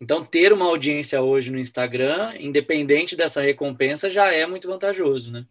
Então, 0.00 0.24
ter 0.24 0.52
uma 0.52 0.66
audiência 0.66 1.20
hoje 1.22 1.50
no 1.50 1.58
Instagram, 1.58 2.34
independente 2.38 3.16
dessa 3.16 3.40
recompensa, 3.40 4.08
já 4.08 4.32
é 4.32 4.46
muito 4.46 4.68
vantajoso, 4.68 5.32
né? 5.32 5.46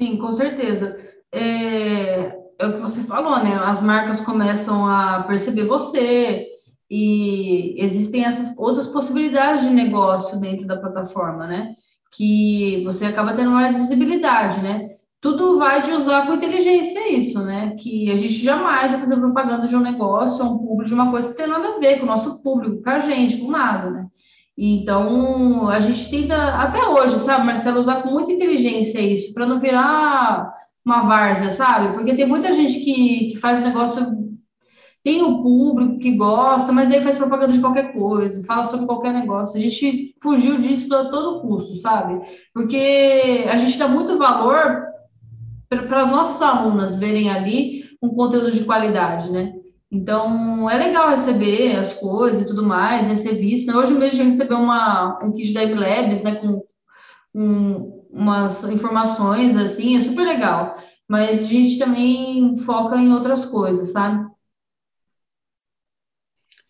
Sim, 0.00 0.16
com 0.16 0.30
certeza. 0.30 0.98
É, 1.32 2.32
é 2.58 2.66
o 2.66 2.74
que 2.74 2.80
você 2.80 3.02
falou, 3.02 3.42
né? 3.42 3.54
As 3.54 3.82
marcas 3.82 4.20
começam 4.20 4.86
a 4.86 5.24
perceber 5.24 5.64
você 5.64 6.57
e 6.90 7.74
existem 7.82 8.24
essas 8.24 8.56
outras 8.58 8.86
possibilidades 8.86 9.64
de 9.64 9.70
negócio 9.70 10.40
dentro 10.40 10.66
da 10.66 10.76
plataforma, 10.76 11.46
né? 11.46 11.74
Que 12.12 12.82
você 12.84 13.06
acaba 13.06 13.34
tendo 13.34 13.50
mais 13.50 13.76
visibilidade, 13.76 14.60
né? 14.60 14.98
tudo 15.20 15.58
vai 15.58 15.82
de 15.82 15.90
usar 15.92 16.26
com 16.26 16.34
inteligência 16.34 17.12
isso, 17.12 17.42
né? 17.42 17.74
Que 17.78 18.10
a 18.10 18.16
gente 18.16 18.34
jamais 18.34 18.92
vai 18.92 19.00
fazer 19.00 19.16
propaganda 19.16 19.66
de 19.66 19.74
um 19.74 19.80
negócio, 19.80 20.44
um 20.44 20.58
público, 20.58 20.84
de 20.84 20.94
uma 20.94 21.10
coisa 21.10 21.30
que 21.30 21.36
tem 21.36 21.48
nada 21.48 21.68
a 21.68 21.78
ver 21.78 21.98
com 21.98 22.04
o 22.04 22.08
nosso 22.08 22.42
público, 22.42 22.82
com 22.82 22.90
a 22.90 23.00
gente, 23.00 23.38
com 23.38 23.50
nada, 23.50 23.90
né? 23.90 24.06
Então, 24.56 25.68
a 25.68 25.78
gente 25.80 26.10
tenta, 26.10 26.36
até 26.54 26.84
hoje, 26.84 27.18
sabe, 27.18 27.46
Marcelo, 27.46 27.78
usar 27.78 28.02
com 28.02 28.10
muita 28.10 28.32
inteligência 28.32 29.00
isso, 29.00 29.32
para 29.34 29.46
não 29.46 29.60
virar 29.60 30.52
uma 30.84 31.02
várzea, 31.02 31.50
sabe? 31.50 31.94
Porque 31.94 32.14
tem 32.14 32.26
muita 32.26 32.52
gente 32.52 32.80
que, 32.80 33.30
que 33.30 33.36
faz 33.36 33.60
negócio, 33.60 34.04
tem 35.08 35.22
o 35.22 35.42
público 35.42 35.98
que 35.98 36.16
gosta, 36.18 36.70
mas 36.70 36.86
daí 36.86 37.00
faz 37.00 37.16
propaganda 37.16 37.54
de 37.54 37.60
qualquer 37.62 37.94
coisa, 37.94 38.44
fala 38.44 38.62
sobre 38.64 38.84
qualquer 38.84 39.14
negócio. 39.14 39.56
A 39.56 39.60
gente 39.60 40.14
fugiu 40.22 40.58
disso 40.58 40.94
a 40.94 41.08
todo 41.08 41.40
custo, 41.40 41.74
sabe? 41.76 42.20
Porque 42.52 43.46
a 43.50 43.56
gente 43.56 43.78
dá 43.78 43.88
muito 43.88 44.18
valor 44.18 44.84
para 45.70 46.02
as 46.02 46.10
nossas 46.10 46.42
alunas 46.42 46.98
verem 46.98 47.30
ali 47.30 47.84
um 48.02 48.10
conteúdo 48.10 48.50
de 48.50 48.64
qualidade, 48.64 49.32
né? 49.32 49.54
Então, 49.90 50.68
é 50.68 50.76
legal 50.76 51.08
receber 51.08 51.76
as 51.76 51.94
coisas 51.94 52.42
e 52.42 52.46
tudo 52.46 52.62
mais, 52.62 53.08
né, 53.08 53.14
ser 53.14 53.32
visto. 53.36 53.66
Né? 53.66 53.78
Hoje 53.78 53.94
mesmo 53.94 54.18
já 54.18 54.24
recebeu 54.24 54.58
uma, 54.58 55.18
um 55.24 55.32
kit 55.32 55.54
da 55.54 55.62
Labs, 55.62 56.22
né, 56.22 56.34
com 56.34 56.62
um, 57.34 58.04
umas 58.10 58.62
informações, 58.64 59.56
assim, 59.56 59.96
é 59.96 60.00
super 60.00 60.26
legal. 60.26 60.76
Mas 61.08 61.44
a 61.44 61.46
gente 61.46 61.78
também 61.78 62.58
foca 62.58 62.96
em 62.96 63.10
outras 63.14 63.46
coisas, 63.46 63.90
sabe? 63.90 64.28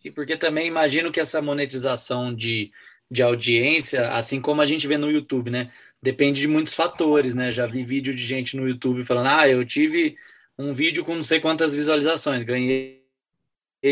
E 0.05 0.11
porque 0.11 0.37
também 0.37 0.67
imagino 0.67 1.11
que 1.11 1.21
essa 1.21 1.43
monetização 1.43 2.35
de, 2.35 2.71
de 3.11 3.23
audiência, 3.23 4.11
assim 4.11 4.41
como 4.41 4.63
a 4.63 4.67
gente 4.67 4.87
vê 4.87 4.97
no 4.97 5.11
YouTube, 5.11 5.51
né? 5.51 5.71
depende 6.03 6.41
de 6.41 6.49
muitos 6.49 6.75
fatores, 6.75 7.35
né? 7.35 7.53
Já 7.53 7.67
vi 7.67 7.85
vídeo 7.85 8.15
de 8.15 8.25
gente 8.25 8.57
no 8.57 8.69
YouTube 8.69 9.05
falando: 9.05 9.29
ah, 9.29 9.49
eu 9.49 9.65
tive 9.65 10.17
um 10.59 10.73
vídeo 10.73 11.05
com 11.05 11.15
não 11.15 11.23
sei 11.23 11.41
quantas 11.41 11.75
visualizações, 11.75 12.43
ganhei 12.43 13.03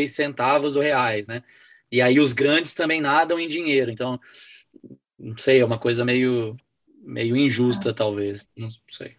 centavos 0.07 0.76
ou 0.76 0.82
reais, 0.82 1.26
né? 1.26 1.42
E 1.90 2.00
aí 2.00 2.18
os 2.18 2.32
grandes 2.32 2.74
também 2.74 3.00
nadam 3.00 3.38
em 3.38 3.48
dinheiro. 3.48 3.90
Então, 3.90 4.18
não 5.18 5.38
sei, 5.38 5.61
é 5.61 5.64
uma 5.64 5.78
coisa 5.78 6.04
meio 6.04 6.57
meio 7.02 7.36
injusta, 7.36 7.92
talvez. 7.92 8.48
Não 8.57 8.68
sei. 8.90 9.16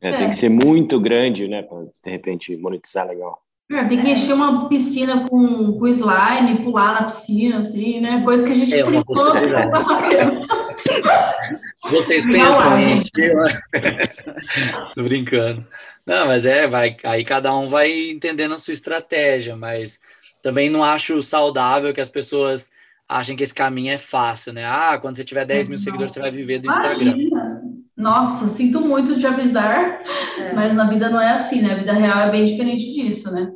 É, 0.00 0.16
tem 0.16 0.30
que 0.30 0.36
ser 0.36 0.48
muito 0.48 1.00
grande, 1.00 1.48
né, 1.48 1.62
para 1.62 1.84
de 1.84 2.10
repente 2.10 2.56
monetizar 2.58 3.08
legal. 3.08 3.42
É, 3.70 3.84
tem 3.84 4.00
que 4.00 4.08
encher 4.08 4.32
uma 4.32 4.68
piscina 4.68 5.28
com, 5.28 5.76
com 5.76 5.86
slime, 5.88 6.62
pular 6.62 7.00
na 7.00 7.04
piscina, 7.04 7.58
assim, 7.58 8.00
né? 8.00 8.22
Coisa 8.22 8.46
que 8.46 8.52
a 8.52 8.54
gente 8.54 8.78
é 8.78 8.84
uma 8.84 9.04
possibilidade. 9.04 9.72
Vocês 11.90 12.24
pensam 12.24 12.78
em 12.78 13.02
Tô 14.94 15.02
brincando. 15.02 15.66
Não, 16.04 16.26
mas 16.26 16.46
é, 16.46 16.68
vai, 16.68 16.96
aí 17.02 17.24
cada 17.24 17.52
um 17.56 17.66
vai 17.66 18.10
entendendo 18.10 18.54
a 18.54 18.58
sua 18.58 18.72
estratégia, 18.72 19.56
mas 19.56 20.00
também 20.40 20.70
não 20.70 20.84
acho 20.84 21.20
saudável 21.20 21.92
que 21.92 22.00
as 22.00 22.08
pessoas 22.08 22.70
achem 23.08 23.34
que 23.34 23.42
esse 23.42 23.54
caminho 23.54 23.92
é 23.92 23.98
fácil, 23.98 24.52
né? 24.52 24.64
Ah, 24.64 24.96
quando 25.00 25.16
você 25.16 25.24
tiver 25.24 25.44
10 25.44 25.68
mil 25.68 25.78
seguidores, 25.78 26.12
você 26.12 26.20
vai 26.20 26.30
viver 26.30 26.60
do 26.60 26.68
Instagram. 26.68 27.16
Nossa, 27.96 28.48
sinto 28.48 28.80
muito 28.80 29.18
de 29.18 29.26
avisar, 29.26 30.00
é. 30.38 30.52
mas 30.52 30.74
na 30.74 30.88
vida 30.88 31.08
não 31.08 31.20
é 31.20 31.30
assim, 31.30 31.62
né? 31.62 31.72
A 31.72 31.76
vida 31.76 31.92
real 31.92 32.20
é 32.20 32.30
bem 32.30 32.44
diferente 32.44 32.92
disso, 32.92 33.32
né? 33.32 33.50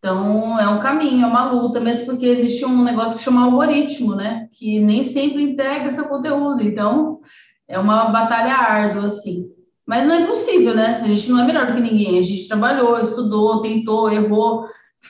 Então, 0.00 0.58
é 0.58 0.66
um 0.66 0.80
caminho, 0.80 1.24
é 1.24 1.28
uma 1.28 1.52
luta, 1.52 1.78
mesmo 1.78 2.06
porque 2.06 2.24
existe 2.24 2.64
um 2.64 2.82
negócio 2.82 3.18
que 3.18 3.22
chama 3.22 3.44
algoritmo, 3.44 4.16
né? 4.16 4.48
Que 4.50 4.80
nem 4.80 5.04
sempre 5.04 5.42
entrega 5.42 5.90
seu 5.90 6.08
conteúdo. 6.08 6.62
Então, 6.62 7.20
é 7.68 7.78
uma 7.78 8.06
batalha 8.06 8.54
árdua, 8.54 9.06
assim. 9.06 9.50
Mas 9.86 10.06
não 10.06 10.14
é 10.14 10.22
impossível, 10.22 10.74
né? 10.74 11.02
A 11.04 11.08
gente 11.08 11.30
não 11.30 11.42
é 11.42 11.44
melhor 11.44 11.66
do 11.66 11.74
que 11.74 11.82
ninguém. 11.82 12.18
A 12.18 12.22
gente 12.22 12.48
trabalhou, 12.48 12.98
estudou, 12.98 13.60
tentou, 13.60 14.10
errou, 14.10 14.64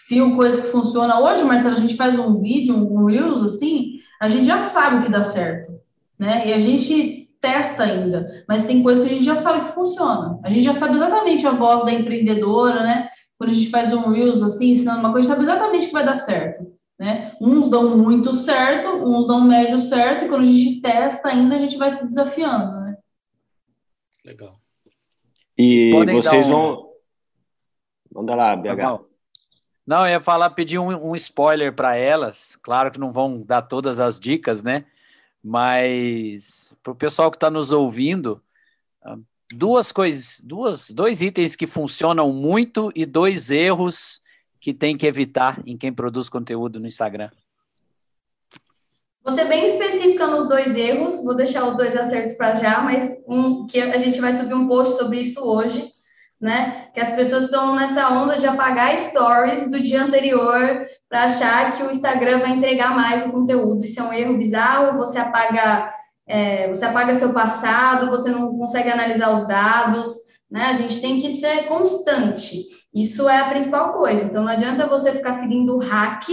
viu 0.09 0.35
coisa 0.35 0.61
que 0.61 0.69
funciona. 0.69 1.21
Hoje, 1.21 1.45
Marcelo, 1.45 1.77
a 1.77 1.81
gente 1.81 1.95
faz 1.95 2.19
um 2.19 2.41
vídeo, 2.41 2.75
um 2.75 3.05
Reels, 3.05 3.45
assim, 3.45 4.01
a 4.21 4.27
gente 4.27 4.47
já 4.47 4.59
sabe 4.59 4.97
o 4.97 5.03
que 5.05 5.11
dá 5.11 5.23
certo, 5.23 5.73
né? 6.19 6.49
E 6.49 6.53
a 6.53 6.59
gente 6.59 7.29
testa 7.41 7.85
ainda, 7.85 8.45
mas 8.49 8.65
tem 8.65 8.83
coisa 8.83 9.03
que 9.03 9.11
a 9.11 9.13
gente 9.13 9.25
já 9.25 9.37
sabe 9.37 9.67
que 9.67 9.75
funciona. 9.75 10.41
A 10.43 10.51
gente 10.51 10.63
já 10.63 10.75
sabe 10.75 10.97
exatamente 10.97 11.47
a 11.47 11.53
voz 11.53 11.85
da 11.85 11.93
empreendedora, 11.93 12.83
né? 12.83 13.10
Quando 13.41 13.53
a 13.53 13.55
gente 13.55 13.71
faz 13.71 13.91
um 13.95 14.11
Reels, 14.11 14.43
assim, 14.43 14.73
ensinando 14.73 15.01
uma 15.01 15.13
coisa, 15.13 15.33
a 15.33 15.35
gente 15.35 15.47
sabe 15.47 15.59
exatamente 15.59 15.87
que 15.87 15.95
vai 15.95 16.05
dar 16.05 16.19
certo, 16.19 16.77
né? 16.99 17.35
Uns 17.41 17.71
dão 17.71 17.97
muito 17.97 18.35
certo, 18.35 19.03
uns 19.03 19.27
dão 19.27 19.41
médio 19.41 19.79
certo, 19.81 20.27
e 20.27 20.29
quando 20.29 20.43
a 20.43 20.45
gente 20.45 20.83
testa 20.83 21.29
ainda, 21.29 21.55
a 21.55 21.59
gente 21.59 21.79
vai 21.79 21.91
se 21.91 22.07
desafiando, 22.07 22.81
né? 22.83 22.99
Legal. 24.27 24.53
E 25.57 25.91
vocês 26.13 26.51
um... 26.51 26.51
vão... 26.51 26.91
Manda 28.15 28.35
lá, 28.35 28.55
BH. 28.55 29.07
Não, 29.87 30.05
eu 30.05 30.11
ia 30.11 30.21
falar, 30.21 30.51
pedir 30.51 30.79
um, 30.79 31.11
um 31.11 31.17
spoiler 31.17 31.73
para 31.75 31.97
elas. 31.97 32.57
Claro 32.57 32.91
que 32.91 33.01
não 33.01 33.11
vão 33.11 33.41
dar 33.41 33.63
todas 33.63 33.99
as 33.99 34.21
dicas, 34.21 34.63
né? 34.63 34.85
Mas 35.43 36.77
para 36.83 36.93
o 36.93 36.95
pessoal 36.95 37.31
que 37.31 37.39
está 37.39 37.49
nos 37.49 37.73
ouvindo, 37.73 38.43
duas 39.53 39.93
coisas, 39.93 40.41
duas, 40.43 40.91
dois 40.91 41.21
itens 41.21 41.57
que 41.57 41.67
funcionam 41.67 42.33
muito 42.33 42.91
e 42.95 43.05
dois 43.05 43.51
erros 43.51 44.21
que 44.61 44.73
tem 44.73 44.97
que 44.97 45.07
evitar 45.07 45.61
em 45.67 45.77
quem 45.77 45.93
produz 45.93 46.29
conteúdo 46.29 46.79
no 46.79 46.87
Instagram. 46.87 47.31
Vou 49.23 49.33
ser 49.33 49.45
bem 49.47 49.67
específica 49.67 50.27
nos 50.27 50.49
dois 50.49 50.75
erros, 50.75 51.23
vou 51.25 51.37
deixar 51.37 51.67
os 51.67 51.77
dois 51.77 51.97
acertos 51.97 52.35
para 52.35 52.55
já, 52.55 52.83
mas 52.83 53.23
um 53.29 53.67
que 53.67 53.81
a 53.81 53.99
gente 53.99 54.21
vai 54.21 54.33
subir 54.33 54.55
um 54.55 54.67
post 54.67 54.97
sobre 54.97 55.21
isso 55.21 55.41
hoje 55.41 55.93
né? 56.41 56.89
Que 56.95 57.01
as 57.01 57.13
pessoas 57.13 57.45
estão 57.45 57.77
nessa 57.77 58.09
onda 58.09 58.37
de 58.37 58.47
apagar 58.47 58.97
stories 58.97 59.71
do 59.71 59.79
dia 59.79 60.03
anterior 60.03 60.87
para 61.09 61.25
achar 61.25 61.77
que 61.77 61.83
o 61.83 61.91
Instagram 61.91 62.41
vai 62.41 62.53
entregar 62.53 62.97
mais 62.97 63.27
o 63.27 63.31
conteúdo. 63.31 63.85
Isso 63.85 64.01
é 64.01 64.03
um 64.03 64.13
erro 64.13 64.39
bizarro. 64.39 64.97
Você 64.97 65.19
apaga, 65.19 65.93
é, 66.31 66.69
você 66.69 66.85
apaga 66.85 67.15
seu 67.15 67.33
passado, 67.33 68.09
você 68.09 68.31
não 68.31 68.57
consegue 68.57 68.89
analisar 68.89 69.33
os 69.33 69.47
dados, 69.49 70.09
né? 70.51 70.67
A 70.67 70.73
gente 70.73 71.01
tem 71.01 71.21
que 71.21 71.33
ser 71.33 71.67
constante. 71.67 72.63
Isso 72.95 73.29
é 73.29 73.39
a 73.39 73.49
principal 73.49 73.93
coisa. 73.93 74.25
Então 74.25 74.45
não 74.45 74.53
adianta 74.53 74.89
você 74.89 75.13
ficar 75.13 75.35
seguindo 75.35 75.79
hack, 75.79 76.27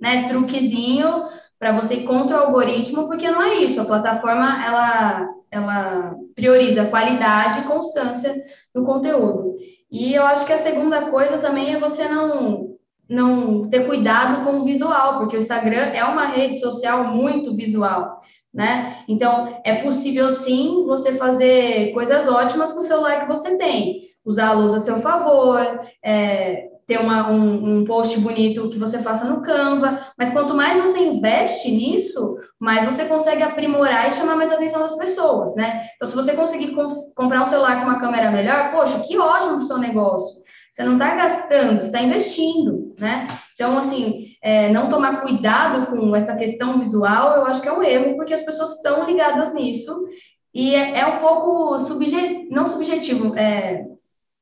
né? 0.00 0.28
Truquezinho 0.28 1.24
para 1.58 1.72
você 1.72 1.94
ir 1.94 2.04
contra 2.04 2.36
o 2.36 2.40
algoritmo, 2.40 3.06
porque 3.06 3.30
não 3.30 3.42
é 3.42 3.54
isso. 3.54 3.80
A 3.80 3.84
plataforma 3.84 4.64
ela 4.64 5.28
ela 5.50 6.16
prioriza 6.34 6.86
qualidade 6.86 7.60
e 7.60 7.64
constância 7.64 8.34
do 8.74 8.84
conteúdo. 8.84 9.54
E 9.88 10.12
eu 10.12 10.24
acho 10.24 10.44
que 10.44 10.52
a 10.52 10.58
segunda 10.58 11.10
coisa 11.10 11.38
também 11.38 11.74
é 11.74 11.78
você 11.78 12.08
não 12.08 12.74
não 13.08 13.68
ter 13.68 13.86
cuidado 13.86 14.44
com 14.44 14.58
o 14.58 14.64
visual, 14.64 15.18
porque 15.18 15.36
o 15.36 15.38
Instagram 15.38 15.92
é 15.92 16.02
uma 16.04 16.26
rede 16.26 16.58
social 16.58 17.04
muito 17.04 17.54
visual, 17.54 18.20
né? 18.54 18.98
Então, 19.08 19.60
é 19.64 19.74
possível 19.82 20.30
sim 20.30 20.84
você 20.86 21.12
fazer 21.12 21.92
coisas 21.92 22.28
ótimas 22.28 22.72
com 22.72 22.78
o 22.78 22.82
celular 22.82 23.20
que 23.20 23.28
você 23.28 23.58
tem, 23.58 24.02
usar 24.24 24.48
a 24.48 24.52
luz 24.52 24.72
a 24.72 24.78
seu 24.78 25.00
favor, 25.00 25.80
é, 26.02 26.68
ter 26.86 27.00
uma, 27.00 27.30
um, 27.30 27.78
um, 27.80 27.84
post 27.84 28.18
bonito 28.20 28.68
que 28.68 28.78
você 28.78 28.98
faça 28.98 29.24
no 29.24 29.42
Canva, 29.42 29.98
mas 30.18 30.30
quanto 30.30 30.54
mais 30.54 30.78
você 30.78 31.00
investe 31.00 31.70
nisso, 31.70 32.36
mais 32.60 32.84
você 32.84 33.06
consegue 33.06 33.42
aprimorar 33.42 34.06
e 34.06 34.12
chamar 34.12 34.36
mais 34.36 34.52
a 34.52 34.54
atenção 34.54 34.80
das 34.80 34.96
pessoas, 34.96 35.56
né? 35.56 35.82
Então, 35.96 36.06
se 36.06 36.14
você 36.14 36.34
conseguir 36.34 36.74
comprar 37.14 37.42
um 37.42 37.46
celular 37.46 37.80
com 37.80 37.88
uma 37.88 38.00
câmera 38.00 38.30
melhor, 38.30 38.70
poxa, 38.70 39.00
que 39.00 39.18
ótimo 39.18 39.54
para 39.54 39.60
o 39.60 39.66
seu 39.66 39.78
negócio. 39.78 40.44
Você 40.70 40.82
não 40.82 40.94
está 40.94 41.14
gastando, 41.14 41.80
você 41.80 41.86
está 41.86 42.02
investindo, 42.02 42.94
né? 42.98 43.28
Então, 43.54 43.78
assim, 43.78 44.33
é, 44.44 44.68
não 44.68 44.90
tomar 44.90 45.22
cuidado 45.22 45.86
com 45.86 46.14
essa 46.14 46.36
questão 46.36 46.78
visual, 46.78 47.34
eu 47.36 47.46
acho 47.46 47.62
que 47.62 47.68
é 47.68 47.72
um 47.72 47.82
erro, 47.82 48.14
porque 48.14 48.34
as 48.34 48.42
pessoas 48.42 48.76
estão 48.76 49.06
ligadas 49.06 49.54
nisso, 49.54 50.06
e 50.52 50.74
é, 50.74 51.00
é 51.00 51.06
um 51.06 51.20
pouco 51.20 51.78
subjetivo, 51.78 52.46
não 52.50 52.66
subjetivo, 52.66 53.34
é, 53.38 53.86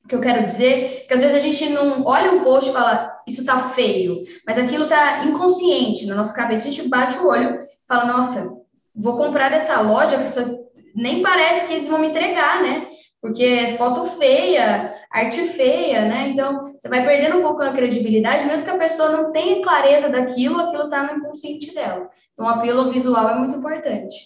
que 0.09 0.17
eu 0.17 0.21
quero 0.21 0.45
dizer 0.45 1.07
que 1.07 1.15
às 1.15 1.21
vezes 1.21 1.37
a 1.37 1.39
gente 1.39 1.69
não 1.69 2.05
olha 2.05 2.33
um 2.33 2.43
post 2.43 2.69
e 2.69 2.73
fala, 2.73 3.17
isso 3.29 3.45
tá 3.45 3.71
feio, 3.71 4.25
mas 4.45 4.59
aquilo 4.59 4.89
tá 4.89 5.25
inconsciente 5.25 6.05
na 6.07 6.17
nossa 6.17 6.35
cabeça, 6.35 6.67
a 6.67 6.73
gente 6.73 6.89
bate 6.89 7.17
o 7.19 7.29
olho 7.29 7.61
fala, 7.87 8.05
nossa, 8.07 8.59
vou 8.95 9.17
comprar 9.17 9.51
dessa 9.51 9.81
loja, 9.81 10.17
essa... 10.17 10.59
nem 10.97 11.23
parece 11.23 11.67
que 11.67 11.75
eles 11.75 11.89
vão 11.89 12.01
me 12.01 12.09
entregar, 12.09 12.61
né? 12.61 12.89
Porque 13.23 13.45
é 13.45 13.77
foto 13.77 14.05
feia, 14.18 14.93
arte 15.09 15.47
feia, 15.51 16.05
né? 16.07 16.31
Então, 16.31 16.64
você 16.64 16.89
vai 16.89 17.07
perdendo 17.07 17.39
um 17.39 17.43
pouco 17.43 17.62
a 17.62 17.70
credibilidade, 17.70 18.45
mesmo 18.47 18.64
que 18.64 18.70
a 18.70 18.77
pessoa 18.77 19.11
não 19.11 19.31
tenha 19.31 19.62
clareza 19.62 20.09
daquilo, 20.09 20.59
aquilo 20.59 20.89
tá 20.89 21.05
no 21.05 21.20
inconsciente 21.20 21.73
dela. 21.73 22.11
Então, 22.33 22.45
o 22.45 22.49
apelo 22.49 22.91
visual 22.91 23.29
é 23.29 23.39
muito 23.39 23.55
importante. 23.55 24.16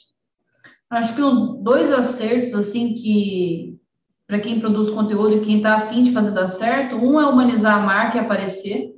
Acho 0.89 1.15
que 1.15 1.21
os 1.21 1.63
dois 1.63 1.93
acertos, 1.93 2.55
assim, 2.55 2.95
que 2.95 3.77
para 4.27 4.41
quem 4.41 4.61
produz 4.61 4.89
conteúdo 4.89 5.35
e 5.35 5.45
quem 5.45 5.59
está 5.59 5.75
afim 5.75 6.03
de 6.03 6.13
fazer 6.13 6.31
dar 6.31 6.49
certo, 6.49 6.97
um 6.97 7.21
é 7.21 7.27
humanizar 7.27 7.77
a 7.77 7.85
marca 7.85 8.17
e 8.17 8.21
aparecer, 8.21 8.95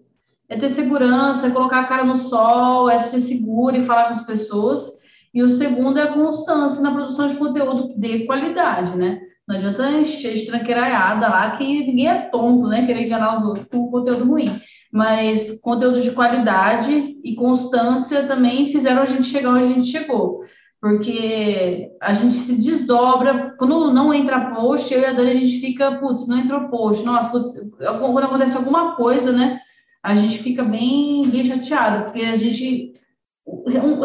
é 0.48 0.56
ter 0.56 0.68
segurança, 0.68 1.48
é 1.48 1.50
colocar 1.50 1.80
a 1.80 1.86
cara 1.86 2.04
no 2.04 2.16
sol, 2.16 2.88
é 2.88 3.00
ser 3.00 3.18
seguro 3.18 3.76
e 3.76 3.82
falar 3.82 4.04
com 4.04 4.12
as 4.12 4.24
pessoas. 4.24 4.98
E 5.34 5.42
o 5.42 5.50
segundo 5.50 5.98
é 5.98 6.04
a 6.04 6.12
constância 6.12 6.82
na 6.82 6.92
produção 6.92 7.26
de 7.26 7.36
conteúdo 7.36 7.98
de 7.98 8.26
qualidade, 8.26 8.96
né? 8.96 9.20
Não 9.48 9.56
adianta 9.56 9.90
encher 9.90 10.34
de 10.34 10.46
tranqueiraiada 10.46 11.26
lá, 11.26 11.56
que 11.56 11.64
ninguém 11.64 12.08
é 12.08 12.28
tonto, 12.28 12.68
né? 12.68 12.84
Querer 12.84 13.06
enganar 13.06 13.36
os 13.36 13.42
outros 13.42 13.66
com 13.66 13.90
conteúdo 13.90 14.26
ruim. 14.26 14.60
Mas 14.92 15.58
conteúdo 15.60 16.00
de 16.00 16.10
qualidade 16.10 17.16
e 17.24 17.34
constância 17.34 18.24
também 18.24 18.66
fizeram 18.66 19.02
a 19.02 19.06
gente 19.06 19.24
chegar 19.24 19.54
onde 19.54 19.66
a 19.66 19.72
gente 19.72 19.88
chegou 19.88 20.40
porque 20.80 21.90
a 22.00 22.14
gente 22.14 22.34
se 22.34 22.54
desdobra, 22.54 23.54
quando 23.58 23.92
não 23.92 24.14
entra 24.14 24.54
post, 24.54 24.92
eu 24.92 25.00
e 25.00 25.06
a 25.06 25.12
Dani, 25.12 25.30
a 25.30 25.34
gente 25.34 25.60
fica, 25.60 25.98
putz, 25.98 26.26
não 26.28 26.38
entrou 26.38 26.68
post, 26.68 27.04
nossa, 27.04 27.30
putz, 27.30 27.72
quando 27.76 28.18
acontece 28.18 28.56
alguma 28.56 28.94
coisa, 28.94 29.32
né, 29.32 29.60
a 30.02 30.14
gente 30.14 30.38
fica 30.38 30.62
bem, 30.62 31.22
bem 31.26 31.44
chateada, 31.44 32.04
porque 32.04 32.20
a 32.20 32.36
gente 32.36 32.92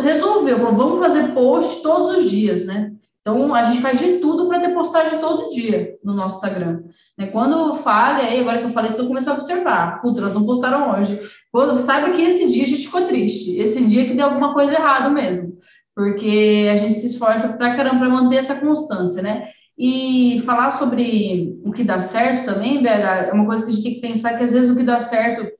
resolveu, 0.01 0.57
falou, 0.57 0.75
vamos 0.75 0.99
fazer 0.99 1.33
post 1.33 1.83
todos 1.83 2.09
os 2.09 2.29
dias, 2.29 2.65
né, 2.65 2.91
então 3.23 3.55
a 3.55 3.63
gente 3.63 3.81
faz 3.81 3.99
de 3.99 4.19
tudo 4.19 4.47
para 4.47 4.59
ter 4.59 4.73
postagem 4.73 5.17
todo 5.19 5.49
dia 5.49 5.97
no 6.03 6.13
nosso 6.13 6.35
Instagram. 6.35 6.83
Né? 7.17 7.27
Quando 7.27 7.75
falha, 7.75 8.25
aí 8.25 8.41
agora 8.41 8.59
que 8.59 8.65
eu 8.65 8.69
falei, 8.69 8.91
se 8.91 8.99
eu 8.99 9.07
começar 9.07 9.31
a 9.31 9.35
observar, 9.35 10.01
putz, 10.01 10.19
elas 10.19 10.33
não 10.33 10.45
postaram 10.45 10.91
hoje. 10.91 11.19
Quando, 11.51 11.81
saiba 11.81 12.11
que 12.11 12.21
esse 12.21 12.51
dia 12.51 12.63
a 12.63 12.67
gente 12.67 12.85
ficou 12.85 13.05
triste, 13.05 13.57
esse 13.57 13.83
dia 13.85 14.05
que 14.05 14.13
deu 14.13 14.25
alguma 14.25 14.53
coisa 14.53 14.73
errada 14.73 15.09
mesmo 15.09 15.57
porque 15.95 16.69
a 16.71 16.75
gente 16.75 16.99
se 16.99 17.07
esforça 17.07 17.53
pra 17.53 17.75
caramba 17.75 17.99
para 17.99 18.09
manter 18.09 18.37
essa 18.37 18.55
constância, 18.55 19.21
né? 19.21 19.47
E 19.77 20.41
falar 20.45 20.71
sobre 20.71 21.59
o 21.63 21.71
que 21.71 21.83
dá 21.83 21.99
certo 22.01 22.45
também, 22.45 22.81
BH, 22.81 23.29
é 23.29 23.33
uma 23.33 23.45
coisa 23.45 23.65
que 23.65 23.71
a 23.71 23.73
gente 23.73 23.83
tem 23.83 23.93
que 23.95 24.01
pensar 24.01 24.37
que 24.37 24.43
às 24.43 24.51
vezes 24.51 24.71
o 24.71 24.75
que 24.75 24.83
dá 24.83 24.99
certo 24.99 25.51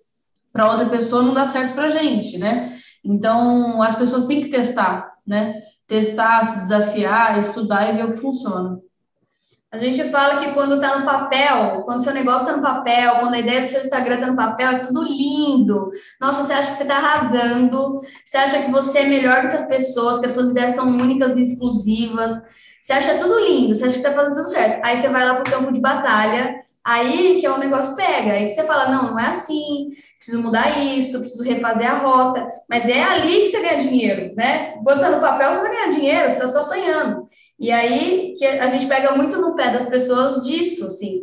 para 0.51 0.70
outra 0.70 0.88
pessoa 0.89 1.24
não 1.24 1.34
dá 1.34 1.45
certo 1.45 1.74
para 1.74 1.86
a 1.86 1.89
gente, 1.89 2.38
né? 2.38 2.78
Então, 3.03 3.82
as 3.82 3.95
pessoas 3.95 4.26
têm 4.26 4.41
que 4.41 4.49
testar, 4.49 5.11
né? 5.26 5.55
Testar, 5.93 6.43
se 6.43 6.59
desafiar, 6.61 7.37
estudar 7.37 7.93
e 7.93 7.97
ver 7.97 8.05
o 8.05 8.13
que 8.13 8.19
funciona. 8.19 8.79
A 9.71 9.77
gente 9.77 10.03
fala 10.09 10.39
que 10.39 10.51
quando 10.53 10.75
está 10.75 10.97
no 10.97 11.05
papel, 11.05 11.83
quando 11.83 12.03
seu 12.03 12.11
negócio 12.15 12.47
está 12.47 12.57
no 12.57 12.63
papel, 12.63 13.19
quando 13.19 13.35
a 13.35 13.39
ideia 13.39 13.61
do 13.61 13.67
seu 13.67 13.81
Instagram 13.81 14.15
está 14.15 14.25
no 14.25 14.35
papel, 14.35 14.69
é 14.69 14.79
tudo 14.79 15.03
lindo. 15.03 15.91
Nossa, 16.19 16.43
você 16.43 16.53
acha 16.53 16.71
que 16.71 16.77
você 16.77 16.81
está 16.81 16.97
arrasando, 16.97 18.01
você 18.25 18.37
acha 18.37 18.63
que 18.63 18.71
você 18.71 18.99
é 18.99 19.07
melhor 19.07 19.43
do 19.43 19.49
que 19.49 19.55
as 19.55 19.67
pessoas, 19.67 20.19
que 20.19 20.25
as 20.25 20.31
suas 20.31 20.49
ideias 20.49 20.75
são 20.75 20.87
únicas 20.87 21.37
e 21.37 21.43
exclusivas. 21.43 22.41
Você 22.81 22.93
acha 22.93 23.19
tudo 23.19 23.39
lindo, 23.39 23.75
você 23.75 23.85
acha 23.85 23.93
que 23.93 23.99
está 23.99 24.13
fazendo 24.13 24.33
tudo 24.33 24.49
certo. 24.49 24.83
Aí 24.83 24.97
você 24.97 25.09
vai 25.09 25.27
lá 25.27 25.35
para 25.35 25.47
o 25.47 25.59
campo 25.59 25.71
de 25.71 25.79
batalha, 25.79 26.55
aí 26.84 27.39
que 27.39 27.45
é 27.45 27.51
o 27.51 27.57
negócio 27.57 27.95
pega. 27.95 28.34
Aí 28.34 28.47
que 28.47 28.51
você 28.51 28.63
fala, 28.63 28.91
não, 28.91 29.11
não 29.11 29.19
é 29.19 29.27
assim, 29.27 29.89
preciso 30.17 30.41
mudar 30.41 30.84
isso, 30.84 31.19
preciso 31.19 31.43
refazer 31.43 31.89
a 31.89 31.97
rota. 31.97 32.47
Mas 32.69 32.88
é 32.88 33.01
ali 33.01 33.41
que 33.41 33.47
você 33.47 33.61
ganha 33.61 33.77
dinheiro, 33.77 34.36
né? 34.36 34.75
Botando 34.81 35.21
papel, 35.21 35.51
você 35.51 35.61
vai 35.61 35.71
ganhar 35.71 35.89
dinheiro, 35.89 36.29
você 36.29 36.36
está 36.36 36.47
só 36.47 36.61
sonhando. 36.61 37.27
E 37.59 37.71
aí 37.71 38.36
que 38.38 38.45
a 38.45 38.67
gente 38.67 38.88
pega 38.88 39.15
muito 39.15 39.39
no 39.39 39.55
pé 39.55 39.71
das 39.71 39.88
pessoas 39.88 40.43
disso, 40.43 40.86
assim, 40.86 41.21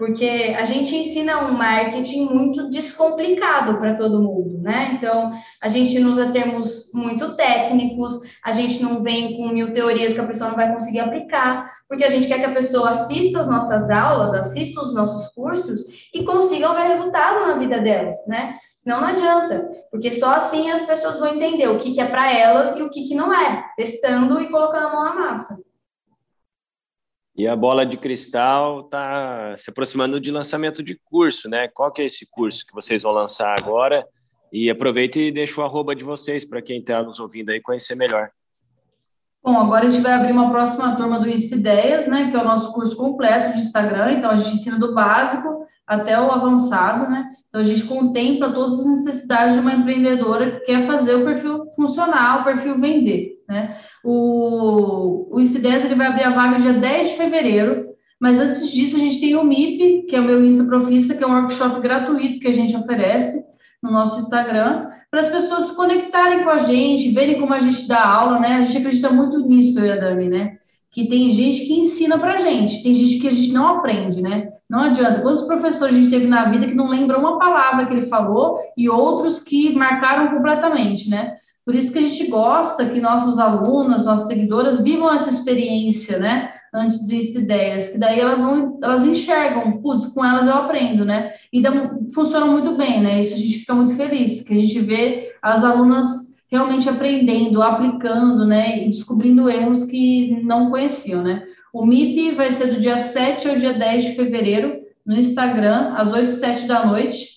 porque 0.00 0.56
a 0.58 0.64
gente 0.64 0.96
ensina 0.96 1.46
um 1.46 1.52
marketing 1.52 2.24
muito 2.24 2.70
descomplicado 2.70 3.76
para 3.76 3.94
todo 3.96 4.22
mundo, 4.22 4.58
né? 4.62 4.92
Então, 4.94 5.30
a 5.60 5.68
gente 5.68 5.98
usa 6.00 6.32
termos 6.32 6.90
muito 6.94 7.36
técnicos, 7.36 8.18
a 8.42 8.50
gente 8.50 8.82
não 8.82 9.02
vem 9.02 9.36
com 9.36 9.48
mil 9.48 9.74
teorias 9.74 10.14
que 10.14 10.20
a 10.20 10.26
pessoa 10.26 10.48
não 10.48 10.56
vai 10.56 10.72
conseguir 10.72 11.00
aplicar, 11.00 11.70
porque 11.86 12.02
a 12.02 12.08
gente 12.08 12.26
quer 12.26 12.38
que 12.38 12.46
a 12.46 12.54
pessoa 12.54 12.88
assista 12.88 13.40
as 13.40 13.46
nossas 13.46 13.90
aulas, 13.90 14.32
assista 14.32 14.80
os 14.80 14.94
nossos 14.94 15.28
cursos 15.34 15.82
e 16.14 16.24
consiga 16.24 16.72
ver 16.72 16.88
resultado 16.88 17.46
na 17.46 17.58
vida 17.58 17.78
delas, 17.78 18.16
né? 18.26 18.54
Senão 18.78 19.02
não 19.02 19.08
adianta, 19.08 19.68
porque 19.90 20.10
só 20.10 20.30
assim 20.30 20.70
as 20.70 20.80
pessoas 20.86 21.20
vão 21.20 21.34
entender 21.34 21.68
o 21.68 21.78
que, 21.78 21.92
que 21.92 22.00
é 22.00 22.06
para 22.06 22.32
elas 22.32 22.74
e 22.78 22.82
o 22.82 22.88
que, 22.88 23.02
que 23.02 23.14
não 23.14 23.30
é, 23.30 23.66
testando 23.76 24.40
e 24.40 24.48
colocando 24.48 24.86
a 24.86 24.92
mão 24.94 25.04
na 25.04 25.14
massa. 25.14 25.69
E 27.36 27.46
a 27.46 27.56
bola 27.56 27.86
de 27.86 27.96
cristal 27.96 28.80
está 28.80 29.54
se 29.56 29.70
aproximando 29.70 30.20
de 30.20 30.30
lançamento 30.30 30.82
de 30.82 30.98
curso, 31.04 31.48
né? 31.48 31.68
Qual 31.68 31.92
que 31.92 32.02
é 32.02 32.04
esse 32.04 32.28
curso 32.30 32.66
que 32.66 32.74
vocês 32.74 33.02
vão 33.02 33.12
lançar 33.12 33.56
agora? 33.58 34.04
E 34.52 34.68
aproveita 34.68 35.18
e 35.18 35.30
deixa 35.30 35.60
o 35.60 35.64
arroba 35.64 35.94
de 35.94 36.02
vocês 36.02 36.44
para 36.44 36.60
quem 36.60 36.80
está 36.80 37.02
nos 37.02 37.20
ouvindo 37.20 37.50
aí 37.50 37.60
conhecer 37.60 37.94
melhor. 37.94 38.30
Bom, 39.42 39.56
agora 39.56 39.86
a 39.86 39.90
gente 39.90 40.02
vai 40.02 40.12
abrir 40.12 40.32
uma 40.32 40.50
próxima 40.50 40.96
turma 40.96 41.18
do 41.18 41.28
Insta 41.28 41.54
Ideias, 41.54 42.06
né? 42.06 42.30
Que 42.30 42.36
é 42.36 42.40
o 42.40 42.44
nosso 42.44 42.72
curso 42.74 42.94
completo 42.94 43.54
de 43.54 43.60
Instagram. 43.60 44.18
Então, 44.18 44.30
a 44.30 44.36
gente 44.36 44.56
ensina 44.56 44.78
do 44.78 44.94
básico 44.94 45.66
até 45.86 46.20
o 46.20 46.30
avançado, 46.30 47.08
né? 47.08 47.30
Então, 47.48 47.62
a 47.62 47.64
gente 47.64 47.84
contempla 47.84 48.52
todas 48.52 48.80
as 48.80 48.98
necessidades 48.98 49.54
de 49.54 49.60
uma 49.60 49.72
empreendedora 49.72 50.52
que 50.52 50.66
quer 50.66 50.84
fazer 50.84 51.14
o 51.14 51.24
perfil 51.24 51.64
funcionar, 51.74 52.42
o 52.42 52.44
perfil 52.44 52.78
vender, 52.78 53.39
né? 53.50 53.76
O, 54.04 55.36
o 55.36 55.40
IC10 55.40 55.84
ele 55.84 55.94
vai 55.96 56.06
abrir 56.06 56.22
a 56.22 56.30
vaga 56.30 56.60
dia 56.60 56.72
10 56.72 57.10
de 57.10 57.16
fevereiro, 57.16 57.84
mas 58.20 58.38
antes 58.38 58.70
disso 58.70 58.96
a 58.96 58.98
gente 59.00 59.20
tem 59.20 59.34
o 59.34 59.44
MIP, 59.44 60.06
que 60.08 60.14
é 60.14 60.20
o 60.20 60.24
meu 60.24 60.44
Insta 60.44 60.64
Profissa, 60.64 61.14
que 61.14 61.24
é 61.24 61.26
um 61.26 61.34
workshop 61.34 61.80
gratuito 61.80 62.38
que 62.38 62.46
a 62.46 62.52
gente 62.52 62.76
oferece 62.76 63.50
no 63.82 63.90
nosso 63.90 64.20
Instagram, 64.20 64.88
para 65.10 65.20
as 65.20 65.28
pessoas 65.28 65.64
se 65.64 65.76
conectarem 65.76 66.44
com 66.44 66.50
a 66.50 66.58
gente, 66.58 67.10
verem 67.10 67.40
como 67.40 67.54
a 67.54 67.60
gente 67.60 67.88
dá 67.88 68.06
aula, 68.06 68.38
né? 68.38 68.56
A 68.56 68.62
gente 68.62 68.76
acredita 68.76 69.10
muito 69.10 69.40
nisso, 69.40 69.80
eu 69.80 69.86
e 69.86 69.92
a 69.92 69.96
Dani, 69.96 70.28
né? 70.28 70.58
Que 70.90 71.08
tem 71.08 71.30
gente 71.30 71.66
que 71.66 71.72
ensina 71.72 72.18
para 72.18 72.34
a 72.34 72.38
gente, 72.38 72.82
tem 72.82 72.94
gente 72.94 73.18
que 73.20 73.28
a 73.28 73.32
gente 73.32 73.52
não 73.52 73.66
aprende, 73.68 74.20
né? 74.20 74.48
Não 74.68 74.80
adianta. 74.80 75.20
Quantos 75.20 75.42
professores 75.42 75.96
a 75.96 75.98
gente 75.98 76.10
teve 76.10 76.26
na 76.26 76.44
vida 76.44 76.66
que 76.66 76.74
não 76.74 76.90
lembra 76.90 77.18
uma 77.18 77.38
palavra 77.38 77.86
que 77.86 77.94
ele 77.94 78.06
falou 78.06 78.58
e 78.76 78.88
outros 78.88 79.40
que 79.40 79.74
marcaram 79.74 80.28
completamente, 80.28 81.08
né? 81.08 81.36
Por 81.70 81.76
isso 81.76 81.92
que 81.92 82.00
a 82.00 82.02
gente 82.02 82.26
gosta 82.26 82.84
que 82.84 83.00
nossos 83.00 83.38
alunos, 83.38 84.04
nossas 84.04 84.26
seguidoras 84.26 84.82
vivam 84.82 85.14
essa 85.14 85.30
experiência, 85.30 86.18
né? 86.18 86.52
Antes 86.74 87.06
de 87.06 87.38
ideias, 87.38 87.86
que 87.86 87.98
daí 87.98 88.18
elas 88.18 88.40
vão, 88.40 88.80
elas 88.82 89.04
enxergam, 89.04 89.80
putz, 89.80 90.06
com 90.08 90.24
elas 90.24 90.48
eu 90.48 90.54
aprendo, 90.54 91.04
né? 91.04 91.30
E 91.52 91.62
dá, 91.62 91.70
funciona 92.12 92.44
muito 92.44 92.76
bem, 92.76 93.00
né? 93.00 93.20
Isso 93.20 93.34
a 93.34 93.36
gente 93.36 93.58
fica 93.58 93.72
muito 93.72 93.94
feliz, 93.94 94.42
que 94.42 94.52
a 94.52 94.56
gente 94.56 94.80
vê 94.80 95.32
as 95.40 95.62
alunas 95.62 96.40
realmente 96.48 96.88
aprendendo, 96.88 97.62
aplicando, 97.62 98.44
né? 98.44 98.84
E 98.84 98.86
descobrindo 98.86 99.48
erros 99.48 99.84
que 99.84 100.42
não 100.42 100.70
conheciam, 100.70 101.22
né? 101.22 101.44
O 101.72 101.86
MIP 101.86 102.34
vai 102.34 102.50
ser 102.50 102.74
do 102.74 102.80
dia 102.80 102.98
7 102.98 103.48
ao 103.48 103.54
dia 103.54 103.74
10 103.74 104.06
de 104.06 104.16
fevereiro, 104.16 104.80
no 105.06 105.14
Instagram, 105.16 105.94
às 105.94 106.12
8 106.12 106.30
e 106.30 106.32
7 106.32 106.66
da 106.66 106.84
noite. 106.84 107.28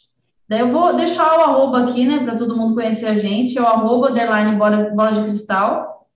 Daí 0.54 0.60
eu 0.60 0.70
vou 0.70 0.95
deixar 0.95 1.36
o 1.36 1.41
arroba 1.41 1.86
aqui, 1.86 2.06
né, 2.06 2.24
para 2.24 2.36
todo 2.36 2.56
mundo 2.56 2.76
conhecer 2.76 3.08
a 3.08 3.16
gente, 3.16 3.58
é 3.58 3.62
o 3.62 3.66
arroba, 3.66 4.12
underline, 4.12 4.56
bola, 4.56 4.91
bola 4.91 5.12
de 5.12 5.24
cristal. 5.24 6.08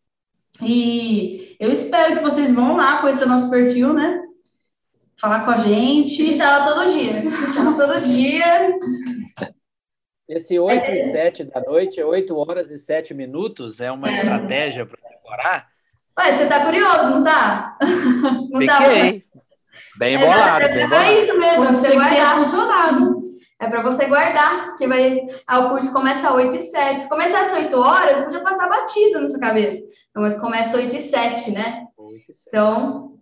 E 0.61 1.57
eu 1.59 1.71
espero 1.71 2.17
que 2.17 2.21
vocês 2.21 2.53
vão 2.53 2.77
lá 2.77 3.01
conhecer 3.01 3.25
nosso 3.25 3.49
perfil, 3.49 3.93
né? 3.93 4.21
Falar 5.19 5.43
com 5.43 5.49
a 5.49 5.57
gente. 5.57 6.21
Está 6.21 6.63
todo 6.63 6.91
dia. 6.91 7.13
Está 7.49 7.73
todo 7.73 8.01
dia. 8.01 8.77
Esse 10.29 10.59
8 10.59 10.85
é. 10.85 10.95
e 10.95 10.99
7 10.99 11.43
da 11.45 11.59
noite, 11.59 11.99
8 12.03 12.37
horas 12.37 12.69
e 12.69 12.77
7 12.77 13.15
minutos, 13.15 13.81
é 13.81 13.91
uma 13.91 14.09
é. 14.09 14.13
estratégia 14.13 14.85
para 14.85 14.99
decorar? 15.09 15.67
Ué, 16.19 16.31
você 16.31 16.43
está 16.43 16.63
curioso, 16.63 17.09
não 17.09 17.19
está? 17.19 17.75
Não 18.51 18.61
Fiquei. 18.61 19.21
Tá? 19.21 19.39
Bem 19.97 20.19
bolado, 20.19 20.63
é, 20.63 20.73
bem 20.75 20.87
bolado. 20.87 21.09
É 21.09 21.23
isso 21.23 21.39
mesmo, 21.39 21.65
você 21.75 21.91
guardar. 21.95 22.37
funcionado. 22.37 23.27
É 23.59 23.67
para 23.67 23.81
você 23.81 24.05
guardar, 24.05 24.75
que 24.75 24.87
vai. 24.87 25.25
Ah, 25.47 25.59
o 25.59 25.69
curso 25.69 25.91
começa 25.91 26.27
às 26.27 26.35
8 26.35 26.55
e 26.55 26.59
7. 26.59 27.01
Se 27.01 27.09
começasse 27.09 27.55
às 27.55 27.63
8 27.63 27.79
horas, 27.79 28.23
podia 28.23 28.41
passar 28.41 28.69
batido 28.69 29.19
na 29.19 29.29
sua 29.29 29.39
cabeça. 29.39 29.81
Então, 30.09 30.21
mas 30.21 30.39
começa 30.39 30.69
às 30.69 30.83
8 30.83 30.95
e 30.95 30.99
7, 30.99 31.51
né? 31.51 31.87
8 31.97 32.23
e 32.29 32.33
7. 32.33 32.47
Então. 32.49 33.17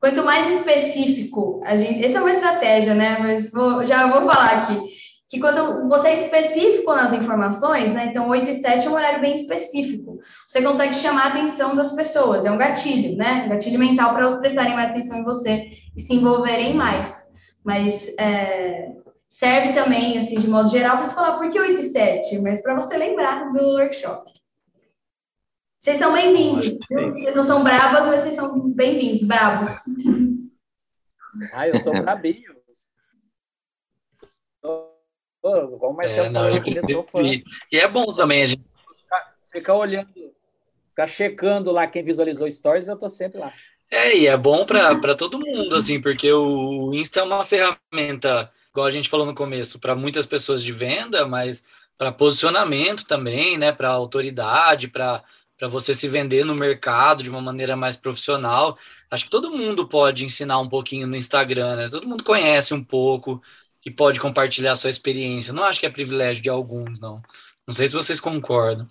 Quanto 0.00 0.24
mais 0.24 0.52
específico, 0.52 1.62
a 1.64 1.76
gente. 1.76 2.04
Essa 2.04 2.18
é 2.18 2.20
uma 2.20 2.32
estratégia, 2.32 2.92
né? 2.92 3.18
Mas 3.20 3.52
vou, 3.52 3.86
já 3.86 4.10
vou 4.10 4.28
falar 4.28 4.62
aqui. 4.62 4.80
Que 5.28 5.40
quando 5.40 5.88
você 5.88 6.08
é 6.08 6.24
específico 6.24 6.92
nas 6.92 7.12
informações, 7.12 7.92
né? 7.92 8.06
Então, 8.06 8.28
8 8.28 8.50
e 8.50 8.60
7 8.60 8.86
é 8.86 8.90
um 8.90 8.94
horário 8.94 9.20
bem 9.20 9.34
específico. 9.34 10.18
Você 10.48 10.60
consegue 10.60 10.94
chamar 10.94 11.26
a 11.26 11.28
atenção 11.28 11.76
das 11.76 11.92
pessoas. 11.92 12.44
É 12.44 12.50
um 12.50 12.58
gatilho, 12.58 13.16
né? 13.16 13.46
Gatilho 13.48 13.78
mental 13.78 14.12
para 14.12 14.22
elas 14.22 14.40
prestarem 14.40 14.74
mais 14.74 14.90
atenção 14.90 15.18
em 15.18 15.24
você 15.24 15.70
e 15.96 16.00
se 16.00 16.14
envolverem 16.14 16.74
mais 16.74 17.25
mas 17.66 18.16
é, 18.16 18.94
serve 19.28 19.72
também, 19.72 20.16
assim, 20.16 20.38
de 20.38 20.46
modo 20.46 20.68
geral, 20.68 20.98
para 20.98 21.06
você 21.06 21.14
falar 21.16 21.36
por 21.36 21.50
que 21.50 21.58
8 21.58 21.80
e 21.80 21.88
7, 21.88 22.38
mas 22.38 22.62
para 22.62 22.76
você 22.76 22.96
lembrar 22.96 23.52
do 23.52 23.60
workshop. 23.60 24.32
Vocês 25.80 25.98
são 25.98 26.12
bem-vindos. 26.12 26.78
Vocês 26.88 27.34
não 27.34 27.42
são 27.42 27.64
bravas, 27.64 28.06
mas 28.06 28.20
vocês 28.20 28.36
são 28.36 28.70
bem-vindos, 28.70 29.24
bravos. 29.24 29.68
Ah, 31.52 31.68
eu 31.68 31.76
sou 31.76 31.92
brabinho. 31.92 32.56
Como 34.62 35.90
o 35.90 35.92
Marcelo 35.92 36.28
é, 36.28 36.30
falou, 36.30 36.48
eu 36.48 36.82
sou 36.82 37.02
fã. 37.02 37.18
E 37.22 37.44
é 37.72 37.86
bom 37.86 38.06
também 38.06 38.42
a 38.42 38.46
gente. 38.46 38.64
Você 39.42 39.58
fica 39.58 39.74
olhando, 39.74 40.08
fica 40.14 41.06
checando 41.06 41.70
lá 41.70 41.86
quem 41.86 42.02
visualizou 42.02 42.50
stories, 42.50 42.88
eu 42.88 42.98
tô 42.98 43.10
sempre 43.10 43.38
lá. 43.38 43.52
É, 43.90 44.16
e 44.16 44.26
é 44.26 44.36
bom 44.36 44.66
para 44.66 45.14
todo 45.14 45.38
mundo, 45.38 45.76
assim, 45.76 46.00
porque 46.00 46.32
o 46.32 46.92
Insta 46.92 47.20
é 47.20 47.22
uma 47.22 47.44
ferramenta, 47.44 48.50
igual 48.70 48.86
a 48.86 48.90
gente 48.90 49.08
falou 49.08 49.24
no 49.24 49.34
começo, 49.34 49.78
para 49.78 49.94
muitas 49.94 50.26
pessoas 50.26 50.62
de 50.62 50.72
venda, 50.72 51.26
mas 51.26 51.64
para 51.96 52.10
posicionamento 52.12 53.06
também, 53.06 53.56
né, 53.56 53.72
para 53.72 53.88
autoridade, 53.88 54.88
para 54.88 55.22
para 55.58 55.68
você 55.68 55.94
se 55.94 56.06
vender 56.08 56.44
no 56.44 56.54
mercado 56.54 57.22
de 57.22 57.30
uma 57.30 57.40
maneira 57.40 57.74
mais 57.76 57.96
profissional. 57.96 58.76
Acho 59.10 59.24
que 59.24 59.30
todo 59.30 59.50
mundo 59.50 59.88
pode 59.88 60.24
ensinar 60.24 60.58
um 60.58 60.68
pouquinho 60.68 61.06
no 61.06 61.16
Instagram, 61.16 61.76
né? 61.76 61.88
Todo 61.88 62.06
mundo 62.06 62.22
conhece 62.22 62.74
um 62.74 62.84
pouco 62.84 63.42
e 63.84 63.90
pode 63.90 64.20
compartilhar 64.20 64.76
sua 64.76 64.90
experiência. 64.90 65.52
Não 65.52 65.64
acho 65.64 65.80
que 65.80 65.86
é 65.86 65.90
privilégio 65.90 66.42
de 66.42 66.50
alguns, 66.50 67.00
não. 67.00 67.22
Não 67.66 67.74
sei 67.74 67.88
se 67.88 67.94
vocês 67.94 68.20
concordam. 68.20 68.90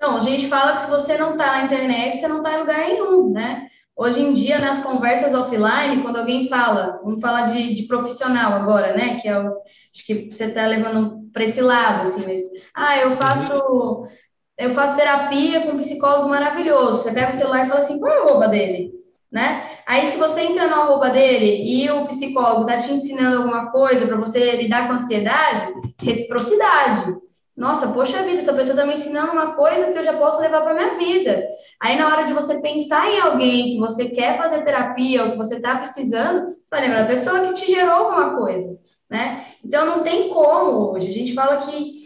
Não, 0.00 0.16
a 0.16 0.20
gente 0.20 0.48
fala 0.48 0.74
que 0.74 0.82
se 0.82 0.90
você 0.90 1.16
não 1.16 1.32
está 1.32 1.52
na 1.52 1.64
internet, 1.64 2.18
você 2.18 2.28
não 2.28 2.38
está 2.38 2.54
em 2.54 2.60
lugar 2.60 2.78
nenhum, 2.78 3.30
né? 3.30 3.68
Hoje 3.96 4.20
em 4.20 4.32
dia, 4.32 4.58
nas 4.58 4.82
conversas 4.82 5.34
offline, 5.34 6.02
quando 6.02 6.16
alguém 6.16 6.48
fala, 6.48 7.00
vamos 7.02 7.20
falar 7.20 7.42
de, 7.42 7.74
de 7.74 7.84
profissional 7.84 8.52
agora, 8.52 8.96
né? 8.96 9.18
Que 9.20 9.28
é 9.28 9.38
o 9.38 9.46
acho 9.46 10.06
que 10.06 10.28
você 10.32 10.46
está 10.46 10.66
levando 10.66 11.30
para 11.32 11.44
esse 11.44 11.60
lado, 11.60 12.02
assim, 12.02 12.24
mas 12.26 12.40
ah, 12.74 12.98
eu 12.98 13.12
faço 13.12 14.08
eu 14.56 14.70
faço 14.70 14.96
terapia 14.96 15.62
com 15.62 15.72
um 15.72 15.78
psicólogo 15.78 16.28
maravilhoso. 16.28 17.02
Você 17.02 17.12
pega 17.12 17.30
o 17.30 17.32
celular 17.32 17.64
e 17.64 17.68
fala 17.68 17.80
assim, 17.80 17.98
qual 17.98 18.12
é 18.12 18.20
o 18.20 18.28
arroba 18.28 18.48
dele? 18.48 18.92
Né? 19.30 19.68
Aí, 19.84 20.06
se 20.06 20.16
você 20.16 20.42
entra 20.42 20.68
no 20.68 20.76
arroba 20.76 21.10
dele 21.10 21.64
e 21.64 21.90
o 21.90 22.06
psicólogo 22.06 22.62
está 22.62 22.78
te 22.78 22.92
ensinando 22.92 23.38
alguma 23.38 23.72
coisa 23.72 24.06
para 24.06 24.16
você 24.16 24.56
lidar 24.56 24.86
com 24.86 24.94
ansiedade, 24.94 25.66
reciprocidade. 26.00 27.16
Nossa, 27.56 27.92
poxa 27.92 28.22
vida, 28.24 28.38
essa 28.38 28.52
pessoa 28.52 28.74
está 28.74 28.84
me 28.84 28.94
ensinando 28.94 29.32
uma 29.32 29.52
coisa 29.52 29.92
que 29.92 29.98
eu 29.98 30.02
já 30.02 30.14
posso 30.14 30.40
levar 30.40 30.62
para 30.62 30.74
minha 30.74 30.94
vida. 30.94 31.46
Aí, 31.80 31.96
na 31.96 32.08
hora 32.08 32.24
de 32.24 32.32
você 32.32 32.60
pensar 32.60 33.08
em 33.08 33.20
alguém 33.20 33.70
que 33.70 33.78
você 33.78 34.08
quer 34.08 34.36
fazer 34.36 34.64
terapia 34.64 35.24
ou 35.24 35.30
que 35.32 35.36
você 35.36 35.56
está 35.56 35.76
precisando, 35.76 36.48
você 36.48 36.70
vai 36.70 36.80
lembrar 36.80 37.02
da 37.02 37.08
pessoa 37.08 37.46
que 37.46 37.52
te 37.52 37.66
gerou 37.66 37.94
alguma 37.94 38.36
coisa, 38.36 38.76
né? 39.08 39.44
Então, 39.64 39.86
não 39.86 40.02
tem 40.02 40.30
como 40.30 40.92
hoje. 40.92 41.08
A 41.08 41.12
gente 41.12 41.32
fala 41.32 41.58
que 41.58 42.04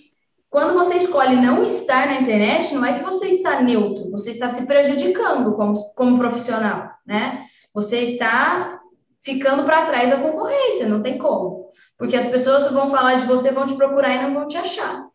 quando 0.50 0.74
você 0.74 0.96
escolhe 0.96 1.36
não 1.36 1.64
estar 1.64 2.06
na 2.06 2.20
internet, 2.20 2.74
não 2.74 2.84
é 2.84 2.98
que 2.98 3.04
você 3.04 3.28
está 3.28 3.62
neutro, 3.62 4.10
você 4.10 4.30
está 4.30 4.50
se 4.50 4.66
prejudicando 4.66 5.54
como, 5.54 5.72
como 5.94 6.18
profissional, 6.18 6.90
né? 7.06 7.44
Você 7.72 8.00
está 8.00 8.80
ficando 9.22 9.64
para 9.64 9.86
trás 9.86 10.10
da 10.10 10.18
concorrência, 10.18 10.88
não 10.88 11.02
tem 11.02 11.16
como. 11.16 11.68
Porque 11.96 12.16
as 12.16 12.26
pessoas 12.26 12.70
vão 12.70 12.90
falar 12.90 13.14
de 13.14 13.26
você, 13.26 13.50
vão 13.50 13.66
te 13.66 13.74
procurar 13.74 14.14
e 14.14 14.22
não 14.22 14.34
vão 14.34 14.46
te 14.46 14.56
achar. 14.56 15.07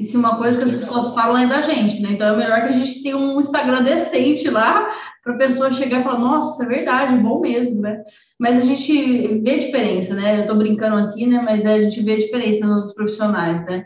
E 0.00 0.02
se 0.02 0.16
uma 0.16 0.38
coisa 0.38 0.56
que 0.56 0.64
as 0.64 0.80
pessoas 0.80 1.12
falam 1.12 1.36
é 1.36 1.46
da 1.46 1.60
gente, 1.60 2.00
né? 2.00 2.12
Então 2.12 2.28
é 2.28 2.34
melhor 2.34 2.62
que 2.62 2.68
a 2.68 2.72
gente 2.72 3.02
tenha 3.02 3.18
um 3.18 3.38
Instagram 3.38 3.82
decente 3.82 4.48
lá 4.48 4.88
para 5.22 5.34
a 5.34 5.36
pessoa 5.36 5.70
chegar 5.70 6.00
e 6.00 6.02
falar, 6.02 6.18
nossa, 6.18 6.64
é 6.64 6.66
verdade, 6.66 7.18
bom 7.18 7.38
mesmo, 7.38 7.82
né? 7.82 8.02
Mas 8.38 8.56
a 8.56 8.62
gente 8.62 9.42
vê 9.42 9.58
diferença, 9.58 10.14
né? 10.14 10.38
Eu 10.38 10.40
estou 10.40 10.56
brincando 10.56 10.96
aqui, 10.96 11.26
né? 11.26 11.42
Mas 11.44 11.66
a 11.66 11.78
gente 11.78 12.00
vê 12.00 12.16
diferença 12.16 12.66
nos 12.66 12.94
profissionais, 12.94 13.62
né? 13.66 13.84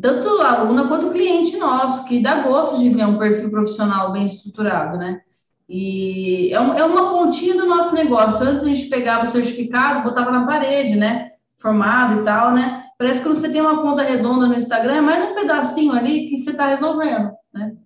Tanto 0.00 0.28
aluna 0.40 0.86
quanto 0.86 1.10
cliente 1.10 1.56
nosso, 1.56 2.04
que 2.04 2.22
dá 2.22 2.42
gosto 2.42 2.78
de 2.78 2.88
ver 2.90 3.04
um 3.04 3.18
perfil 3.18 3.50
profissional 3.50 4.12
bem 4.12 4.26
estruturado, 4.26 4.96
né? 4.96 5.22
E 5.68 6.54
é, 6.54 6.54
é 6.54 6.84
uma 6.84 7.10
pontinha 7.10 7.56
do 7.56 7.66
nosso 7.66 7.92
negócio. 7.96 8.46
Antes 8.46 8.62
a 8.62 8.68
gente 8.68 8.88
pegava 8.88 9.24
o 9.24 9.28
certificado, 9.28 10.04
botava 10.04 10.30
na 10.30 10.46
parede, 10.46 10.94
né? 10.94 11.30
Formado 11.60 12.20
e 12.20 12.24
tal, 12.24 12.52
né? 12.52 12.81
Parece 13.02 13.18
que 13.18 13.26
quando 13.26 13.40
você 13.40 13.50
tem 13.50 13.60
uma 13.60 13.82
conta 13.82 14.04
redonda 14.04 14.46
no 14.46 14.54
Instagram, 14.54 14.94
é 14.94 15.00
mais 15.00 15.20
um 15.28 15.34
pedacinho 15.34 15.92
ali 15.92 16.28
que 16.28 16.36
você 16.36 16.52
está 16.52 16.68
resolvendo, 16.68 17.32
né? 17.52 17.76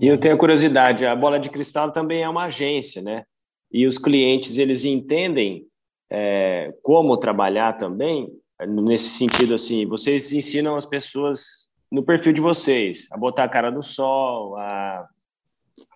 E 0.00 0.06
eu 0.06 0.18
tenho 0.18 0.38
curiosidade, 0.38 1.04
a 1.04 1.14
Bola 1.14 1.38
de 1.38 1.50
Cristal 1.50 1.92
também 1.92 2.22
é 2.22 2.28
uma 2.28 2.46
agência, 2.46 3.02
né? 3.02 3.24
E 3.70 3.86
os 3.86 3.98
clientes, 3.98 4.56
eles 4.56 4.86
entendem 4.86 5.66
é, 6.08 6.72
como 6.82 7.18
trabalhar 7.18 7.74
também, 7.74 8.30
nesse 8.66 9.10
sentido 9.10 9.52
assim, 9.52 9.84
vocês 9.84 10.32
ensinam 10.32 10.74
as 10.74 10.86
pessoas 10.86 11.68
no 11.92 12.02
perfil 12.02 12.32
de 12.32 12.40
vocês, 12.40 13.08
a 13.12 13.18
botar 13.18 13.44
a 13.44 13.48
cara 13.50 13.70
no 13.70 13.82
sol, 13.82 14.56
a 14.56 15.06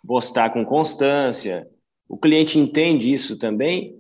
postar 0.06 0.50
com 0.50 0.66
constância. 0.66 1.66
O 2.06 2.18
cliente 2.18 2.58
entende 2.58 3.10
isso 3.10 3.38
também 3.38 3.98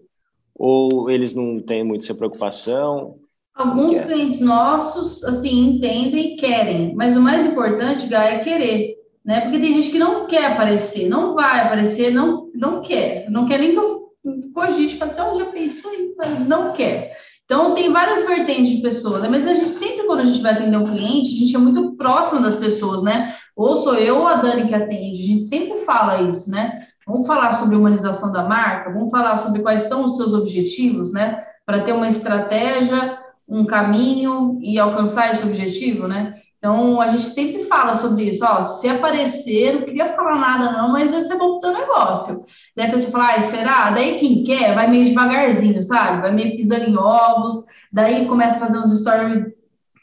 ou 0.60 1.08
eles 1.10 1.34
não 1.34 1.58
têm 1.58 1.82
muito 1.82 2.04
essa 2.04 2.14
preocupação? 2.14 3.16
Alguns 3.54 3.96
é? 3.96 4.04
clientes 4.04 4.40
nossos, 4.40 5.24
assim, 5.24 5.70
entendem 5.70 6.34
e 6.34 6.36
querem, 6.36 6.94
mas 6.94 7.16
o 7.16 7.20
mais 7.20 7.46
importante, 7.46 8.06
Gai, 8.06 8.36
é 8.36 8.38
querer, 8.40 8.96
né? 9.24 9.40
Porque 9.40 9.58
tem 9.58 9.72
gente 9.72 9.90
que 9.90 9.98
não 9.98 10.26
quer 10.26 10.52
aparecer, 10.52 11.08
não 11.08 11.34
vai 11.34 11.60
aparecer, 11.60 12.12
não, 12.12 12.50
não 12.54 12.82
quer, 12.82 13.30
não 13.30 13.48
quer 13.48 13.58
nem 13.58 13.72
que 13.72 13.78
eu 13.78 14.10
cogite, 14.52 14.98
fale 14.98 15.10
assim, 15.10 15.22
oh, 15.22 15.34
já 15.34 15.46
pensou 15.46 15.90
aí, 15.92 16.14
mas 16.18 16.46
não 16.46 16.74
quer. 16.74 17.16
Então, 17.46 17.74
tem 17.74 17.90
várias 17.90 18.22
vertentes 18.26 18.76
de 18.76 18.82
pessoas, 18.82 19.22
né? 19.22 19.28
mas 19.30 19.46
a 19.46 19.54
gente 19.54 19.70
sempre, 19.70 20.06
quando 20.06 20.20
a 20.20 20.24
gente 20.24 20.42
vai 20.42 20.52
atender 20.52 20.76
um 20.76 20.84
cliente, 20.84 21.34
a 21.34 21.38
gente 21.38 21.56
é 21.56 21.58
muito 21.58 21.96
próximo 21.96 22.42
das 22.42 22.54
pessoas, 22.54 23.02
né? 23.02 23.34
Ou 23.56 23.76
sou 23.76 23.94
eu 23.94 24.18
ou 24.18 24.26
a 24.26 24.36
Dani 24.36 24.68
que 24.68 24.74
atende, 24.74 25.22
a 25.22 25.26
gente 25.26 25.44
sempre 25.44 25.78
fala 25.78 26.20
isso, 26.30 26.50
né? 26.50 26.86
Vamos 27.10 27.26
falar 27.26 27.52
sobre 27.54 27.74
humanização 27.74 28.30
da 28.30 28.44
marca, 28.44 28.92
vamos 28.92 29.10
falar 29.10 29.36
sobre 29.36 29.62
quais 29.62 29.82
são 29.82 30.04
os 30.04 30.16
seus 30.16 30.32
objetivos, 30.32 31.12
né? 31.12 31.44
Para 31.66 31.82
ter 31.82 31.92
uma 31.92 32.06
estratégia, 32.06 33.18
um 33.48 33.64
caminho 33.64 34.60
e 34.62 34.78
alcançar 34.78 35.30
esse 35.30 35.44
objetivo, 35.44 36.06
né? 36.06 36.34
Então, 36.58 37.00
a 37.00 37.08
gente 37.08 37.24
sempre 37.24 37.64
fala 37.64 37.94
sobre 37.94 38.30
isso. 38.30 38.44
Ó, 38.44 38.62
se 38.62 38.88
aparecer, 38.88 39.74
não 39.74 39.82
queria 39.86 40.06
falar 40.08 40.36
nada 40.36 40.72
não, 40.72 40.92
mas 40.92 41.10
vai 41.10 41.22
ser 41.22 41.36
bom 41.36 41.58
pro 41.58 41.60
teu 41.60 41.72
negócio. 41.72 42.44
Daí 42.76 42.86
a 42.86 42.90
pessoa 42.92 43.10
fala, 43.10 43.34
ah, 43.34 43.40
será? 43.40 43.90
Daí 43.90 44.18
quem 44.18 44.44
quer 44.44 44.74
vai 44.74 44.88
meio 44.88 45.06
devagarzinho, 45.06 45.82
sabe? 45.82 46.22
Vai 46.22 46.32
meio 46.32 46.56
pisando 46.56 46.84
em 46.84 46.96
ovos, 46.96 47.64
daí 47.90 48.26
começa 48.26 48.56
a 48.56 48.66
fazer 48.66 48.78
uns 48.78 49.00
stories 49.00 49.46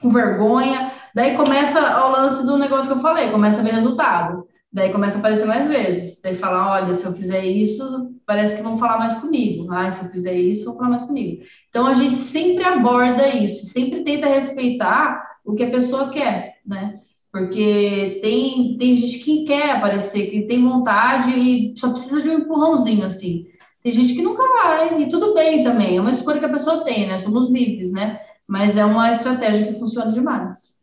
com 0.01 0.09
vergonha, 0.09 0.91
daí 1.15 1.37
começa 1.37 2.05
o 2.05 2.11
lance 2.11 2.45
do 2.45 2.57
negócio 2.57 2.91
que 2.91 2.97
eu 2.97 3.01
falei, 3.01 3.31
começa 3.31 3.61
a 3.61 3.63
ver 3.63 3.73
resultado. 3.73 4.45
Daí 4.77 4.91
começa 4.91 5.15
a 5.15 5.19
aparecer 5.19 5.47
mais 5.47 5.67
vezes. 5.67 6.21
Daí 6.21 6.35
fala, 6.35 6.71
olha, 6.73 6.93
se 6.93 7.03
eu 7.03 7.11
fizer 7.11 7.43
isso, 7.43 8.11
parece 8.27 8.55
que 8.55 8.61
vão 8.61 8.77
falar 8.77 8.99
mais 8.99 9.15
comigo. 9.15 9.73
Ah, 9.73 9.89
se 9.89 10.05
eu 10.05 10.11
fizer 10.11 10.35
isso, 10.35 10.65
vão 10.65 10.75
falar 10.75 10.89
mais 10.89 11.01
comigo. 11.01 11.43
Então 11.67 11.87
a 11.87 11.95
gente 11.95 12.15
sempre 12.15 12.63
aborda 12.63 13.27
isso, 13.27 13.65
sempre 13.65 14.03
tenta 14.03 14.27
respeitar 14.27 15.19
o 15.43 15.55
que 15.55 15.63
a 15.63 15.71
pessoa 15.71 16.11
quer, 16.11 16.57
né? 16.63 16.93
Porque 17.31 18.19
tem, 18.21 18.77
tem 18.77 18.95
gente 18.95 19.17
que 19.17 19.45
quer 19.45 19.71
aparecer, 19.71 20.29
que 20.29 20.43
tem 20.43 20.63
vontade 20.63 21.31
e 21.31 21.73
só 21.75 21.89
precisa 21.89 22.21
de 22.21 22.29
um 22.29 22.39
empurrãozinho, 22.41 23.03
assim. 23.03 23.47
Tem 23.81 23.91
gente 23.91 24.13
que 24.13 24.21
nunca 24.21 24.43
vai, 24.43 25.01
e 25.01 25.09
tudo 25.09 25.33
bem 25.33 25.63
também, 25.63 25.97
é 25.97 26.01
uma 26.01 26.11
escolha 26.11 26.37
que 26.37 26.45
a 26.45 26.49
pessoa 26.49 26.83
tem, 26.83 27.07
né? 27.07 27.17
Somos 27.17 27.49
livres, 27.49 27.91
né? 27.91 28.19
Mas 28.47 28.77
é 28.77 28.85
uma 28.85 29.09
estratégia 29.09 29.65
que 29.65 29.79
funciona 29.79 30.11
demais. 30.11 30.76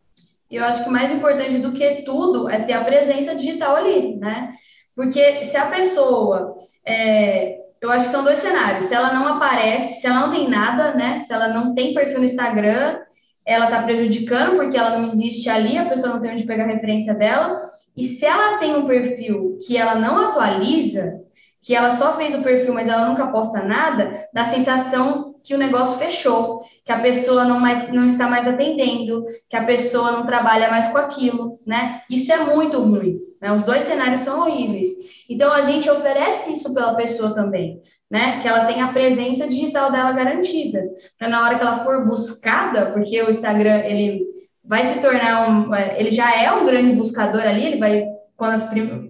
Eu 0.54 0.64
acho 0.64 0.84
que 0.84 0.90
mais 0.90 1.12
importante 1.12 1.58
do 1.58 1.72
que 1.72 2.02
tudo 2.02 2.48
é 2.48 2.60
ter 2.60 2.74
a 2.74 2.84
presença 2.84 3.34
digital 3.34 3.76
ali, 3.76 4.16
né? 4.16 4.52
Porque 4.94 5.44
se 5.44 5.56
a 5.56 5.66
pessoa, 5.66 6.54
é, 6.86 7.56
eu 7.80 7.90
acho 7.90 8.06
que 8.06 8.12
são 8.12 8.24
dois 8.24 8.38
cenários. 8.38 8.84
Se 8.84 8.94
ela 8.94 9.12
não 9.12 9.26
aparece, 9.26 10.00
se 10.00 10.06
ela 10.06 10.20
não 10.20 10.30
tem 10.30 10.48
nada, 10.48 10.94
né? 10.94 11.20
Se 11.22 11.32
ela 11.32 11.48
não 11.48 11.74
tem 11.74 11.92
perfil 11.92 12.18
no 12.18 12.24
Instagram, 12.24 12.98
ela 13.44 13.66
está 13.66 13.82
prejudicando 13.82 14.56
porque 14.56 14.76
ela 14.76 14.96
não 14.96 15.04
existe 15.04 15.50
ali, 15.50 15.76
a 15.76 15.88
pessoa 15.88 16.14
não 16.14 16.20
tem 16.20 16.30
onde 16.30 16.46
pegar 16.46 16.64
a 16.64 16.68
referência 16.68 17.14
dela. 17.14 17.60
E 17.96 18.04
se 18.04 18.24
ela 18.24 18.58
tem 18.58 18.76
um 18.76 18.86
perfil 18.86 19.58
que 19.66 19.76
ela 19.76 19.96
não 19.96 20.28
atualiza, 20.28 21.20
que 21.62 21.74
ela 21.74 21.90
só 21.90 22.16
fez 22.16 22.34
o 22.34 22.42
perfil, 22.42 22.74
mas 22.74 22.88
ela 22.88 23.08
nunca 23.08 23.26
posta 23.28 23.62
nada, 23.62 24.28
dá 24.32 24.42
a 24.42 24.50
sensação 24.50 25.33
que 25.44 25.54
o 25.54 25.58
negócio 25.58 25.98
fechou, 25.98 26.64
que 26.86 26.90
a 26.90 27.00
pessoa 27.00 27.44
não, 27.44 27.60
mais, 27.60 27.92
não 27.92 28.06
está 28.06 28.26
mais 28.26 28.48
atendendo, 28.48 29.26
que 29.48 29.54
a 29.54 29.64
pessoa 29.64 30.10
não 30.10 30.24
trabalha 30.24 30.70
mais 30.70 30.88
com 30.88 30.96
aquilo, 30.96 31.60
né? 31.66 32.00
Isso 32.08 32.32
é 32.32 32.38
muito 32.38 32.80
ruim, 32.80 33.18
né? 33.40 33.52
Os 33.52 33.62
dois 33.62 33.84
cenários 33.84 34.22
são 34.22 34.40
horríveis. 34.40 34.88
Então, 35.28 35.52
a 35.52 35.60
gente 35.60 35.88
oferece 35.90 36.54
isso 36.54 36.72
pela 36.72 36.94
pessoa 36.94 37.34
também, 37.34 37.78
né? 38.10 38.40
Que 38.40 38.48
ela 38.48 38.64
tenha 38.64 38.86
a 38.86 38.92
presença 38.92 39.46
digital 39.46 39.92
dela 39.92 40.12
garantida, 40.12 40.82
para 41.18 41.28
na 41.28 41.44
hora 41.44 41.56
que 41.56 41.62
ela 41.62 41.80
for 41.80 42.06
buscada, 42.06 42.86
porque 42.92 43.22
o 43.22 43.28
Instagram, 43.28 43.80
ele 43.84 44.24
vai 44.64 44.84
se 44.84 44.98
tornar 45.00 45.50
um... 45.50 45.74
É, 45.74 46.00
ele 46.00 46.10
já 46.10 46.34
é 46.42 46.50
um 46.52 46.64
grande 46.64 46.92
buscador 46.92 47.42
ali, 47.42 47.66
ele 47.66 47.78
vai, 47.78 48.06
quando 48.34 48.58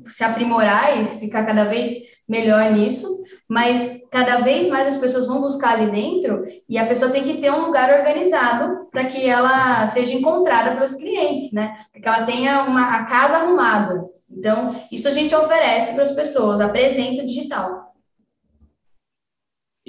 se 0.09 0.25
aprimorar 0.25 1.01
e 1.01 1.05
ficar 1.05 1.47
cada 1.47 1.63
vez 1.63 2.03
melhor 2.29 2.73
nisso, 2.73 3.24
mas 3.49 4.01
cada 4.11 4.41
vez 4.41 4.69
mais 4.69 4.89
as 4.89 4.99
pessoas 4.99 5.27
vão 5.27 5.41
buscar 5.41 5.79
ali 5.79 5.91
dentro 5.91 6.45
e 6.69 6.79
a 6.79 6.87
pessoa 6.87 7.11
tem 7.11 7.25
que 7.25 7.41
ter 7.41 7.51
um 7.51 7.67
lugar 7.67 7.91
organizado 7.91 8.87
para 8.91 9.05
que 9.07 9.27
ela 9.27 9.87
seja 9.87 10.15
encontrada 10.15 10.73
pelos 10.73 10.95
clientes, 10.95 11.53
né? 11.53 11.87
Para 11.93 12.01
que 12.01 12.09
ela 12.09 12.25
tenha 12.25 12.65
uma, 12.65 12.89
a 12.91 13.05
casa 13.05 13.37
arrumada. 13.37 14.09
Então, 14.31 14.75
isso 14.91 15.07
a 15.07 15.11
gente 15.11 15.35
oferece 15.35 15.95
para 15.95 16.05
as 16.05 16.13
pessoas, 16.13 16.61
a 16.61 16.69
presença 16.69 17.25
digital. 17.25 17.95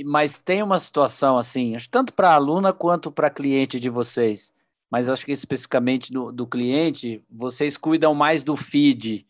Mas 0.03 0.38
tem 0.38 0.62
uma 0.62 0.78
situação 0.78 1.38
assim, 1.38 1.78
tanto 1.89 2.14
para 2.14 2.34
aluna 2.34 2.74
quanto 2.74 3.10
para 3.10 3.30
cliente 3.30 3.80
de 3.80 3.89
vocês, 3.89 4.51
mas 4.91 5.08
acho 5.08 5.26
que 5.26 5.32
especificamente 5.32 6.12
do, 6.12 6.32
do 6.32 6.45
cliente, 6.45 7.24
vocês 7.30 7.78
cuidam 7.78 8.14
mais 8.14 8.43
do 8.43 8.58
feed 8.58 9.26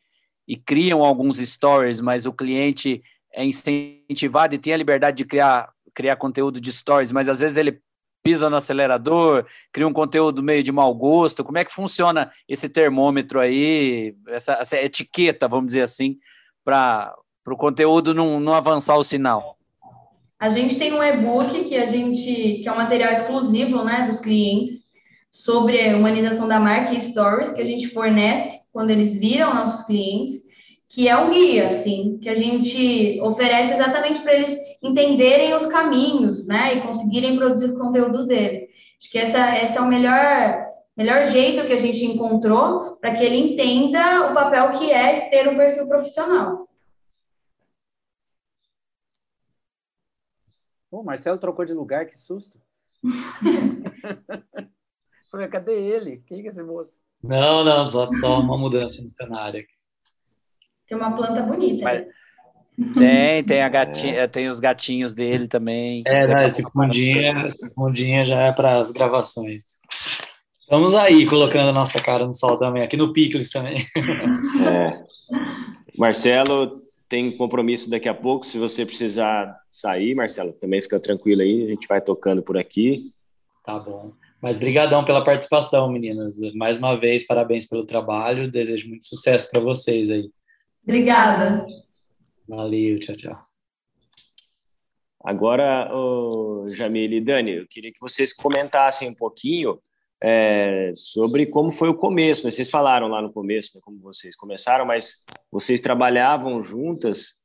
e 0.47 0.57
criam 0.57 1.03
alguns 1.03 1.37
stories, 1.37 2.01
mas 2.01 2.25
o 2.25 2.33
cliente 2.33 3.03
é 3.35 3.45
incentivado 3.45 4.55
e 4.55 4.57
tem 4.57 4.73
a 4.73 4.77
liberdade 4.77 5.17
de 5.17 5.25
criar, 5.25 5.69
criar 5.93 6.15
conteúdo 6.15 6.59
de 6.59 6.71
stories, 6.71 7.11
mas 7.11 7.27
às 7.27 7.41
vezes 7.41 7.57
ele 7.57 7.79
pisa 8.23 8.49
no 8.49 8.55
acelerador, 8.55 9.45
cria 9.71 9.87
um 9.87 9.93
conteúdo 9.93 10.41
meio 10.41 10.63
de 10.63 10.71
mau 10.71 10.95
gosto. 10.95 11.43
Como 11.43 11.59
é 11.59 11.63
que 11.63 11.71
funciona 11.71 12.31
esse 12.49 12.67
termômetro 12.67 13.39
aí, 13.39 14.15
essa, 14.29 14.53
essa 14.53 14.77
etiqueta, 14.81 15.47
vamos 15.47 15.67
dizer 15.67 15.83
assim, 15.83 16.17
para 16.63 17.13
o 17.47 17.55
conteúdo 17.55 18.15
não, 18.15 18.39
não 18.39 18.53
avançar 18.53 18.97
o 18.97 19.03
sinal? 19.03 19.59
A 20.39 20.49
gente 20.49 20.77
tem 20.79 20.91
um 20.91 21.03
e-book 21.03 21.65
que 21.65 21.75
a 21.75 21.85
gente 21.85 22.61
que 22.61 22.67
é 22.67 22.71
um 22.71 22.77
material 22.77 23.11
exclusivo, 23.11 23.83
né, 23.83 24.07
dos 24.07 24.19
clientes 24.19 24.85
sobre 25.29 25.87
a 25.87 25.95
humanização 25.95 26.47
da 26.47 26.59
marca 26.59 26.95
e 26.95 27.01
stories 27.01 27.51
que 27.51 27.61
a 27.61 27.65
gente 27.65 27.89
fornece 27.89 28.71
quando 28.73 28.89
eles 28.89 29.19
viram 29.19 29.53
nossos 29.53 29.85
clientes 29.85 30.44
que 30.95 31.09
é 31.09 31.17
um 31.17 31.29
guia, 31.29 31.67
assim, 31.67 32.17
que 32.19 32.29
a 32.29 32.33
gente 32.33 33.19
oferece 33.19 33.73
exatamente 33.73 34.21
para 34.21 34.33
eles 34.33 34.57
entenderem 34.81 35.53
os 35.53 35.65
caminhos, 35.65 36.47
né, 36.47 36.75
e 36.75 36.81
conseguirem 36.83 37.35
produzir 37.35 37.71
o 37.71 37.77
conteúdo 37.77 38.25
dele. 38.25 38.69
Acho 38.97 39.11
que 39.11 39.17
essa, 39.17 39.61
esse 39.61 39.77
é 39.77 39.81
o 39.81 39.89
melhor, 39.89 40.65
melhor 40.95 41.25
jeito 41.25 41.67
que 41.67 41.73
a 41.73 41.77
gente 41.77 42.05
encontrou 42.05 42.95
para 42.95 43.13
que 43.13 43.25
ele 43.25 43.35
entenda 43.35 44.31
o 44.31 44.33
papel 44.33 44.79
que 44.79 44.89
é 44.89 45.29
ter 45.29 45.49
um 45.49 45.57
perfil 45.57 45.85
profissional. 45.85 46.65
Pô, 50.89 51.03
Marcelo 51.03 51.37
trocou 51.37 51.65
de 51.65 51.73
lugar, 51.73 52.05
que 52.05 52.17
susto. 52.17 52.57
Falei, 55.29 55.49
cadê 55.49 55.73
ele? 55.73 56.23
Quem 56.25 56.39
é 56.39 56.47
esse 56.47 56.63
moço? 56.63 57.01
Não, 57.21 57.65
não, 57.65 57.85
só, 57.85 58.09
só 58.13 58.39
uma 58.39 58.57
mudança 58.57 59.01
no 59.01 59.09
cenário 59.09 59.59
aqui. 59.59 59.74
Tem 60.87 60.97
uma 60.97 61.15
planta 61.15 61.41
bonita. 61.41 61.83
Mas, 61.83 62.05
Tem, 62.93 63.43
tem, 63.43 63.61
a 63.61 63.69
gatinha, 63.69 64.13
é. 64.13 64.27
tem 64.27 64.49
os 64.49 64.59
gatinhos 64.59 65.13
dele 65.13 65.47
também. 65.47 66.03
É, 66.05 66.27
né, 66.27 66.45
esse 66.45 66.61
fundinha, 66.71 67.53
fundinha 67.73 68.25
já 68.25 68.41
é 68.41 68.51
para 68.51 68.79
as 68.79 68.91
gravações. 68.91 69.79
Estamos 70.59 70.95
aí 70.95 71.25
colocando 71.27 71.69
a 71.69 71.73
nossa 71.73 72.01
cara 72.01 72.25
no 72.25 72.33
sol 72.33 72.57
também, 72.57 72.83
aqui 72.83 72.97
no 72.97 73.13
Picles 73.13 73.49
também. 73.49 73.77
É. 74.67 75.03
Marcelo 75.97 76.81
tem 77.07 77.31
compromisso 77.37 77.89
daqui 77.89 78.09
a 78.09 78.13
pouco. 78.13 78.45
Se 78.45 78.57
você 78.57 78.85
precisar 78.85 79.55
sair, 79.71 80.15
Marcelo, 80.15 80.51
também 80.53 80.81
fica 80.81 80.99
tranquilo 80.99 81.41
aí. 81.41 81.65
A 81.65 81.69
gente 81.69 81.87
vai 81.87 82.01
tocando 82.01 82.41
por 82.41 82.57
aqui. 82.57 83.11
Tá 83.63 83.79
bom. 83.79 84.11
Mas 84.41 84.57
brigadão 84.57 85.03
pela 85.03 85.23
participação, 85.23 85.89
meninas. 85.89 86.33
Mais 86.55 86.77
uma 86.77 86.99
vez, 86.99 87.25
parabéns 87.25 87.67
pelo 87.67 87.85
trabalho. 87.85 88.49
Desejo 88.49 88.89
muito 88.89 89.05
sucesso 89.05 89.49
para 89.49 89.59
vocês 89.59 90.09
aí. 90.09 90.29
Obrigada. 90.85 91.65
Valeu, 92.47 92.99
tchau, 92.99 93.15
tchau. 93.15 93.39
Agora, 95.23 95.91
oh, 95.91 96.67
Jamile 96.69 97.17
e 97.17 97.21
Dani, 97.21 97.55
eu 97.55 97.67
queria 97.67 97.91
que 97.91 97.99
vocês 97.99 98.31
comentassem 98.31 99.09
um 99.09 99.15
pouquinho 99.15 99.81
é, 100.23 100.93
sobre 100.95 101.47
como 101.47 101.71
foi 101.71 101.89
o 101.89 101.95
começo. 101.95 102.45
Né? 102.45 102.51
Vocês 102.51 102.69
falaram 102.69 103.07
lá 103.07 103.19
no 103.23 103.33
começo 103.33 103.75
né, 103.75 103.81
como 103.83 103.99
vocês 103.99 104.35
começaram, 104.35 104.85
mas 104.85 105.23
vocês 105.51 105.81
trabalhavam 105.81 106.61
juntas 106.61 107.39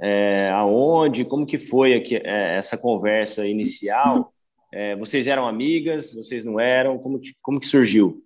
é, 0.00 0.50
aonde? 0.54 1.26
Como 1.26 1.44
que 1.44 1.58
foi 1.58 1.92
aqui, 1.92 2.16
é, 2.16 2.56
essa 2.56 2.78
conversa 2.78 3.46
inicial? 3.46 4.32
É, 4.72 4.96
vocês 4.96 5.26
eram 5.26 5.46
amigas? 5.46 6.14
Vocês 6.14 6.42
não 6.42 6.58
eram? 6.58 6.98
Como 6.98 7.20
que, 7.20 7.34
como 7.42 7.60
que 7.60 7.66
surgiu? 7.66 8.24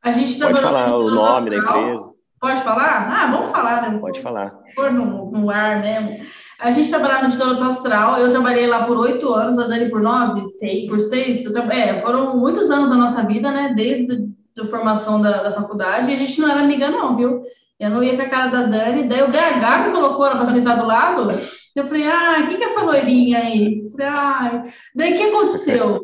A 0.00 0.12
gente 0.12 0.38
Pode 0.38 0.60
falar 0.60 0.96
o 0.96 1.10
nome 1.10 1.50
da 1.50 1.56
empresa. 1.56 2.17
Pode 2.40 2.62
falar? 2.62 3.08
Ah, 3.10 3.30
vamos 3.30 3.50
falar. 3.50 3.90
Né? 3.90 3.98
Pode 3.98 4.20
falar. 4.20 4.54
Pôr 4.76 4.92
no, 4.92 5.30
no 5.30 5.50
ar 5.50 5.80
mesmo. 5.80 6.24
A 6.60 6.70
gente 6.70 6.88
trabalhava 6.88 7.22
no 7.22 7.28
Instituto 7.28 7.62
Astral, 7.62 8.16
eu 8.18 8.30
trabalhei 8.30 8.66
lá 8.66 8.84
por 8.84 8.96
oito 8.96 9.32
anos, 9.32 9.58
a 9.58 9.66
Dani 9.66 9.90
por 9.90 10.00
nove, 10.00 10.48
seis. 10.48 10.88
por 10.88 10.98
seis. 10.98 11.44
É, 11.54 12.00
foram 12.00 12.36
muitos 12.36 12.70
anos 12.70 12.90
da 12.90 12.96
nossa 12.96 13.26
vida, 13.26 13.50
né? 13.50 13.72
Desde 13.76 14.28
a 14.60 14.64
formação 14.66 15.22
da, 15.22 15.42
da 15.42 15.52
faculdade, 15.52 16.10
e 16.10 16.14
a 16.14 16.16
gente 16.16 16.40
não 16.40 16.50
era 16.50 16.60
amiga, 16.60 16.90
não, 16.90 17.16
viu? 17.16 17.42
Eu 17.78 17.90
não 17.90 18.02
ia 18.02 18.16
com 18.16 18.22
a 18.22 18.28
cara 18.28 18.48
da 18.48 18.64
Dani, 18.64 19.08
daí 19.08 19.22
o 19.22 19.28
BH 19.28 19.86
me 19.86 19.92
colocou 19.92 20.26
ela 20.26 20.36
para 20.36 20.46
sentar 20.46 20.76
do 20.76 20.86
lado. 20.86 21.30
Eu 21.76 21.86
falei, 21.86 22.08
ah, 22.08 22.44
quem 22.48 22.56
que 22.56 22.64
é 22.64 22.66
essa 22.66 22.82
loirinha 22.82 23.38
aí? 23.38 23.88
Ah, 24.00 24.64
daí 24.94 25.14
o 25.14 25.16
que 25.16 25.22
aconteceu? 25.22 26.02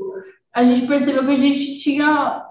A 0.55 0.63
gente 0.63 0.87
percebeu 0.87 1.25
que 1.25 1.33
a 1.33 1.37
gente 1.37 1.81
tinha 1.81 2.45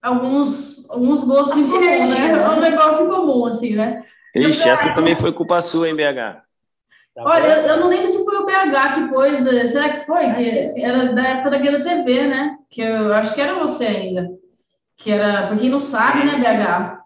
alguns, 0.00 0.71
alguns 0.88 1.24
gostos 1.24 1.58
em 1.58 1.70
comum, 1.70 2.10
né? 2.10 2.48
Um 2.50 2.60
negócio 2.60 3.06
em 3.06 3.08
comum, 3.08 3.46
assim, 3.46 3.74
né? 3.74 4.02
Ixi, 4.34 4.68
essa 4.68 4.94
também 4.94 5.14
foi 5.14 5.32
culpa 5.32 5.60
sua, 5.60 5.88
hein, 5.88 5.96
BH? 5.96 6.42
Tá 7.14 7.24
Olha, 7.24 7.44
eu, 7.44 7.66
eu, 7.66 7.80
não 7.80 7.88
lembro 7.88 8.08
se 8.08 8.24
foi 8.24 8.36
o 8.36 8.46
BH 8.46 8.94
que 8.94 9.08
pôs, 9.08 9.46
eh, 9.46 9.66
será 9.66 9.90
que 9.90 10.06
foi? 10.06 10.32
Que 10.32 10.82
era 10.82 11.12
da 11.12 11.22
época 11.22 11.50
da 11.50 11.58
Guia 11.58 11.82
TV, 11.82 12.26
né? 12.26 12.56
Que 12.70 12.80
eu 12.80 13.12
acho 13.12 13.34
que 13.34 13.40
era 13.40 13.58
você 13.58 13.84
ainda. 13.84 14.30
Que 14.96 15.12
era, 15.12 15.48
pra 15.48 15.56
quem 15.56 15.68
não 15.68 15.80
sabe, 15.80 16.24
né, 16.24 16.38
BH? 16.38 17.02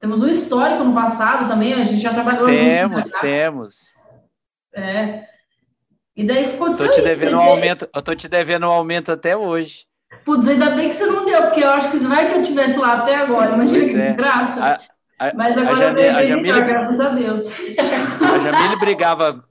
Temos 0.00 0.22
um 0.22 0.28
histórico 0.28 0.82
no 0.82 0.94
passado 0.94 1.48
também, 1.48 1.72
a 1.74 1.84
gente 1.84 2.02
já 2.02 2.12
trabalhou 2.12 2.46
Temos, 2.46 3.10
temos. 3.12 4.00
É. 4.74 5.24
E 6.16 6.26
daí 6.26 6.50
ficou 6.50 6.74
tô 6.74 6.88
te 6.88 7.00
devendo 7.00 7.36
um 7.36 7.40
aumento, 7.40 7.88
Eu 7.94 8.02
tô 8.02 8.14
te 8.14 8.28
devendo 8.28 8.66
um 8.66 8.70
aumento 8.70 9.12
até 9.12 9.36
hoje. 9.36 9.86
Putz, 10.26 10.48
ainda 10.48 10.70
bem 10.70 10.88
que 10.88 10.96
você 10.96 11.06
não 11.06 11.24
deu, 11.24 11.40
porque 11.42 11.62
eu 11.62 11.70
acho 11.70 11.88
que 11.88 11.98
vai 11.98 12.28
que 12.28 12.38
eu 12.38 12.42
tivesse 12.42 12.76
lá 12.80 12.94
até 12.94 13.14
agora. 13.14 13.54
Imagina 13.54 13.78
pois 13.78 13.92
que 13.92 13.96
é. 13.96 14.12
graça. 14.12 14.60
A, 15.20 15.28
a, 15.28 15.34
Mas 15.34 15.56
agora 15.56 15.70
a, 15.70 15.76
Jane, 15.76 16.02
eu 16.02 16.16
a 16.16 16.22
Jamile, 16.24 16.64
graças 16.64 16.98
a 16.98 17.08
Deus. 17.10 17.60
A 18.20 18.38
Jamile 18.40 18.76
brigava, 18.80 19.44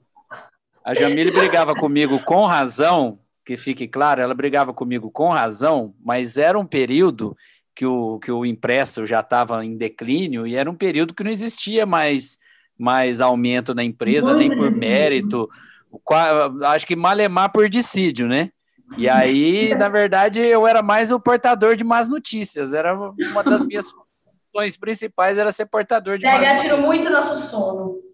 a 0.84 0.92
Jamile 0.92 1.30
brigava 1.30 1.74
comigo 1.74 2.20
com 2.26 2.44
razão, 2.44 3.18
que 3.42 3.56
fique 3.56 3.88
claro, 3.88 4.20
ela 4.20 4.34
brigava 4.34 4.74
comigo 4.74 5.10
com 5.10 5.30
razão, 5.30 5.94
mas 6.04 6.36
era 6.36 6.58
um 6.58 6.66
período 6.66 7.34
que 7.74 7.86
o, 7.86 8.18
que 8.18 8.30
o 8.30 8.44
impresso 8.44 9.06
já 9.06 9.20
estava 9.20 9.64
em 9.64 9.78
declínio 9.78 10.46
e 10.46 10.56
era 10.56 10.70
um 10.70 10.76
período 10.76 11.14
que 11.14 11.24
não 11.24 11.30
existia 11.30 11.86
mais, 11.86 12.38
mais 12.78 13.22
aumento 13.22 13.74
na 13.74 13.82
empresa, 13.82 14.36
nem 14.36 14.54
por 14.54 14.70
mérito. 14.70 15.48
Acho 16.66 16.86
que 16.86 16.94
malemar 16.94 17.50
por 17.50 17.66
dissídio, 17.66 18.28
né? 18.28 18.50
E 18.96 19.08
aí, 19.08 19.74
na 19.74 19.88
verdade, 19.88 20.40
eu 20.40 20.66
era 20.66 20.82
mais 20.82 21.10
o 21.10 21.18
portador 21.18 21.76
de 21.76 21.84
más 21.84 22.08
notícias. 22.08 22.72
Era 22.72 22.94
uma 22.94 23.42
das 23.42 23.62
minhas 23.62 23.90
funções 23.90 24.76
principais 24.76 25.38
era 25.38 25.50
ser 25.50 25.66
portador 25.66 26.18
de 26.18 26.24
más 26.24 26.38
notícias. 26.38 26.62
tirou 26.62 26.80
muito 26.82 27.10
nosso 27.10 27.50
sono. 27.50 28.06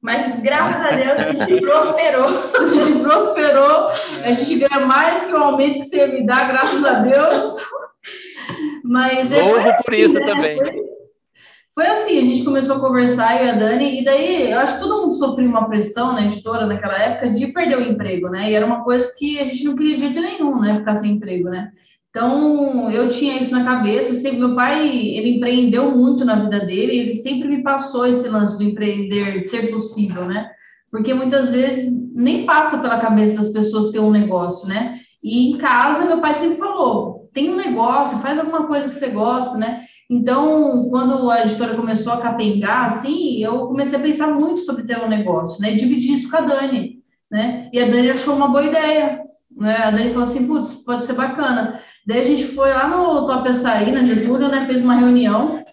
Mas 0.00 0.40
graças 0.40 0.82
a 0.84 0.90
Deus 0.96 1.18
a 1.18 1.32
gente 1.32 1.60
prosperou. 1.60 2.52
A 2.58 2.64
gente 2.64 3.02
prosperou. 3.02 3.88
A 3.88 4.32
gente 4.32 4.58
ganha 4.58 4.86
mais 4.86 5.24
que 5.24 5.32
o 5.32 5.36
aumento 5.36 5.80
que 5.80 5.84
você 5.84 6.06
me 6.06 6.24
dar, 6.24 6.48
graças 6.48 6.84
a 6.84 7.00
Deus. 7.00 7.56
Mas 8.82 9.30
é 9.30 9.42
Louvo 9.42 9.70
por 9.84 9.94
isso 9.94 10.18
né? 10.18 10.24
também. 10.24 10.58
Foi, 11.80 11.88
assim, 11.88 12.18
a 12.18 12.22
gente 12.22 12.44
começou 12.44 12.76
a 12.76 12.80
conversar, 12.80 13.40
eu 13.40 13.46
e 13.46 13.48
a 13.48 13.54
Dani, 13.54 14.02
e 14.02 14.04
daí 14.04 14.50
eu 14.50 14.58
acho 14.58 14.74
que 14.74 14.80
todo 14.80 15.00
mundo 15.00 15.14
sofreu 15.14 15.48
uma 15.48 15.66
pressão 15.66 16.12
na 16.12 16.26
editora 16.26 16.66
naquela 16.66 16.98
época 16.98 17.30
de 17.30 17.46
perder 17.46 17.78
o 17.78 17.90
emprego, 17.90 18.28
né? 18.28 18.50
E 18.50 18.54
era 18.54 18.66
uma 18.66 18.84
coisa 18.84 19.10
que 19.18 19.40
a 19.40 19.44
gente 19.44 19.64
não 19.64 19.74
queria 19.74 19.94
de 19.94 20.02
jeito 20.02 20.20
nenhum, 20.20 20.60
né? 20.60 20.74
Ficar 20.74 20.96
sem 20.96 21.12
emprego, 21.12 21.48
né? 21.48 21.70
Então, 22.10 22.90
eu 22.90 23.08
tinha 23.08 23.40
isso 23.40 23.50
na 23.52 23.64
cabeça. 23.64 24.10
Eu 24.10 24.16
sempre, 24.16 24.40
meu 24.40 24.54
pai, 24.54 24.90
ele 24.94 25.36
empreendeu 25.36 25.90
muito 25.96 26.22
na 26.22 26.34
vida 26.44 26.66
dele, 26.66 26.98
ele 26.98 27.14
sempre 27.14 27.48
me 27.48 27.62
passou 27.62 28.06
esse 28.06 28.28
lance 28.28 28.58
do 28.58 28.62
empreender, 28.62 29.38
de 29.38 29.44
ser 29.44 29.70
possível, 29.70 30.26
né? 30.26 30.50
Porque 30.90 31.14
muitas 31.14 31.50
vezes 31.50 31.90
nem 32.14 32.44
passa 32.44 32.76
pela 32.76 33.00
cabeça 33.00 33.36
das 33.36 33.48
pessoas 33.48 33.90
ter 33.90 34.00
um 34.00 34.10
negócio, 34.10 34.68
né? 34.68 34.98
E 35.22 35.50
em 35.50 35.56
casa, 35.56 36.04
meu 36.04 36.20
pai 36.20 36.34
sempre 36.34 36.58
falou: 36.58 37.30
tem 37.32 37.50
um 37.50 37.56
negócio, 37.56 38.18
faz 38.18 38.38
alguma 38.38 38.66
coisa 38.66 38.86
que 38.86 38.94
você 38.94 39.08
gosta, 39.08 39.56
né? 39.56 39.86
Então, 40.10 40.88
quando 40.90 41.30
a 41.30 41.42
editora 41.42 41.76
começou 41.76 42.12
a 42.12 42.20
capengar, 42.20 42.86
assim, 42.86 43.40
eu 43.40 43.68
comecei 43.68 43.96
a 43.96 44.02
pensar 44.02 44.34
muito 44.34 44.62
sobre 44.62 44.82
ter 44.82 44.98
um 44.98 45.08
negócio, 45.08 45.62
né? 45.62 45.70
Dividir 45.72 46.16
isso 46.16 46.28
com 46.28 46.36
a 46.36 46.40
Dani, 46.40 46.98
né? 47.30 47.70
E 47.72 47.78
a 47.78 47.88
Dani 47.88 48.10
achou 48.10 48.34
uma 48.34 48.48
boa 48.48 48.64
ideia, 48.64 49.22
né? 49.56 49.76
A 49.76 49.92
Dani 49.92 50.08
falou 50.08 50.24
assim, 50.24 50.48
putz, 50.48 50.74
pode 50.74 51.06
ser 51.06 51.12
bacana. 51.12 51.80
Daí 52.04 52.22
a 52.22 52.24
gente 52.24 52.44
foi 52.44 52.70
lá 52.70 52.88
no 52.88 53.24
Top 53.24 53.48
Açaí, 53.48 53.92
na 53.92 54.02
Getúlio, 54.02 54.48
né? 54.48 54.66
Fez 54.66 54.82
uma 54.82 54.96
reunião. 54.96 55.64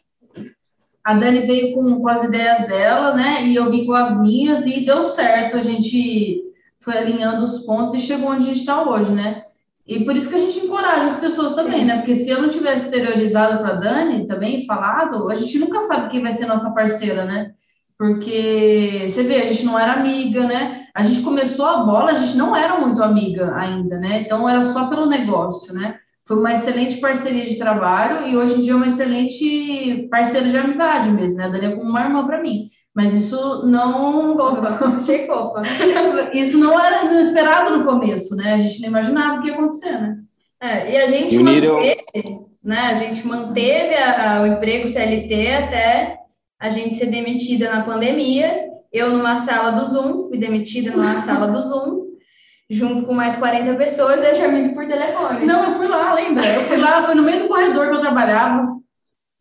A 1.03 1.15
Dani 1.15 1.47
veio 1.47 1.73
com, 1.73 1.99
com 1.99 2.07
as 2.07 2.23
ideias 2.23 2.67
dela, 2.67 3.15
né? 3.15 3.43
E 3.43 3.55
eu 3.55 3.71
vim 3.71 3.87
com 3.87 3.93
as 3.93 4.21
minhas 4.21 4.67
e 4.67 4.85
deu 4.85 5.03
certo. 5.03 5.57
A 5.57 5.63
gente 5.63 6.43
foi 6.79 6.95
alinhando 6.95 7.43
os 7.43 7.65
pontos 7.65 7.95
e 7.95 7.99
chegou 7.99 8.29
onde 8.29 8.43
a 8.43 8.47
gente 8.49 8.59
está 8.59 8.87
hoje, 8.87 9.11
né? 9.11 9.46
E 9.87 10.03
por 10.03 10.15
isso 10.15 10.27
que 10.27 10.35
a 10.35 10.39
gente 10.39 10.59
encoraja 10.59 11.07
as 11.07 11.19
pessoas 11.19 11.55
também, 11.55 11.85
né? 11.85 11.97
Porque 11.97 12.13
se 12.13 12.29
eu 12.29 12.41
não 12.41 12.49
tivesse 12.49 12.85
exteriorizado 12.85 13.59
para 13.59 13.69
a 13.69 13.79
Dani 13.79 14.27
também, 14.27 14.65
falado, 14.65 15.29
a 15.29 15.35
gente 15.35 15.57
nunca 15.57 15.79
sabe 15.79 16.09
quem 16.09 16.21
vai 16.21 16.33
ser 16.33 16.45
nossa 16.45 16.73
parceira, 16.73 17.23
né? 17.23 17.51
Porque 17.97 19.05
você 19.07 19.23
vê, 19.23 19.41
a 19.41 19.45
gente 19.45 19.65
não 19.65 19.79
era 19.79 19.93
amiga, 19.93 20.45
né? 20.45 20.87
A 20.93 21.03
gente 21.03 21.21
começou 21.21 21.65
a 21.65 21.83
bola, 21.83 22.11
a 22.11 22.15
gente 22.15 22.37
não 22.37 22.55
era 22.55 22.77
muito 22.79 23.01
amiga 23.01 23.55
ainda, 23.55 23.97
né? 23.97 24.21
Então 24.21 24.47
era 24.47 24.61
só 24.61 24.87
pelo 24.87 25.05
negócio, 25.05 25.73
né? 25.73 25.95
Foi 26.27 26.37
uma 26.37 26.53
excelente 26.53 26.97
parceria 26.97 27.45
de 27.45 27.57
trabalho 27.57 28.27
e 28.27 28.35
hoje 28.35 28.55
em 28.55 28.61
dia 28.61 28.73
é 28.73 28.75
uma 28.75 28.87
excelente 28.87 30.07
parceira 30.11 30.49
de 30.49 30.57
amizade 30.57 31.09
mesmo, 31.09 31.37
né? 31.37 31.45
A 31.45 31.49
Dani 31.49 31.65
é 31.65 31.75
como 31.75 31.89
uma 31.89 32.01
irmã 32.01 32.25
para 32.27 32.41
mim. 32.41 32.69
Mas 32.97 33.13
isso 33.13 33.63
não. 33.67 34.35
achei 34.97 35.27
fofa. 35.27 35.61
isso 36.33 36.57
não 36.57 36.79
era 36.79 37.21
esperado 37.21 37.77
no 37.77 37.85
começo, 37.85 38.35
né? 38.35 38.55
A 38.55 38.57
gente 38.57 38.81
não 38.81 38.89
imaginava 38.89 39.37
o 39.37 39.41
que 39.43 39.49
ia 39.49 39.53
acontecer, 39.53 39.91
né? 39.91 40.17
É, 40.59 40.93
e 40.93 40.97
a 40.97 41.05
gente 41.05 41.37
manteve, 41.37 42.05
né? 42.63 42.79
A 42.79 42.95
gente 42.95 43.27
manteve 43.27 43.93
a, 43.93 44.37
a, 44.37 44.41
o 44.41 44.47
emprego 44.47 44.87
CLT 44.87 45.47
até 45.53 46.17
a 46.59 46.71
gente 46.71 46.95
ser 46.95 47.05
demitida 47.05 47.71
na 47.71 47.83
pandemia. 47.83 48.65
Eu 48.91 49.11
numa 49.11 49.35
sala 49.35 49.73
do 49.73 49.85
Zoom, 49.85 50.23
fui 50.23 50.39
demitida 50.39 50.89
numa 50.89 51.17
sala 51.21 51.51
do 51.51 51.59
Zoom, 51.59 52.01
junto 52.67 53.03
com 53.03 53.13
mais 53.13 53.35
40 53.35 53.75
pessoas, 53.75 54.23
e 54.23 54.25
a 54.25 54.33
Jamile 54.33 54.73
por 54.73 54.87
telefone. 54.87 55.45
Não, 55.45 55.65
eu 55.65 55.73
fui 55.73 55.87
lá, 55.87 56.15
lembra? 56.15 56.43
Eu 56.47 56.63
fui 56.63 56.77
lá, 56.77 57.03
foi 57.03 57.13
no 57.13 57.21
meio 57.21 57.41
do 57.41 57.47
corredor 57.47 57.91
que 57.91 57.97
eu 57.97 58.01
trabalhava 58.01 58.75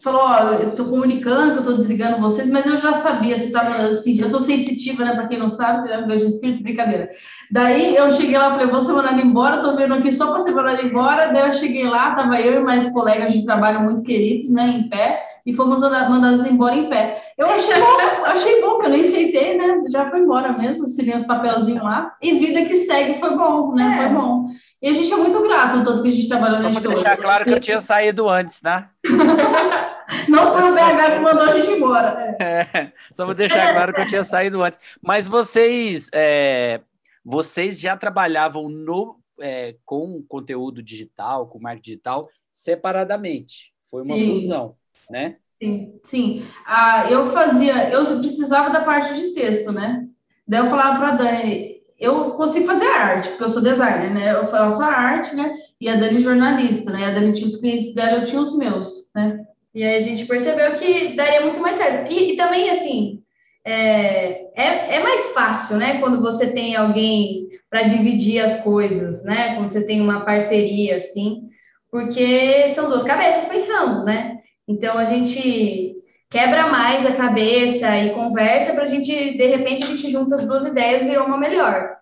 falou, 0.02 0.20
ó, 0.22 0.52
eu 0.54 0.70
estou 0.70 0.86
comunicando 0.86 1.52
que 1.52 1.58
eu 1.58 1.62
estou 1.62 1.76
desligando 1.76 2.20
vocês, 2.20 2.50
mas 2.50 2.66
eu 2.66 2.76
já 2.76 2.92
sabia, 2.92 3.36
se 3.38 3.50
tava 3.50 3.76
assim, 3.86 4.20
eu 4.20 4.28
sou 4.28 4.40
sensitiva, 4.40 5.04
né, 5.04 5.14
para 5.14 5.26
quem 5.26 5.38
não 5.38 5.48
sabe, 5.48 5.88
né, 5.88 6.04
vejo 6.06 6.26
espírito, 6.26 6.62
brincadeira. 6.62 7.08
Daí 7.50 7.96
eu 7.96 8.10
cheguei 8.10 8.36
lá, 8.36 8.50
falei, 8.50 8.66
vou 8.66 8.80
ser 8.82 8.92
mandada 8.92 9.20
embora, 9.20 9.56
estou 9.56 9.74
vendo 9.74 9.94
aqui 9.94 10.12
só 10.12 10.30
para 10.30 10.40
ser 10.40 10.52
mandada 10.52 10.82
embora, 10.82 11.32
daí 11.32 11.48
eu 11.48 11.54
cheguei 11.54 11.88
lá, 11.88 12.14
tava 12.14 12.40
eu 12.40 12.60
e 12.60 12.64
mais 12.64 12.92
colegas 12.92 13.32
de 13.32 13.44
trabalho 13.44 13.80
muito 13.80 14.02
queridos, 14.02 14.50
né, 14.50 14.68
em 14.68 14.88
pé, 14.88 15.24
e 15.46 15.54
fomos 15.54 15.80
mandados 15.80 16.44
embora 16.44 16.74
em 16.74 16.88
pé. 16.88 17.22
Eu 17.38 17.46
achei 17.48 17.74
bom, 17.74 17.96
achei 18.26 18.60
bom, 18.60 18.78
que 18.78 18.86
eu 18.86 18.90
nem 18.90 19.02
aceitei, 19.02 19.56
né, 19.56 19.82
já 19.90 20.10
foi 20.10 20.20
embora 20.20 20.52
mesmo, 20.52 20.84
assinei 20.84 21.16
os 21.16 21.24
papelzinhos 21.24 21.82
lá, 21.82 22.12
e 22.22 22.34
vida 22.34 22.66
que 22.66 22.76
segue 22.76 23.18
foi 23.18 23.34
bom, 23.34 23.74
né, 23.74 23.92
é. 23.92 23.96
foi 23.96 24.14
bom. 24.14 24.46
E 24.82 24.88
a 24.90 24.92
gente 24.92 25.10
é 25.12 25.16
muito 25.16 25.42
grato, 25.42 25.82
tanto 25.82 26.02
que 26.02 26.08
a 26.08 26.10
gente 26.10 26.28
trabalhou 26.28 26.60
na 26.60 26.68
Vamos 26.68 26.82
deixar 26.82 27.16
claro 27.16 27.44
que 27.44 27.50
eu 27.50 27.60
tinha 27.60 27.80
saído 27.80 28.28
antes, 28.28 28.60
né? 28.62 28.86
Não 30.28 30.52
foi 30.52 30.70
o 30.70 30.74
BH 30.74 31.14
que 31.14 31.20
mandou 31.20 31.42
a 31.42 31.52
gente 31.52 31.70
embora. 31.70 32.36
É, 32.40 32.92
só 33.12 33.24
vou 33.24 33.34
deixar 33.34 33.72
claro 33.72 33.92
que 33.92 34.00
eu 34.00 34.06
tinha 34.06 34.24
saído 34.24 34.62
antes. 34.62 34.78
Mas 35.02 35.26
vocês, 35.26 36.10
é, 36.14 36.80
vocês 37.24 37.80
já 37.80 37.96
trabalhavam 37.96 38.68
no, 38.68 39.18
é, 39.40 39.76
com 39.84 40.22
conteúdo 40.28 40.82
digital, 40.82 41.46
com 41.46 41.58
marketing 41.58 41.90
digital, 41.90 42.22
separadamente. 42.50 43.72
Foi 43.90 44.02
uma 44.02 44.14
sim. 44.14 44.32
fusão, 44.32 44.74
né? 45.10 45.36
Sim, 45.62 46.00
sim. 46.04 46.46
Ah, 46.66 47.10
eu 47.10 47.26
fazia, 47.30 47.90
eu 47.90 48.04
precisava 48.18 48.70
da 48.70 48.84
parte 48.84 49.14
de 49.14 49.32
texto, 49.32 49.72
né? 49.72 50.06
Daí 50.46 50.60
eu 50.60 50.66
falava 50.66 50.98
para 50.98 51.08
a 51.08 51.16
Dani, 51.16 51.76
eu 51.98 52.32
consigo 52.32 52.66
fazer 52.66 52.86
arte, 52.86 53.28
porque 53.30 53.44
eu 53.44 53.48
sou 53.48 53.62
designer, 53.62 54.12
né? 54.12 54.32
Eu 54.32 54.46
faço 54.46 54.82
a 54.82 54.86
arte, 54.86 55.34
né? 55.34 55.56
E 55.80 55.88
a 55.88 55.96
Dani 55.96 56.20
jornalista, 56.20 56.90
né? 56.90 57.06
A 57.06 57.10
Dani 57.10 57.32
tinha 57.32 57.48
os 57.48 57.56
clientes 57.56 57.94
dela, 57.94 58.18
eu 58.18 58.24
tinha 58.24 58.40
os 58.40 58.56
meus, 58.56 59.10
né? 59.14 59.45
E 59.76 59.84
aí 59.84 59.96
a 59.96 60.00
gente 60.00 60.24
percebeu 60.24 60.74
que 60.76 61.14
daria 61.14 61.42
muito 61.42 61.60
mais 61.60 61.76
certo. 61.76 62.10
E, 62.10 62.32
e 62.32 62.36
também, 62.38 62.70
assim, 62.70 63.22
é, 63.62 64.46
é, 64.56 64.96
é, 64.96 65.02
mais 65.02 65.26
fácil, 65.34 65.76
né? 65.76 66.00
Quando 66.00 66.22
você 66.22 66.50
tem 66.50 66.74
alguém 66.74 67.46
para 67.68 67.82
dividir 67.82 68.42
as 68.42 68.62
coisas, 68.62 69.22
né? 69.22 69.54
Quando 69.54 69.70
você 69.70 69.84
tem 69.84 70.00
uma 70.00 70.24
parceria, 70.24 70.96
assim, 70.96 71.50
porque 71.90 72.70
são 72.70 72.88
duas 72.88 73.02
cabeças 73.02 73.44
pensando, 73.50 74.02
né? 74.02 74.38
Então 74.66 74.96
a 74.96 75.04
gente 75.04 75.94
quebra 76.30 76.68
mais 76.68 77.04
a 77.04 77.12
cabeça 77.12 77.98
e 77.98 78.14
conversa 78.14 78.72
para 78.72 78.84
a 78.84 78.86
gente, 78.86 79.12
de 79.12 79.46
repente, 79.46 79.82
a 79.82 79.86
gente 79.88 80.10
junta 80.10 80.36
as 80.36 80.46
duas 80.46 80.64
ideias 80.64 81.02
e 81.02 81.08
virou 81.08 81.26
uma 81.26 81.36
melhor. 81.36 81.96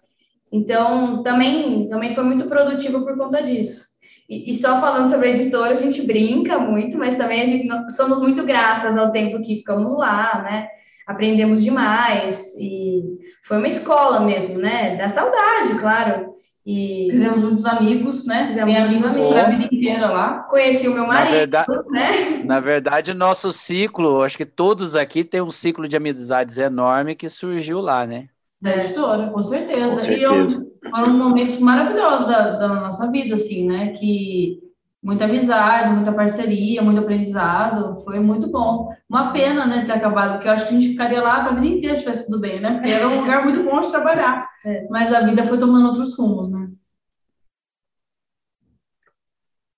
Então, 0.53 1.25
também, 1.25 1.89
também 1.89 2.15
foi 2.15 2.23
muito 2.23 2.49
produtivo 2.49 3.05
por 3.05 3.19
conta 3.19 3.43
disso. 3.43 3.94
E, 4.29 4.51
e, 4.51 4.55
só 4.55 4.81
falando 4.81 5.11
sobre 5.11 5.29
a 5.29 5.31
editora, 5.33 5.73
a 5.73 5.77
gente 5.77 6.03
brinca 6.03 6.59
muito, 6.59 6.97
mas 6.97 7.17
também 7.17 7.43
a 7.43 7.47
gente 7.47 7.69
somos 7.93 8.21
muito 8.21 8.45
gratas 8.45 8.97
ao 8.97 9.13
tempo 9.13 9.43
que 9.43 9.57
ficamos 9.57 9.97
lá, 9.97 10.43
né? 10.43 10.69
Aprendemos 11.07 11.63
demais 11.63 12.55
e 12.59 13.03
foi 13.43 13.59
uma 13.59 13.69
escola 13.69 14.21
mesmo, 14.21 14.59
né? 14.59 14.97
Da 14.97 15.09
saudade, 15.11 15.79
claro. 15.79 16.33
E 16.67 17.09
fizemos 17.11 17.41
muitos 17.41 17.67
amigos, 17.67 18.25
né? 18.25 18.47
Fizemos 18.47 18.75
amigos 18.75 19.13
para 19.13 19.47
a 19.47 19.51
vida 19.51 19.65
inteira 19.67 20.09
lá. 20.09 20.39
Conheci 20.45 20.89
o 20.89 20.95
meu 20.95 21.07
marido, 21.07 21.31
na 21.31 21.39
verdade, 21.39 21.91
né? 21.91 22.43
Na 22.45 22.61
verdade, 22.61 23.13
nosso 23.13 23.53
ciclo, 23.53 24.23
acho 24.23 24.39
que 24.39 24.47
todos 24.47 24.97
aqui 24.97 25.23
tem 25.23 25.43
um 25.43 25.51
ciclo 25.51 25.87
de 25.87 25.95
amizades 25.95 26.57
enorme 26.57 27.15
que 27.15 27.29
surgiu 27.29 27.81
lá, 27.81 28.07
né? 28.07 28.29
Da 28.65 28.79
editora, 28.79 29.29
com 29.29 29.43
certeza. 29.43 29.95
Com 29.95 30.01
certeza. 30.01 30.63
E 30.63 30.89
eu, 30.89 30.91
foram 30.91 31.19
momentos 31.19 31.61
maravilhosos 31.61 32.27
da, 32.27 32.57
da 32.57 32.69
nossa 32.69 33.11
vida, 33.11 33.35
assim, 33.35 33.69
né? 33.69 33.89
Que 33.89 34.59
muita 35.03 35.27
amizade, 35.27 35.91
muita 35.91 36.15
parceria, 36.15 36.81
muito 36.81 36.99
aprendizado, 36.99 38.01
foi 38.01 38.21
muito 38.21 38.51
bom. 38.51 38.89
Uma 39.07 39.35
pena, 39.35 39.67
né, 39.67 39.85
ter 39.85 39.93
acabado, 39.93 40.33
porque 40.33 40.49
eu 40.49 40.53
acho 40.53 40.67
que 40.67 40.75
a 40.75 40.81
gente 40.81 40.93
ficaria 40.93 41.21
lá 41.21 41.43
para 41.43 41.53
a 41.53 41.55
vida 41.57 41.77
inteira 41.77 41.95
se 41.95 42.05
estivesse 42.05 42.25
tudo 42.25 42.41
bem, 42.41 42.59
né? 42.59 42.73
Porque 42.73 42.89
era 42.89 43.07
um 43.07 43.21
lugar 43.21 43.45
muito 43.45 43.63
bom 43.63 43.83
de 43.83 43.91
trabalhar. 43.91 44.49
É. 44.65 44.87
Mas 44.89 45.13
a 45.13 45.21
vida 45.21 45.45
foi 45.45 45.59
tomando 45.59 45.89
outros 45.89 46.17
rumos, 46.17 46.51
né? 46.51 46.71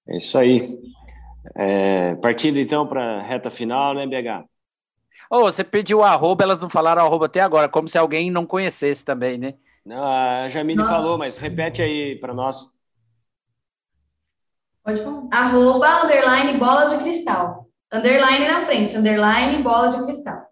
É 0.06 0.16
isso 0.16 0.38
aí. 0.38 0.78
É, 1.56 2.14
partindo 2.16 2.60
então 2.60 2.86
para 2.86 3.18
a 3.18 3.22
reta 3.22 3.50
final, 3.50 3.94
né, 3.94 4.06
BH? 4.06 4.46
Oh, 5.30 5.40
você 5.40 5.64
pediu 5.64 6.02
arroba, 6.02 6.44
elas 6.44 6.62
não 6.62 6.68
falaram 6.68 7.04
arroba 7.04 7.26
até 7.26 7.40
agora, 7.40 7.68
como 7.68 7.88
se 7.88 7.98
alguém 7.98 8.30
não 8.30 8.46
conhecesse 8.46 9.04
também, 9.04 9.38
né? 9.38 9.54
Não, 9.84 10.04
a 10.04 10.48
Jamile 10.48 10.82
não. 10.82 10.88
falou, 10.88 11.16
mas 11.16 11.38
repete 11.38 11.82
aí 11.82 12.16
para 12.16 12.34
nós. 12.34 12.76
Pode 14.84 15.02
falar. 15.02 15.22
Arroba, 15.32 16.04
underline, 16.04 16.58
bolas 16.58 16.90
de 16.90 16.98
cristal. 16.98 17.68
Underline 17.92 18.48
na 18.48 18.60
frente, 18.60 18.96
underline, 18.96 19.62
bolas 19.62 19.96
de 19.96 20.04
cristal. 20.04 20.46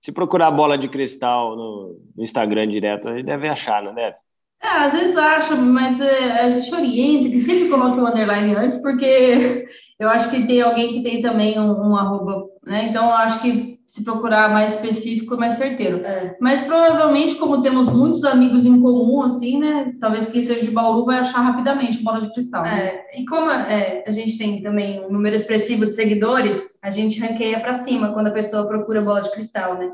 Se 0.00 0.12
procurar 0.12 0.50
bola 0.50 0.78
de 0.78 0.88
cristal 0.88 1.56
no, 1.56 2.00
no 2.16 2.22
Instagram 2.22 2.68
direto, 2.68 3.08
aí 3.08 3.22
deve 3.22 3.48
achar, 3.48 3.82
não 3.82 3.94
deve? 3.94 4.16
É, 4.62 4.68
às 4.68 4.92
vezes 4.92 5.16
acha, 5.16 5.54
mas 5.54 6.00
é, 6.00 6.40
a 6.40 6.50
gente 6.50 6.74
orienta 6.74 7.30
que 7.30 7.40
sempre 7.40 7.68
coloque 7.68 7.98
o 7.98 8.06
underline 8.06 8.54
antes, 8.54 8.76
porque 8.76 9.68
eu 9.98 10.08
acho 10.08 10.30
que 10.30 10.46
tem 10.46 10.62
alguém 10.62 10.94
que 10.94 11.02
tem 11.02 11.20
também 11.20 11.58
um, 11.58 11.90
um 11.90 11.96
arroba, 11.96 12.48
né? 12.64 12.88
Então, 12.88 13.06
eu 13.06 13.14
acho 13.14 13.40
que 13.40 13.78
se 13.88 14.04
procurar 14.04 14.50
mais 14.50 14.74
específico, 14.74 15.38
mais 15.38 15.54
certeiro. 15.54 16.04
É. 16.04 16.36
Mas 16.38 16.60
provavelmente, 16.60 17.36
como 17.36 17.62
temos 17.62 17.88
muitos 17.88 18.22
amigos 18.22 18.66
em 18.66 18.82
comum, 18.82 19.22
assim, 19.22 19.58
né? 19.58 19.94
Talvez 19.98 20.30
quem 20.30 20.42
seja 20.42 20.62
de 20.62 20.70
Bauru 20.70 21.06
vai 21.06 21.18
achar 21.18 21.40
rapidamente 21.40 22.02
bola 22.04 22.20
de 22.20 22.30
cristal. 22.32 22.62
Né? 22.62 23.02
É. 23.10 23.20
E 23.20 23.24
como 23.24 23.50
é, 23.50 24.04
a 24.06 24.10
gente 24.10 24.36
tem 24.36 24.60
também 24.60 25.04
um 25.06 25.10
número 25.10 25.34
expressivo 25.34 25.86
de 25.86 25.94
seguidores, 25.94 26.78
a 26.84 26.90
gente 26.90 27.18
ranqueia 27.18 27.60
para 27.60 27.72
cima 27.72 28.12
quando 28.12 28.26
a 28.26 28.32
pessoa 28.32 28.68
procura 28.68 29.00
bola 29.00 29.22
de 29.22 29.32
cristal, 29.32 29.78
né? 29.78 29.90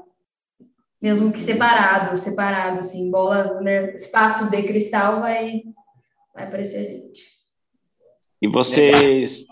Mesmo 1.01 1.31
que 1.31 1.41
separado, 1.41 2.19
separado, 2.19 2.81
assim, 2.81 3.13
bola, 3.13 3.61
né? 3.61 3.95
espaço 3.95 4.51
de 4.51 4.61
cristal 4.65 5.21
vai, 5.21 5.63
vai 6.35 6.45
aparecer 6.45 6.79
a 6.79 6.83
gente. 6.83 7.23
E 8.43 8.51
vocês 8.51 9.47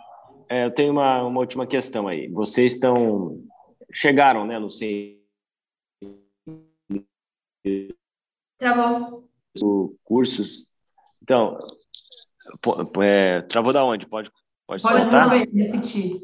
é, 0.53 0.67
eu 0.67 0.71
tenho 0.71 0.93
uma, 0.93 1.23
uma 1.23 1.41
última 1.41 1.67
questão 1.67 2.07
aí. 2.07 2.29
Vocês 2.29 2.75
estão 2.75 3.43
chegaram, 3.91 4.47
né, 4.47 4.59
no 4.59 4.69
Travou. 8.59 9.29
Cursos. 10.05 10.71
Então, 11.23 11.59
é, 13.01 13.41
travou 13.43 13.73
da 13.73 13.83
onde? 13.83 14.07
Pode, 14.07 14.31
pode, 14.67 14.83
pode 14.83 15.03
voltar? 15.03 15.29
repetir. 15.29 16.21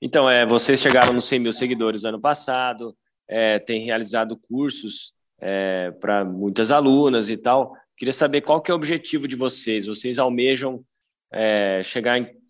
Então, 0.00 0.28
é, 0.28 0.46
vocês 0.46 0.80
chegaram 0.80 1.12
nos 1.12 1.26
100 1.26 1.38
mil 1.38 1.52
seguidores 1.52 2.04
ano 2.04 2.20
passado, 2.20 2.96
é, 3.28 3.58
têm 3.58 3.80
realizado 3.80 4.36
cursos 4.36 5.12
é, 5.38 5.90
para 6.00 6.24
muitas 6.24 6.70
alunas 6.70 7.28
e 7.28 7.36
tal. 7.36 7.76
Queria 7.96 8.12
saber 8.12 8.40
qual 8.40 8.62
que 8.62 8.70
é 8.70 8.74
o 8.74 8.76
objetivo 8.76 9.28
de 9.28 9.36
vocês. 9.36 9.86
Vocês 9.86 10.18
almejam 10.18 10.82
é, 11.30 11.82
chegar 11.82 12.18
em 12.18 12.41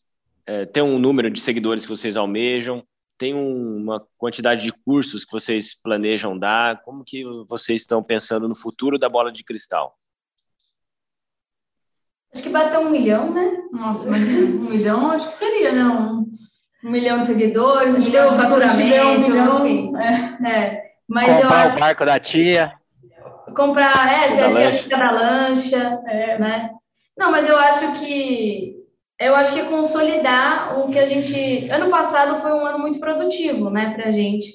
é, 0.46 0.66
tem 0.66 0.82
um 0.82 0.98
número 0.98 1.30
de 1.30 1.40
seguidores 1.40 1.84
que 1.84 1.90
vocês 1.90 2.16
almejam? 2.16 2.82
Tem 3.16 3.34
uma 3.34 4.04
quantidade 4.18 4.62
de 4.62 4.72
cursos 4.72 5.24
que 5.24 5.32
vocês 5.32 5.80
planejam 5.80 6.36
dar? 6.36 6.82
Como 6.82 7.04
que 7.04 7.24
vocês 7.48 7.82
estão 7.82 8.02
pensando 8.02 8.48
no 8.48 8.54
futuro 8.54 8.98
da 8.98 9.08
bola 9.08 9.30
de 9.30 9.44
cristal? 9.44 9.96
Acho 12.34 12.42
que 12.42 12.48
bater 12.48 12.78
um 12.78 12.90
milhão, 12.90 13.32
né? 13.32 13.58
Nossa, 13.70 14.08
imagina, 14.08 14.46
um 14.46 14.64
milhão 14.70 15.10
acho 15.10 15.30
que 15.30 15.36
seria, 15.36 15.70
né? 15.70 15.84
Um, 15.84 16.26
um 16.84 16.90
milhão 16.90 17.20
de 17.20 17.28
seguidores, 17.28 17.94
um 17.94 17.98
milhão 17.98 18.30
de 18.30 18.36
faturamento, 18.36 19.06
um 19.06 19.28
milhão, 19.28 19.66
enfim. 19.66 19.92
É, 19.96 20.50
é. 20.50 20.82
Mas 21.06 21.26
Comprar 21.28 21.42
eu 21.42 21.66
acho... 21.66 21.76
o 21.76 21.80
barco 21.80 22.04
da 22.04 22.18
tia. 22.18 22.72
Comprar, 23.54 24.12
é, 24.12 24.28
se 24.28 24.40
a 24.40 24.52
tia 24.52 24.72
fica 24.72 24.96
da 24.96 25.10
lancha, 25.12 26.02
é. 26.06 26.38
né? 26.38 26.70
Não, 27.16 27.30
mas 27.30 27.48
eu 27.48 27.56
acho 27.56 28.00
que 28.00 28.81
eu 29.22 29.34
acho 29.36 29.54
que 29.54 29.62
consolidar 29.64 30.80
o 30.80 30.90
que 30.90 30.98
a 30.98 31.06
gente. 31.06 31.68
Ano 31.70 31.90
passado 31.90 32.40
foi 32.40 32.52
um 32.52 32.66
ano 32.66 32.78
muito 32.80 32.98
produtivo, 32.98 33.70
né, 33.70 33.94
para 33.94 34.08
a 34.08 34.12
gente. 34.12 34.46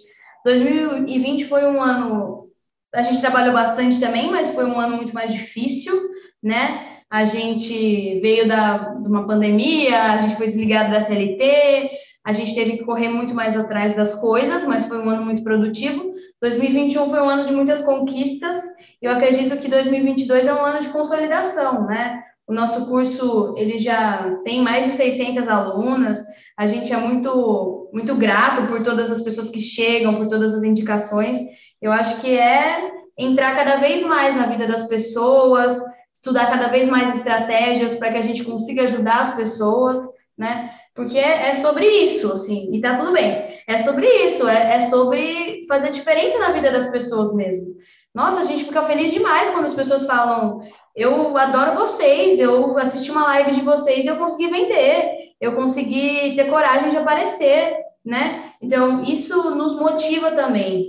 2020 0.43 1.45
foi 1.45 1.65
um 1.65 1.81
ano. 1.81 2.47
A 2.93 3.01
gente 3.01 3.21
trabalhou 3.21 3.53
bastante 3.53 3.99
também, 3.99 4.29
mas 4.29 4.51
foi 4.51 4.65
um 4.65 4.79
ano 4.79 4.97
muito 4.97 5.13
mais 5.13 5.31
difícil, 5.31 5.93
né? 6.41 6.97
A 7.09 7.23
gente 7.23 8.19
veio 8.19 8.47
da, 8.47 8.77
de 8.77 9.07
uma 9.07 9.25
pandemia, 9.25 10.13
a 10.13 10.17
gente 10.17 10.35
foi 10.35 10.47
desligado 10.47 10.91
da 10.91 10.99
CLT, 10.99 11.89
a 12.25 12.33
gente 12.33 12.53
teve 12.53 12.77
que 12.77 12.83
correr 12.83 13.07
muito 13.07 13.33
mais 13.33 13.57
atrás 13.57 13.95
das 13.95 14.15
coisas, 14.15 14.65
mas 14.65 14.85
foi 14.85 14.97
um 14.97 15.09
ano 15.09 15.23
muito 15.23 15.43
produtivo. 15.43 16.13
2021 16.41 17.09
foi 17.09 17.21
um 17.21 17.29
ano 17.29 17.45
de 17.45 17.53
muitas 17.53 17.81
conquistas. 17.81 18.57
Eu 19.01 19.11
acredito 19.11 19.57
que 19.57 19.69
2022 19.69 20.45
é 20.45 20.53
um 20.53 20.65
ano 20.65 20.79
de 20.79 20.89
consolidação, 20.89 21.85
né? 21.85 22.21
O 22.47 22.53
nosso 22.53 22.85
curso 22.85 23.53
ele 23.57 23.77
já 23.77 24.39
tem 24.43 24.61
mais 24.61 24.85
de 24.85 24.91
600 24.91 25.47
alunas. 25.47 26.17
A 26.57 26.65
gente 26.65 26.93
é 26.93 26.97
muito 26.97 27.89
muito 27.93 28.15
grato 28.15 28.67
por 28.67 28.81
todas 28.83 29.11
as 29.11 29.21
pessoas 29.21 29.49
que 29.49 29.59
chegam, 29.59 30.15
por 30.15 30.27
todas 30.27 30.53
as 30.53 30.63
indicações. 30.63 31.37
Eu 31.81 31.91
acho 31.91 32.21
que 32.21 32.37
é 32.37 32.91
entrar 33.17 33.55
cada 33.55 33.77
vez 33.77 34.05
mais 34.05 34.35
na 34.35 34.45
vida 34.45 34.67
das 34.67 34.87
pessoas, 34.87 35.79
estudar 36.13 36.49
cada 36.49 36.67
vez 36.67 36.87
mais 36.87 37.15
estratégias 37.15 37.95
para 37.95 38.11
que 38.11 38.17
a 38.17 38.21
gente 38.21 38.43
consiga 38.43 38.83
ajudar 38.83 39.21
as 39.21 39.35
pessoas, 39.35 39.97
né? 40.37 40.71
Porque 40.93 41.17
é, 41.17 41.49
é 41.49 41.53
sobre 41.55 41.85
isso, 41.87 42.31
assim, 42.31 42.73
e 42.73 42.81
tá 42.81 42.97
tudo 42.97 43.13
bem. 43.13 43.47
É 43.67 43.77
sobre 43.77 44.07
isso, 44.25 44.47
é, 44.47 44.75
é 44.75 44.81
sobre 44.81 45.65
fazer 45.67 45.91
diferença 45.91 46.39
na 46.39 46.51
vida 46.51 46.71
das 46.71 46.89
pessoas 46.89 47.33
mesmo. 47.35 47.75
Nossa, 48.13 48.39
a 48.39 48.43
gente 48.43 48.65
fica 48.65 48.81
feliz 48.83 49.11
demais 49.11 49.49
quando 49.51 49.65
as 49.65 49.73
pessoas 49.73 50.05
falam: 50.05 50.61
eu 50.97 51.37
adoro 51.37 51.77
vocês, 51.77 52.39
eu 52.39 52.75
assisti 52.79 53.11
uma 53.11 53.25
live 53.25 53.51
de 53.51 53.61
vocês 53.61 54.03
e 54.03 54.07
eu 54.07 54.15
consegui 54.15 54.47
vender, 54.49 55.35
eu 55.39 55.53
consegui 55.53 56.35
ter 56.35 56.49
coragem 56.49 56.89
de 56.89 56.97
aparecer, 56.97 57.77
né? 58.03 58.51
Então, 58.59 59.03
isso 59.03 59.51
nos 59.51 59.75
motiva 59.79 60.31
também 60.31 60.87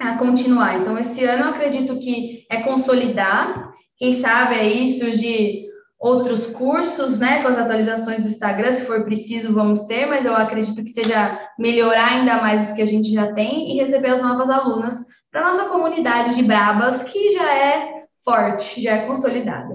a 0.00 0.18
continuar. 0.18 0.80
Então, 0.80 0.98
esse 0.98 1.24
ano 1.24 1.44
eu 1.44 1.50
acredito 1.50 1.96
que 2.00 2.44
é 2.50 2.62
consolidar, 2.62 3.70
quem 3.96 4.12
sabe 4.12 4.56
aí 4.56 4.90
surgir 4.90 5.64
outros 5.96 6.48
cursos, 6.48 7.20
né, 7.20 7.40
com 7.40 7.48
as 7.48 7.56
atualizações 7.56 8.22
do 8.22 8.28
Instagram, 8.28 8.72
se 8.72 8.84
for 8.84 9.04
preciso, 9.04 9.54
vamos 9.54 9.84
ter, 9.84 10.06
mas 10.06 10.26
eu 10.26 10.34
acredito 10.34 10.82
que 10.82 10.90
seja 10.90 11.40
melhorar 11.56 12.14
ainda 12.14 12.42
mais 12.42 12.68
o 12.68 12.74
que 12.74 12.82
a 12.82 12.86
gente 12.86 13.12
já 13.12 13.32
tem 13.32 13.72
e 13.72 13.76
receber 13.78 14.08
as 14.08 14.20
novas 14.20 14.50
alunas 14.50 15.06
para 15.30 15.44
nossa 15.44 15.66
comunidade 15.66 16.34
de 16.34 16.42
Brabas, 16.42 17.02
que 17.02 17.32
já 17.32 17.54
é 17.54 17.95
forte, 18.26 18.82
já 18.82 18.96
é 18.96 19.06
consolidada. 19.06 19.72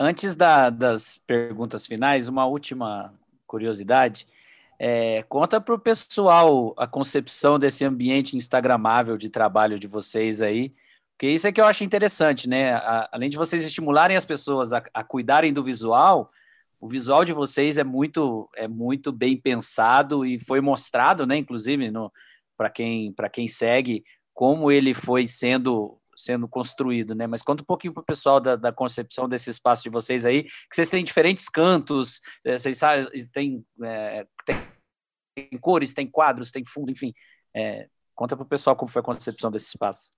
Antes 0.00 0.34
da, 0.34 0.70
das 0.70 1.20
perguntas 1.26 1.86
finais, 1.86 2.28
uma 2.28 2.46
última 2.46 3.12
curiosidade. 3.46 4.26
É, 4.78 5.24
conta 5.24 5.60
para 5.60 5.74
o 5.74 5.78
pessoal 5.78 6.72
a 6.78 6.86
concepção 6.86 7.58
desse 7.58 7.84
ambiente 7.84 8.36
instagramável 8.36 9.18
de 9.18 9.28
trabalho 9.28 9.78
de 9.78 9.88
vocês 9.88 10.40
aí, 10.40 10.72
porque 11.12 11.28
isso 11.28 11.48
é 11.48 11.52
que 11.52 11.60
eu 11.60 11.64
acho 11.64 11.82
interessante, 11.82 12.48
né? 12.48 12.74
A, 12.74 13.08
além 13.10 13.28
de 13.28 13.36
vocês 13.36 13.64
estimularem 13.64 14.16
as 14.16 14.24
pessoas 14.24 14.72
a, 14.72 14.80
a, 14.94 15.02
cuidarem 15.02 15.52
do 15.52 15.64
visual, 15.64 16.30
o 16.80 16.86
visual 16.86 17.24
de 17.24 17.32
vocês 17.32 17.76
é 17.76 17.82
muito 17.82 18.48
é 18.54 18.68
muito 18.68 19.10
bem 19.10 19.36
pensado 19.36 20.24
e 20.24 20.38
foi 20.38 20.60
mostrado, 20.60 21.26
né? 21.26 21.36
Inclusive 21.36 21.90
para 22.56 22.70
quem 22.70 23.12
para 23.12 23.28
quem 23.28 23.48
segue 23.48 24.04
como 24.32 24.70
ele 24.70 24.94
foi 24.94 25.26
sendo 25.26 25.97
sendo 26.18 26.48
construído, 26.48 27.14
né? 27.14 27.28
Mas 27.28 27.42
conta 27.42 27.62
um 27.62 27.66
pouquinho 27.66 27.94
para 27.94 28.00
o 28.00 28.04
pessoal 28.04 28.40
da, 28.40 28.56
da, 28.56 28.72
concepção 28.72 29.28
desse 29.28 29.48
espaço 29.50 29.84
de 29.84 29.88
vocês 29.88 30.26
aí, 30.26 30.42
que 30.42 30.74
vocês 30.74 30.90
têm 30.90 31.04
diferentes 31.04 31.48
cantos, 31.48 32.20
é, 32.44 32.58
vocês 32.58 32.76
sabem, 32.76 33.06
tem, 33.32 33.64
é, 33.82 34.26
tem, 34.44 34.68
tem, 35.36 35.58
cores, 35.60 35.94
tem 35.94 36.10
quadros, 36.10 36.50
tem 36.50 36.64
fundo, 36.64 36.90
enfim. 36.90 37.14
É, 37.54 37.86
conta 38.16 38.36
para 38.36 38.44
o 38.44 38.48
pessoal 38.48 38.74
como 38.74 38.90
foi 38.90 38.98
a 39.00 39.04
concepção 39.04 39.48
desse 39.48 39.68
espaço. 39.68 40.10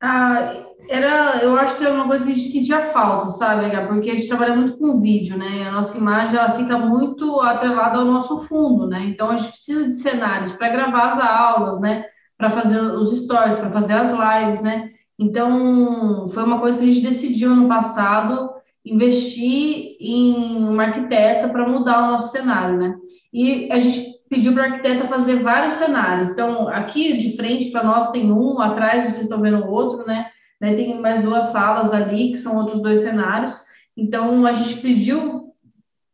Ah, 0.00 0.52
era, 0.88 1.42
eu 1.42 1.56
acho 1.56 1.76
que 1.76 1.84
é 1.84 1.90
uma 1.90 2.06
coisa 2.06 2.24
que 2.24 2.32
a 2.32 2.34
gente 2.34 2.52
sentia 2.52 2.92
falta, 2.92 3.28
sabe, 3.30 3.70
Porque 3.86 4.10
a 4.10 4.14
gente 4.14 4.28
trabalha 4.28 4.54
muito 4.54 4.78
com 4.78 5.00
vídeo, 5.00 5.36
né? 5.36 5.68
A 5.68 5.70
nossa 5.70 5.96
imagem 5.98 6.38
ela 6.38 6.50
fica 6.50 6.78
muito 6.78 7.40
atrelada 7.40 7.98
ao 7.98 8.04
nosso 8.06 8.40
fundo, 8.46 8.86
né? 8.86 9.04
Então 9.04 9.30
a 9.30 9.36
gente 9.36 9.52
precisa 9.52 9.86
de 9.86 9.94
cenários 9.94 10.52
para 10.52 10.68
gravar 10.70 11.08
as 11.08 11.20
aulas, 11.20 11.80
né? 11.80 12.06
Para 12.38 12.50
fazer 12.50 12.80
os 12.80 13.24
stories, 13.24 13.56
para 13.56 13.70
fazer 13.70 13.94
as 13.94 14.12
lives, 14.12 14.62
né? 14.62 14.90
Então 15.18 16.28
foi 16.28 16.44
uma 16.44 16.60
coisa 16.60 16.78
que 16.78 16.84
a 16.84 16.88
gente 16.88 17.02
decidiu 17.02 17.54
no 17.54 17.68
passado 17.68 18.50
investir 18.84 19.96
em 19.98 20.68
uma 20.68 20.84
arquiteta 20.84 21.48
para 21.48 21.68
mudar 21.68 22.04
o 22.04 22.12
nosso 22.12 22.30
cenário, 22.30 22.78
né? 22.78 22.96
E 23.32 23.70
a 23.72 23.78
gente 23.78 24.16
pediu 24.30 24.52
para 24.52 24.62
a 24.62 24.66
arquiteta 24.66 25.08
fazer 25.08 25.42
vários 25.42 25.74
cenários. 25.74 26.28
Então, 26.28 26.68
aqui 26.68 27.16
de 27.16 27.36
frente 27.36 27.70
para 27.70 27.82
nós 27.82 28.10
tem 28.10 28.30
um, 28.30 28.60
atrás 28.60 29.02
vocês 29.02 29.22
estão 29.22 29.40
vendo 29.40 29.64
o 29.64 29.70
outro, 29.70 30.06
né? 30.06 30.26
né? 30.60 30.74
Tem 30.74 31.00
mais 31.00 31.20
duas 31.22 31.46
salas 31.46 31.92
ali, 31.92 32.30
que 32.30 32.36
são 32.36 32.56
outros 32.56 32.80
dois 32.80 33.00
cenários. 33.00 33.60
Então, 33.96 34.46
a 34.46 34.52
gente 34.52 34.76
pediu 34.80 35.52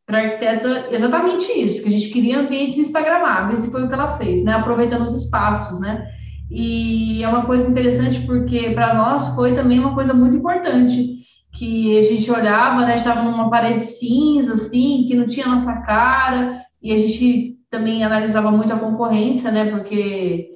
para 0.07 0.19
a 0.19 0.23
arquiteta 0.23 0.89
exatamente 0.91 1.53
isso, 1.53 1.83
que 1.83 1.89
a 1.89 1.93
gente 1.93 2.09
queria 2.09 2.41
ambientes 2.41 2.79
instagramáveis, 2.79 3.65
e 3.65 3.71
foi 3.71 3.85
o 3.85 3.89
que 3.89 3.95
ela 3.95 4.17
fez, 4.17 4.45
né? 4.45 4.53
Aproveitando 4.53 5.03
os 5.03 5.15
espaços, 5.15 5.81
né? 5.81 6.07
E 6.51 7.23
é 7.23 7.29
uma 7.29 7.47
coisa 7.47 7.69
interessante 7.69 8.21
porque 8.27 8.71
para 8.71 8.95
nós 8.95 9.35
foi 9.35 9.55
também 9.55 9.79
uma 9.79 9.95
coisa 9.95 10.13
muito 10.13 10.37
importante, 10.37 11.23
que 11.55 11.99
a 11.99 12.03
gente 12.03 12.31
olhava, 12.31 12.85
né? 12.87 12.97
Estava 12.97 13.23
numa 13.23 13.51
parede 13.51 13.85
cinza, 13.85 14.55
assim, 14.55 15.05
que 15.07 15.15
não 15.15 15.27
tinha 15.27 15.47
nossa 15.47 15.83
cara, 15.83 16.63
e 16.83 16.93
a 16.93 16.97
gente 16.97 17.59
também 17.71 18.05
analisava 18.05 18.51
muito 18.51 18.73
a 18.73 18.79
concorrência, 18.79 19.51
né? 19.51 19.71
Porque, 19.71 20.51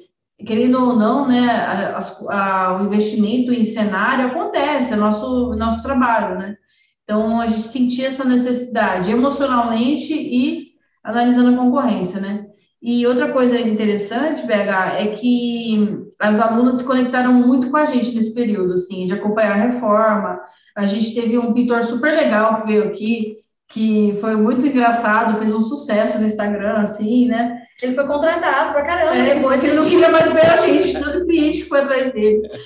querendo 0.44 0.78
ou 0.78 0.96
não, 0.96 1.26
né, 1.26 1.48
a, 1.50 1.98
a, 2.30 2.78
o 2.78 2.86
investimento 2.86 3.52
em 3.52 3.64
cenário 3.64 4.26
acontece, 4.28 4.92
é 4.92 4.96
nosso, 4.96 5.54
nosso 5.54 5.82
trabalho, 5.82 6.38
né? 6.38 6.56
Então, 7.04 7.40
a 7.40 7.46
gente 7.46 7.68
sentia 7.68 8.08
essa 8.08 8.24
necessidade 8.24 9.10
emocionalmente 9.10 10.12
e 10.12 10.72
analisando 11.04 11.50
a 11.50 11.62
concorrência, 11.64 12.20
né? 12.20 12.45
E 12.86 13.04
outra 13.04 13.32
coisa 13.32 13.58
interessante, 13.58 14.46
BH, 14.46 15.00
é 15.00 15.06
que 15.08 16.06
as 16.20 16.38
alunas 16.38 16.76
se 16.76 16.84
conectaram 16.84 17.32
muito 17.32 17.68
com 17.68 17.76
a 17.76 17.84
gente 17.84 18.14
nesse 18.14 18.32
período, 18.32 18.74
assim, 18.74 19.06
de 19.06 19.12
acompanhar 19.12 19.54
a 19.54 19.64
reforma. 19.64 20.40
A 20.76 20.86
gente 20.86 21.12
teve 21.12 21.36
um 21.36 21.52
pintor 21.52 21.82
super 21.82 22.14
legal 22.14 22.60
que 22.60 22.68
veio 22.68 22.84
aqui, 22.84 23.32
que 23.66 24.16
foi 24.20 24.36
muito 24.36 24.64
engraçado, 24.64 25.36
fez 25.36 25.52
um 25.52 25.62
sucesso 25.62 26.20
no 26.20 26.26
Instagram, 26.26 26.82
assim, 26.82 27.26
né? 27.26 27.60
Ele 27.82 27.92
foi 27.92 28.06
contratado 28.06 28.72
pra 28.72 28.84
caramba. 28.84 29.16
É, 29.16 29.34
depois 29.34 29.64
ele 29.64 29.74
não 29.74 29.84
queria 29.84 30.08
mais 30.08 30.32
ver 30.32 30.46
a 30.46 30.56
gente, 30.58 31.02
todo 31.02 31.26
cliente 31.26 31.62
que 31.62 31.68
foi 31.68 31.80
atrás 31.80 32.12
dele. 32.12 32.42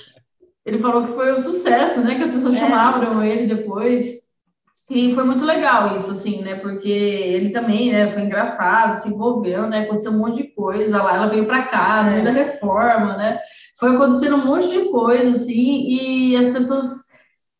Ele 0.63 0.77
falou 0.77 1.07
que 1.07 1.13
foi 1.13 1.33
um 1.33 1.39
sucesso, 1.39 2.01
né? 2.01 2.13
Que 2.13 2.21
as 2.21 2.29
pessoas 2.29 2.55
é. 2.55 2.59
chamavam 2.59 3.23
ele 3.23 3.47
depois. 3.47 4.19
E 4.93 5.15
foi 5.15 5.23
muito 5.23 5.45
legal 5.45 5.95
isso, 5.95 6.11
assim, 6.11 6.41
né? 6.41 6.55
Porque 6.55 6.89
ele 6.89 7.49
também, 7.49 7.93
né, 7.93 8.11
foi 8.11 8.23
engraçado, 8.23 8.95
se 8.95 9.07
envolveu, 9.07 9.65
né? 9.65 9.83
Aconteceu 9.83 10.11
um 10.11 10.17
monte 10.17 10.43
de 10.43 10.49
coisa 10.49 11.01
lá. 11.01 11.15
Ela 11.15 11.29
veio 11.29 11.45
para 11.45 11.63
cá, 11.63 12.03
no 12.03 12.11
meio 12.11 12.25
da 12.25 12.31
reforma, 12.31 13.15
né? 13.15 13.39
Foi 13.79 13.95
acontecendo 13.95 14.35
um 14.35 14.45
monte 14.45 14.67
de 14.67 14.89
coisa, 14.89 15.31
assim, 15.31 15.87
e 15.87 16.35
as 16.35 16.49
pessoas 16.49 17.05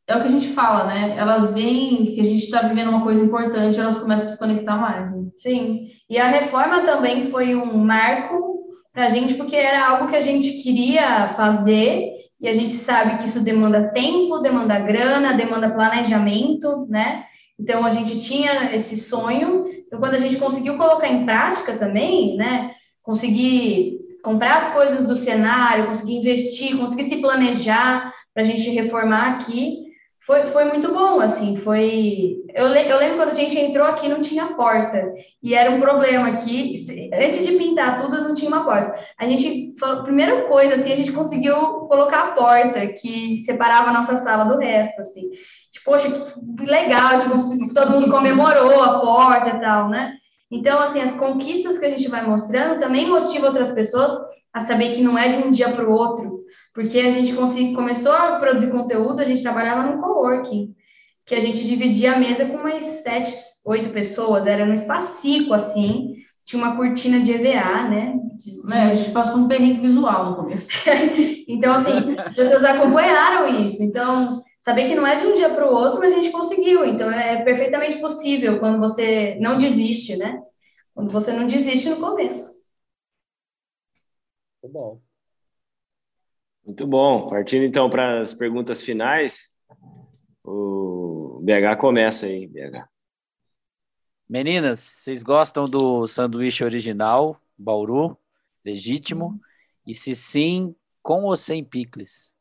é 0.08 0.18
o 0.18 0.22
que 0.22 0.28
a 0.28 0.32
gente 0.32 0.50
fala, 0.50 0.84
né? 0.84 1.16
Elas 1.18 1.54
veem 1.54 2.14
que 2.14 2.20
a 2.20 2.26
gente 2.26 2.44
está 2.44 2.64
vivendo 2.64 2.90
uma 2.90 3.02
coisa 3.04 3.24
importante, 3.24 3.80
elas 3.80 3.98
começam 3.98 4.28
a 4.28 4.32
se 4.32 4.38
conectar 4.38 4.76
mais. 4.76 5.10
Né? 5.10 5.30
Sim. 5.38 5.88
E 6.10 6.18
a 6.18 6.28
reforma 6.28 6.82
também 6.82 7.28
foi 7.28 7.56
um 7.56 7.78
marco 7.78 8.60
para 8.92 9.06
a 9.06 9.10
gente, 9.10 9.36
porque 9.36 9.56
era 9.56 9.88
algo 9.88 10.10
que 10.10 10.18
a 10.18 10.22
gente 10.22 10.62
queria 10.62 11.30
fazer 11.30 12.12
e 12.42 12.48
a 12.48 12.54
gente 12.54 12.74
sabe 12.74 13.20
que 13.20 13.26
isso 13.28 13.40
demanda 13.42 13.90
tempo, 13.90 14.40
demanda 14.40 14.80
grana, 14.80 15.34
demanda 15.34 15.70
planejamento, 15.70 16.88
né? 16.90 17.26
Então 17.60 17.86
a 17.86 17.92
gente 17.92 18.20
tinha 18.20 18.74
esse 18.74 18.98
sonho. 18.98 19.66
Então 19.86 20.00
quando 20.00 20.16
a 20.16 20.18
gente 20.18 20.38
conseguiu 20.38 20.76
colocar 20.76 21.08
em 21.08 21.24
prática 21.24 21.78
também, 21.78 22.36
né? 22.36 22.72
Conseguir 23.04 24.00
comprar 24.24 24.58
as 24.58 24.74
coisas 24.74 25.06
do 25.06 25.16
cenário, 25.16 25.86
conseguir 25.86 26.16
investir, 26.16 26.78
conseguir 26.78 27.04
se 27.04 27.18
planejar 27.18 28.12
para 28.34 28.42
a 28.42 28.46
gente 28.46 28.70
reformar 28.72 29.34
aqui, 29.34 29.91
foi, 30.24 30.46
foi 30.48 30.66
muito 30.66 30.94
bom, 30.94 31.20
assim, 31.20 31.58
foi... 31.58 32.38
Eu, 32.54 32.68
le, 32.68 32.88
eu 32.88 32.98
lembro 32.98 33.18
quando 33.18 33.30
a 33.30 33.36
gente 33.36 33.58
entrou 33.58 33.88
aqui, 33.88 34.08
não 34.08 34.22
tinha 34.22 34.54
porta, 34.54 35.14
e 35.42 35.56
era 35.56 35.72
um 35.72 35.82
problema 35.82 36.28
aqui, 36.28 36.76
antes 37.12 37.46
de 37.46 37.54
pintar 37.54 38.00
tudo, 38.00 38.22
não 38.22 38.36
tinha 38.36 38.50
uma 38.50 38.64
porta. 38.64 39.00
A 39.18 39.26
gente, 39.26 39.74
primeira 40.04 40.44
coisa, 40.44 40.76
assim, 40.76 40.94
a 40.94 40.96
gente 40.96 41.12
conseguiu 41.12 41.56
colocar 41.88 42.22
a 42.22 42.32
porta, 42.34 42.86
que 42.88 43.42
separava 43.44 43.90
a 43.90 43.94
nossa 43.94 44.16
sala 44.18 44.44
do 44.44 44.60
resto, 44.60 45.02
assim. 45.02 45.32
Tipo, 45.72 45.86
poxa, 45.86 46.10
que 46.12 46.66
legal, 46.66 47.20
tipo, 47.20 47.74
todo 47.74 47.92
mundo 47.92 48.12
comemorou 48.12 48.84
a 48.84 49.00
porta 49.00 49.58
e 49.58 49.60
tal, 49.60 49.90
né? 49.90 50.14
Então, 50.52 50.80
assim, 50.80 51.02
as 51.02 51.16
conquistas 51.16 51.80
que 51.80 51.86
a 51.86 51.90
gente 51.90 52.08
vai 52.10 52.24
mostrando 52.28 52.80
também 52.80 53.10
motiva 53.10 53.48
outras 53.48 53.72
pessoas 53.72 54.12
a 54.54 54.60
saber 54.60 54.94
que 54.94 55.02
não 55.02 55.18
é 55.18 55.30
de 55.30 55.38
um 55.38 55.50
dia 55.50 55.70
para 55.70 55.90
o 55.90 55.92
outro, 55.92 56.42
porque 56.74 57.00
a 57.00 57.12
gente 57.12 57.34
consegui, 57.34 57.74
começou 57.74 58.12
a 58.12 58.40
produzir 58.40 58.72
conteúdo, 58.72 59.20
a 59.20 59.26
gente 59.26 59.44
trabalhava 59.44 59.84
no 59.84 60.02
coworking, 60.02 60.74
que 61.26 61.36
a 61.36 61.40
gente 61.40 61.66
dividia 61.66 62.14
a 62.14 62.20
mesa 62.20 62.46
com 62.46 62.58
umas 62.58 62.84
sete, 62.84 63.32
oito 63.66 63.92
pessoas, 63.92 64.48
era 64.48 64.64
um 64.64 64.74
espacico 64.74 65.54
assim, 65.54 66.16
tinha 66.46 66.62
uma 66.62 66.76
cortina 66.76 67.20
de 67.20 67.32
EVA, 67.34 67.90
né? 67.90 68.14
De... 68.36 68.74
É, 68.74 68.82
a 68.84 68.94
gente 68.94 69.12
passou 69.12 69.38
um 69.38 69.48
perrengue 69.48 69.82
visual 69.82 70.32
no 70.32 70.36
começo. 70.36 70.70
então, 71.48 71.74
assim, 71.74 72.18
as 72.18 72.36
pessoas 72.36 72.64
acompanharam 72.64 73.66
isso. 73.66 73.84
Então, 73.84 74.44
saber 74.60 74.88
que 74.88 74.96
não 74.96 75.06
é 75.06 75.16
de 75.16 75.28
um 75.28 75.34
dia 75.34 75.50
para 75.50 75.70
o 75.70 75.74
outro, 75.74 76.00
mas 76.00 76.14
a 76.14 76.16
gente 76.18 76.32
conseguiu. 76.32 76.84
Então, 76.86 77.12
é 77.12 77.44
perfeitamente 77.44 77.98
possível 78.00 78.60
quando 78.60 78.80
você 78.80 79.38
não 79.40 79.56
desiste, 79.56 80.18
né? 80.18 80.42
Quando 80.94 81.12
você 81.12 81.32
não 81.32 81.48
desiste 81.48 81.90
no 81.90 81.98
começo. 81.98 82.50
Muito 84.62 84.74
bom. 84.74 85.11
Muito 86.66 86.86
bom. 86.86 87.28
Partindo 87.28 87.66
então 87.66 87.90
para 87.90 88.22
as 88.22 88.34
perguntas 88.34 88.82
finais, 88.82 89.54
o 90.44 91.42
BH 91.44 91.78
começa 91.80 92.26
aí, 92.26 92.48
BH. 92.48 92.88
Meninas, 94.30 94.80
vocês 94.80 95.24
gostam 95.24 95.66
do 95.66 96.08
sanduíche 96.08 96.64
original, 96.64 97.38
Bauru, 97.58 98.18
legítimo? 98.64 99.40
E 99.86 99.94
se 99.94 100.16
sim, 100.16 100.74
com 101.02 101.24
ou 101.24 101.36
sem 101.36 101.64
picles? 101.64 102.34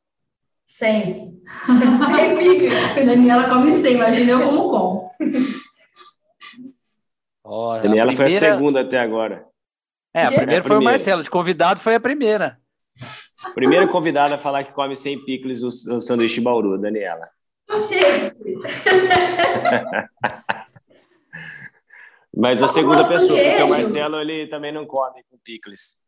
Sem. 0.67 1.43
sem 2.15 2.39
picles. 2.39 2.95
Daniela 2.95 3.49
come 3.49 3.73
sem, 3.73 3.95
imagina 3.95 4.33
eu 4.33 4.45
como 4.45 4.71
com. 4.71 5.11
Oh, 7.43 7.73
Daniela 7.73 8.13
primeira... 8.13 8.15
foi 8.15 8.27
a 8.27 8.53
segunda 8.53 8.83
até 8.83 9.01
agora. 9.01 9.45
É, 10.15 10.25
a 10.25 10.29
primeira 10.29 10.53
é 10.53 10.59
a 10.59 10.63
foi 10.63 10.69
primeira. 10.69 10.81
o 10.81 10.85
Marcelo, 10.85 11.23
de 11.25 11.31
convidado 11.31 11.81
foi 11.81 11.97
a 11.97 12.01
primeira. 12.01 12.60
Primeira 13.55 13.89
convidada 13.89 14.35
a 14.35 14.39
falar 14.39 14.65
que 14.65 14.73
come 14.73 14.95
sem 14.95 15.19
picles 15.25 15.63
o, 15.63 15.69
o 15.69 16.01
sanduíche 16.01 16.41
Bauru, 16.41 16.79
Daniela. 16.79 17.29
Mas 22.37 22.63
a 22.63 22.69
segunda 22.69 23.09
pessoa, 23.09 23.39
porque 23.39 23.63
o 23.63 23.69
Marcelo 23.69 24.21
ele 24.21 24.47
também 24.47 24.73
não 24.73 24.87
come 24.87 25.23
com 25.29 25.37
picles. 25.43 25.99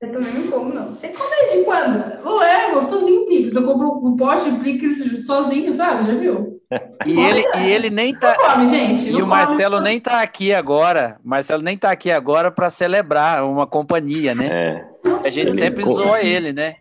Eu 0.00 0.12
também 0.12 0.32
não 0.32 0.50
como, 0.50 0.72
não. 0.72 0.96
Você 0.96 1.08
come 1.08 1.28
desde 1.36 1.62
quando? 1.64 2.26
Oh, 2.26 2.42
é, 2.42 2.72
gostosinho 2.72 3.26
picles. 3.26 3.54
Eu 3.54 3.66
compro 3.66 4.00
um 4.02 4.16
pote 4.16 4.50
de 4.50 4.58
picles 4.60 5.26
sozinho, 5.26 5.74
sabe? 5.74 6.06
Já 6.06 6.14
viu? 6.14 6.58
E 7.04 7.18
ele, 7.18 7.44
e 7.58 7.68
ele 7.68 7.90
nem 7.90 8.14
tá. 8.14 8.36
Come, 8.36 8.68
gente, 8.68 9.08
e 9.08 9.20
o 9.20 9.26
Marcelo 9.26 9.78
come. 9.78 9.88
nem 9.88 9.98
tá 9.98 10.20
aqui 10.20 10.54
agora. 10.54 11.18
Marcelo 11.24 11.62
nem 11.62 11.76
tá 11.76 11.90
aqui 11.90 12.12
agora 12.12 12.52
para 12.52 12.70
celebrar 12.70 13.44
uma 13.44 13.66
companhia, 13.66 14.36
né? 14.36 14.48
É. 14.52 14.84
A 15.24 15.28
gente 15.28 15.48
ele 15.48 15.52
sempre 15.52 15.84
come. 15.84 15.94
zoa 15.94 16.22
ele, 16.22 16.52
né? 16.52 16.76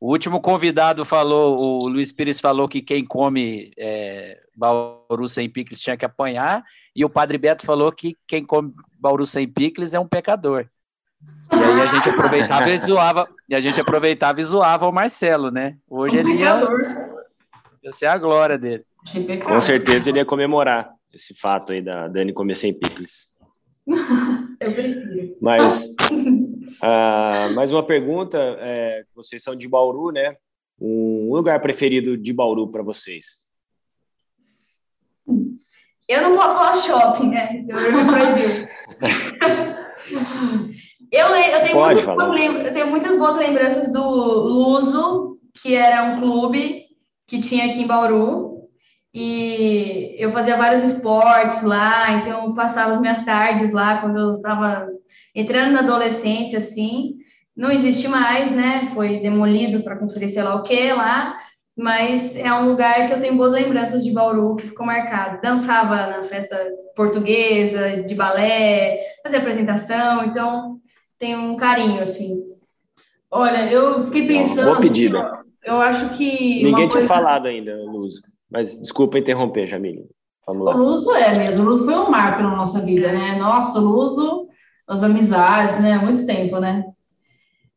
O 0.00 0.10
último 0.10 0.40
convidado 0.40 1.04
falou, 1.04 1.82
o 1.82 1.88
Luiz 1.88 2.10
Pires 2.10 2.40
falou 2.40 2.66
que 2.66 2.80
quem 2.80 3.04
come 3.04 3.70
é, 3.78 4.40
Bauru 4.56 5.28
sem 5.28 5.48
picles 5.48 5.80
tinha 5.80 5.96
que 5.96 6.04
apanhar, 6.04 6.64
e 6.96 7.04
o 7.04 7.10
Padre 7.10 7.36
Beto 7.36 7.66
falou 7.66 7.92
que 7.92 8.16
quem 8.26 8.44
come 8.44 8.72
Bauru 8.98 9.26
sem 9.26 9.46
picles 9.46 9.92
é 9.92 10.00
um 10.00 10.08
pecador. 10.08 10.66
E 11.52 11.56
aí 11.56 11.80
a 11.82 11.86
gente 11.86 12.08
aproveitava 12.08 12.70
e 12.70 12.78
zoava, 12.78 13.28
e 13.46 13.54
a 13.54 13.60
gente 13.60 13.80
aproveitava 13.80 14.40
e 14.40 14.44
zoava 14.44 14.88
o 14.88 14.92
Marcelo, 14.92 15.50
né? 15.50 15.76
Hoje 15.88 16.16
um 16.16 16.20
ele 16.20 16.34
ia, 16.34 16.62
ia 17.82 17.92
ser 17.92 18.06
a 18.06 18.16
glória 18.16 18.56
dele. 18.56 18.84
Com 19.44 19.60
certeza 19.60 20.08
ele 20.08 20.18
ia 20.18 20.24
comemorar 20.24 20.90
esse 21.12 21.34
fato 21.34 21.72
aí 21.72 21.82
da 21.82 22.08
Dani 22.08 22.32
comer 22.32 22.54
sem 22.54 22.72
picles. 22.72 23.34
Eu 24.60 24.72
prefiro. 24.72 25.36
Mas 25.40 25.94
uh, 26.82 27.54
mais 27.54 27.72
uma 27.72 27.84
pergunta: 27.84 28.38
é, 28.60 29.04
vocês 29.14 29.42
são 29.42 29.56
de 29.56 29.68
Bauru, 29.68 30.10
né? 30.10 30.36
Um 30.80 31.34
lugar 31.34 31.60
preferido 31.60 32.16
de 32.16 32.32
Bauru 32.32 32.70
para 32.70 32.82
vocês? 32.82 33.42
Eu 36.08 36.22
não 36.22 36.36
posso 36.36 36.56
falar 36.56 36.76
shopping, 36.76 37.28
né? 37.28 37.64
Eu, 37.68 37.78
eu 37.78 37.92
eu, 41.12 41.26
eu, 41.36 41.60
tenho 41.60 41.78
muitas, 41.78 42.06
eu 42.66 42.72
tenho 42.72 42.86
muitas 42.90 43.18
boas 43.18 43.36
lembranças 43.36 43.92
do 43.92 44.02
Luso, 44.02 45.38
que 45.54 45.74
era 45.74 46.04
um 46.04 46.20
clube 46.20 46.86
que 47.26 47.38
tinha 47.38 47.66
aqui 47.66 47.82
em 47.82 47.86
Bauru. 47.86 48.49
E 49.12 50.14
eu 50.18 50.30
fazia 50.30 50.56
vários 50.56 50.84
esportes 50.84 51.62
lá, 51.62 52.12
então 52.12 52.46
eu 52.46 52.54
passava 52.54 52.92
as 52.92 53.00
minhas 53.00 53.24
tardes 53.24 53.72
lá 53.72 54.00
quando 54.00 54.18
eu 54.18 54.36
estava 54.36 54.88
entrando 55.34 55.72
na 55.72 55.80
adolescência, 55.80 56.58
assim. 56.58 57.16
Não 57.56 57.70
existe 57.70 58.06
mais, 58.06 58.50
né? 58.52 58.90
Foi 58.94 59.18
demolido 59.18 59.82
para 59.82 59.96
construir 59.96 60.30
sei 60.30 60.42
lá 60.42 60.54
o 60.54 60.62
que 60.62 60.92
lá, 60.92 61.38
mas 61.76 62.36
é 62.36 62.52
um 62.52 62.68
lugar 62.68 63.08
que 63.08 63.14
eu 63.14 63.20
tenho 63.20 63.36
boas 63.36 63.52
lembranças 63.52 64.04
de 64.04 64.12
Bauru, 64.12 64.56
que 64.56 64.68
ficou 64.68 64.86
marcado. 64.86 65.40
Dançava 65.42 66.06
na 66.06 66.22
festa 66.22 66.56
portuguesa, 66.94 68.02
de 68.02 68.14
balé, 68.14 69.00
fazia 69.22 69.40
apresentação, 69.40 70.24
então 70.24 70.78
tem 71.18 71.36
um 71.36 71.56
carinho, 71.56 72.02
assim. 72.02 72.50
Olha, 73.30 73.70
eu 73.70 74.04
fiquei 74.06 74.26
pensando. 74.26 74.64
Boa 74.64 74.80
pedida. 74.80 75.40
Eu, 75.62 75.80
acho 75.80 76.16
que. 76.16 76.64
Ninguém 76.64 76.88
tinha 76.88 77.04
falado 77.04 77.46
ainda, 77.46 77.76
Luz. 77.84 78.14
Mas 78.50 78.78
desculpa 78.78 79.18
interromper, 79.18 79.66
Jamile. 79.66 80.04
Vamos 80.46 80.64
lá. 80.64 80.74
O 80.74 80.78
Luso 80.78 81.12
é 81.12 81.38
mesmo. 81.38 81.62
O 81.62 81.66
Luso 81.66 81.84
foi 81.84 81.94
um 81.94 82.10
marco 82.10 82.42
na 82.42 82.56
nossa 82.56 82.80
vida, 82.80 83.12
né? 83.12 83.36
Nossa, 83.38 83.78
o 83.78 83.84
Luso, 83.84 84.48
as 84.88 85.02
amizades, 85.02 85.80
né? 85.80 85.98
Muito 85.98 86.26
tempo, 86.26 86.58
né? 86.58 86.84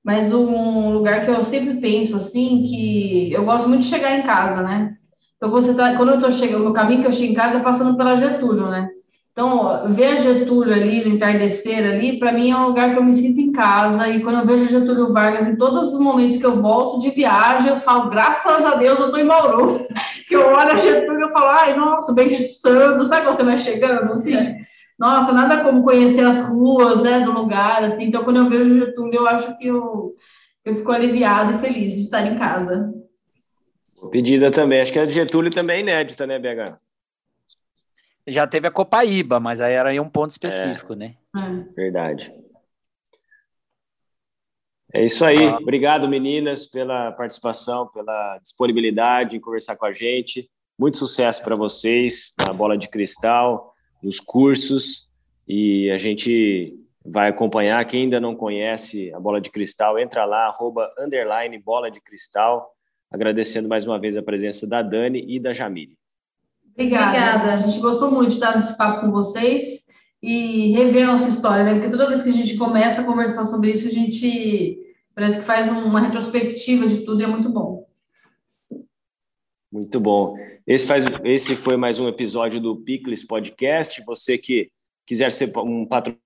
Mas 0.03 0.33
um 0.33 0.91
lugar 0.91 1.23
que 1.23 1.31
eu 1.31 1.43
sempre 1.43 1.79
penso, 1.79 2.15
assim, 2.15 2.63
que 2.63 3.31
eu 3.31 3.45
gosto 3.45 3.69
muito 3.69 3.83
de 3.83 3.87
chegar 3.87 4.17
em 4.17 4.23
casa, 4.23 4.61
né? 4.61 4.95
Então, 5.37 5.49
você 5.49 5.73
tá, 5.73 5.95
quando 5.95 6.13
eu 6.13 6.19
tô 6.19 6.31
chegando, 6.31 6.69
o 6.69 6.73
caminho 6.73 7.01
que 7.01 7.07
eu 7.07 7.11
chego 7.11 7.31
em 7.31 7.35
casa 7.35 7.59
é 7.59 7.61
passando 7.61 7.95
pela 7.95 8.15
Getúlio, 8.15 8.69
né? 8.69 8.89
Então, 9.33 9.91
ver 9.91 10.17
Getúlio 10.17 10.71
ali, 10.71 11.03
no 11.03 11.15
entardecer 11.15 11.83
ali, 11.83 12.19
para 12.19 12.31
mim 12.31 12.51
é 12.51 12.55
um 12.55 12.67
lugar 12.67 12.91
que 12.91 12.99
eu 12.99 13.03
me 13.03 13.15
sinto 13.15 13.41
em 13.41 13.51
casa. 13.51 14.07
E 14.07 14.21
quando 14.21 14.41
eu 14.41 14.45
vejo 14.45 14.69
Getúlio 14.69 15.11
Vargas, 15.11 15.47
em 15.47 15.57
todos 15.57 15.91
os 15.91 15.99
momentos 15.99 16.37
que 16.37 16.45
eu 16.45 16.61
volto 16.61 17.01
de 17.01 17.09
viagem, 17.09 17.69
eu 17.69 17.79
falo, 17.79 18.11
graças 18.11 18.63
a 18.63 18.75
Deus 18.75 18.99
eu 18.99 19.09
tô 19.09 19.17
em 19.17 19.25
Bauru. 19.25 19.79
que 20.29 20.35
eu 20.35 20.45
olho 20.45 20.73
a 20.73 20.77
Getúlio 20.77 21.29
e 21.29 21.31
falo, 21.31 21.47
ai, 21.47 21.75
nossa, 21.75 22.13
Benedito 22.13 22.53
Santo, 22.53 23.05
sabe 23.05 23.25
quando 23.25 23.37
você 23.37 23.43
vai 23.43 23.57
chegando, 23.57 24.11
assim? 24.11 24.35
É. 24.35 24.57
Nossa, 24.99 25.33
nada 25.33 25.63
como 25.63 25.83
conhecer 25.83 26.23
as 26.23 26.47
ruas, 26.49 27.01
né, 27.01 27.21
do 27.21 27.31
lugar, 27.31 27.83
assim. 27.83 28.03
Então, 28.03 28.23
quando 28.23 28.37
eu 28.37 28.49
vejo 28.49 28.77
Getúlio, 28.77 29.15
eu 29.15 29.27
acho 29.27 29.57
que 29.57 29.65
eu, 29.65 30.13
eu 30.63 30.75
fico 30.75 30.91
aliviada 30.91 31.53
e 31.53 31.57
feliz 31.57 31.95
de 31.95 32.01
estar 32.01 32.23
em 32.23 32.37
casa. 32.37 32.93
Pedida 34.11 34.51
também. 34.51 34.79
Acho 34.79 34.93
que 34.93 34.99
a 34.99 35.07
Getúlio 35.07 35.49
também 35.49 35.77
é 35.77 35.79
inédita, 35.79 36.27
né, 36.27 36.37
BH? 36.37 36.77
Já 38.27 38.47
teve 38.47 38.67
a 38.67 38.71
Copaíba, 38.71 39.39
mas 39.39 39.59
aí 39.59 39.73
era 39.73 40.01
um 40.01 40.09
ponto 40.09 40.31
específico, 40.31 40.93
é, 40.93 40.95
né? 40.95 41.15
É. 41.35 41.73
Verdade. 41.75 42.33
É 44.93 45.03
isso 45.03 45.25
aí. 45.25 45.43
Ah. 45.43 45.57
Obrigado, 45.57 46.07
meninas, 46.07 46.67
pela 46.67 47.11
participação, 47.11 47.87
pela 47.87 48.37
disponibilidade 48.37 49.35
em 49.35 49.39
conversar 49.39 49.75
com 49.75 49.87
a 49.87 49.91
gente. 49.91 50.49
Muito 50.77 50.97
sucesso 50.97 51.43
para 51.43 51.55
vocês 51.55 52.33
na 52.37 52.53
bola 52.53 52.77
de 52.77 52.87
cristal, 52.87 53.73
nos 54.01 54.19
cursos. 54.19 55.09
E 55.47 55.89
a 55.89 55.97
gente 55.97 56.79
vai 57.03 57.29
acompanhar. 57.29 57.83
Quem 57.85 58.03
ainda 58.03 58.19
não 58.19 58.35
conhece 58.35 59.11
a 59.13 59.19
bola 59.19 59.41
de 59.41 59.49
cristal, 59.49 59.97
entra 59.97 60.25
lá, 60.25 60.45
arroba, 60.45 60.93
underline, 60.97 61.57
bola 61.57 61.89
de 61.89 61.99
cristal. 61.99 62.71
Agradecendo 63.11 63.67
mais 63.67 63.85
uma 63.85 63.99
vez 63.99 64.15
a 64.15 64.21
presença 64.23 64.67
da 64.67 64.81
Dani 64.81 65.25
e 65.27 65.39
da 65.39 65.53
Jamile. 65.53 65.97
Obrigada. 66.73 67.07
Obrigada. 67.07 67.53
A 67.53 67.57
gente 67.57 67.79
gostou 67.79 68.11
muito 68.11 68.29
de 68.29 68.35
estar 68.35 68.55
nesse 68.55 68.77
papo 68.77 69.01
com 69.01 69.11
vocês 69.11 69.87
e 70.21 70.71
rever 70.71 71.03
a 71.03 71.11
nossa 71.11 71.29
história, 71.29 71.63
né? 71.63 71.75
Porque 71.75 71.89
toda 71.89 72.07
vez 72.07 72.23
que 72.23 72.29
a 72.29 72.33
gente 72.33 72.57
começa 72.57 73.01
a 73.01 73.05
conversar 73.05 73.45
sobre 73.45 73.71
isso, 73.71 73.87
a 73.87 73.91
gente 73.91 74.79
parece 75.13 75.39
que 75.39 75.45
faz 75.45 75.69
uma 75.69 76.01
retrospectiva 76.01 76.87
de 76.87 77.05
tudo 77.05 77.21
e 77.21 77.23
é 77.23 77.27
muito 77.27 77.49
bom. 77.49 77.87
Muito 79.71 79.99
bom. 79.99 80.37
Esse, 80.65 80.85
faz, 80.85 81.05
esse 81.23 81.55
foi 81.55 81.75
mais 81.75 81.99
um 81.99 82.07
episódio 82.07 82.61
do 82.61 82.77
Picles 82.77 83.23
Podcast. 83.23 84.03
Você 84.05 84.37
que 84.37 84.71
quiser 85.05 85.31
ser 85.31 85.51
um 85.57 85.85
patrocinador 85.85 86.21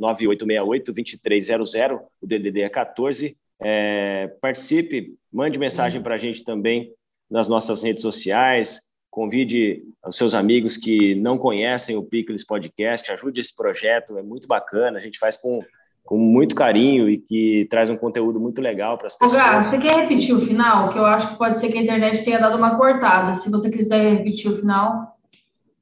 9868-2300, 0.00 2.00
o 2.20 2.26
DDD 2.26 2.62
é 2.62 2.68
14. 2.68 3.36
É, 3.64 4.28
participe, 4.40 5.14
mande 5.32 5.58
mensagem 5.58 6.02
para 6.02 6.14
a 6.14 6.18
gente 6.18 6.44
também 6.44 6.92
nas 7.30 7.48
nossas 7.48 7.82
redes 7.82 8.02
sociais, 8.02 8.80
convide 9.10 9.82
os 10.06 10.16
seus 10.16 10.34
amigos 10.34 10.76
que 10.76 11.14
não 11.14 11.38
conhecem 11.38 11.96
o 11.96 12.02
Pickles 12.02 12.44
Podcast, 12.44 13.10
ajude 13.12 13.40
esse 13.40 13.54
projeto, 13.54 14.18
é 14.18 14.22
muito 14.22 14.46
bacana, 14.46 14.98
a 14.98 15.00
gente 15.00 15.18
faz 15.18 15.36
com, 15.36 15.60
com 16.04 16.18
muito 16.18 16.54
carinho 16.54 17.08
e 17.08 17.18
que 17.18 17.66
traz 17.70 17.90
um 17.90 17.96
conteúdo 17.96 18.40
muito 18.40 18.60
legal 18.60 18.98
para 18.98 19.06
as 19.06 19.16
pessoas. 19.16 19.40
Gá, 19.40 19.62
você 19.62 19.78
quer 19.78 19.96
repetir 20.00 20.34
o 20.34 20.40
final? 20.40 20.88
Que 20.90 20.98
eu 20.98 21.06
acho 21.06 21.30
que 21.30 21.38
pode 21.38 21.58
ser 21.58 21.70
que 21.70 21.78
a 21.78 21.82
internet 21.82 22.24
tenha 22.24 22.40
dado 22.40 22.58
uma 22.58 22.76
cortada. 22.76 23.34
Se 23.34 23.50
você 23.50 23.70
quiser 23.70 24.16
repetir 24.16 24.50
o 24.50 24.56
final, 24.56 25.16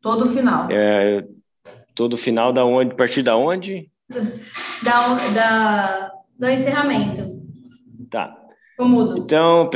todo 0.01 0.27
o 0.27 0.29
final. 0.29 0.71
É, 0.71 1.25
todo 1.95 2.13
o 2.13 2.19
final 2.19 2.53
da 2.53 2.65
onde? 2.65 2.93
A 2.93 2.97
partir 2.97 3.23
da 3.23 3.37
onde? 3.37 3.91
Da, 4.83 5.17
da, 5.35 6.13
do 6.39 6.49
encerramento. 6.51 7.42
Tá. 8.13 8.39
Então, 9.17 9.71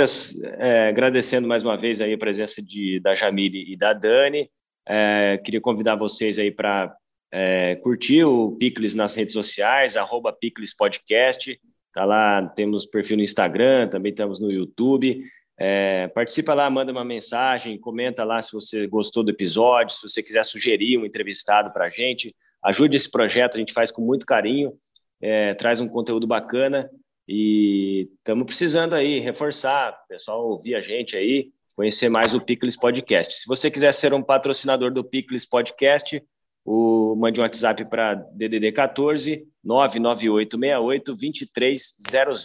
é, 0.59 0.89
agradecendo 0.91 1.49
mais 1.49 1.63
uma 1.63 1.75
vez 1.75 2.03
aí 2.03 2.13
a 2.13 2.19
presença 2.19 2.63
de, 2.63 3.01
da 3.01 3.15
Jamile 3.15 3.73
e 3.73 3.77
da 3.77 3.95
Dani, 3.95 4.51
é, 4.87 5.41
queria 5.43 5.61
convidar 5.61 5.97
vocês 5.97 6.39
aí 6.39 6.51
para 6.51 6.95
é, 7.33 7.77
curtir 7.77 8.25
o 8.25 8.53
Picles 8.53 8.95
nas 8.95 9.15
redes 9.15 9.33
sociais, 9.33 9.97
arroba 9.97 10.35
Picles 10.35 10.77
Podcast, 10.77 11.59
tá 11.95 12.05
lá, 12.05 12.47
temos 12.55 12.85
perfil 12.85 13.17
no 13.17 13.23
Instagram, 13.23 13.89
também 13.89 14.11
estamos 14.11 14.39
no 14.39 14.53
YouTube, 14.53 15.25
é, 15.59 16.09
participa 16.09 16.53
lá, 16.53 16.69
manda 16.69 16.93
uma 16.93 17.05
mensagem, 17.05 17.81
comenta 17.81 18.23
lá 18.23 18.43
se 18.43 18.53
você 18.53 18.87
gostou 18.87 19.25
do 19.25 19.31
episódio, 19.31 19.97
se 19.97 20.07
você 20.07 20.23
quiser 20.23 20.45
sugerir 20.45 20.99
um 20.99 21.07
entrevistado 21.07 21.73
para 21.73 21.87
a 21.87 21.91
gente, 21.91 22.37
ajude 22.63 22.97
esse 22.97 23.11
projeto, 23.11 23.57
a 23.57 23.59
gente 23.59 23.73
faz 23.73 23.91
com 23.91 24.03
muito 24.03 24.27
carinho, 24.27 24.75
é, 25.23 25.55
traz 25.55 25.81
um 25.81 25.89
conteúdo 25.89 26.27
bacana, 26.27 26.91
e 27.29 28.09
estamos 28.19 28.47
precisando 28.47 28.95
aí 28.95 29.19
reforçar, 29.19 29.93
o 30.05 30.09
pessoal 30.09 30.47
ouvir 30.47 30.75
a 30.75 30.81
gente 30.81 31.17
aí, 31.17 31.51
conhecer 31.75 32.09
mais 32.09 32.35
o 32.35 32.41
Picles 32.41 32.77
Podcast. 32.77 33.35
Se 33.35 33.47
você 33.47 33.71
quiser 33.71 33.93
ser 33.93 34.15
um 34.15 34.23
patrocinador 34.23 34.93
do 34.93 35.05
Picles 35.05 35.45
Podcast, 35.45 36.23
o, 36.65 37.15
mande 37.17 37.41
um 37.41 37.45
WhatsApp 37.45 37.85
para 37.85 38.15
DDD 38.15 38.73
14 38.73 39.47
99868 39.63 41.15
2300. 41.15 42.45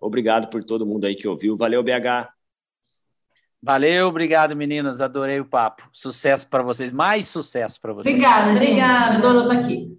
Obrigado 0.00 0.48
por 0.48 0.62
todo 0.62 0.86
mundo 0.86 1.06
aí 1.06 1.14
que 1.14 1.26
ouviu. 1.26 1.56
Valeu, 1.56 1.82
BH. 1.82 2.28
Valeu, 3.62 4.08
obrigado, 4.08 4.56
meninas. 4.56 5.00
Adorei 5.00 5.38
o 5.40 5.44
papo. 5.44 5.88
Sucesso 5.92 6.48
para 6.48 6.62
vocês. 6.62 6.90
Mais 6.90 7.26
sucesso 7.26 7.80
para 7.80 7.92
vocês. 7.92 8.14
Obrigada, 8.14 8.52
obrigada. 8.52 9.16
Adorou 9.16 9.42
estar 9.42 9.58
aqui. 9.58 9.98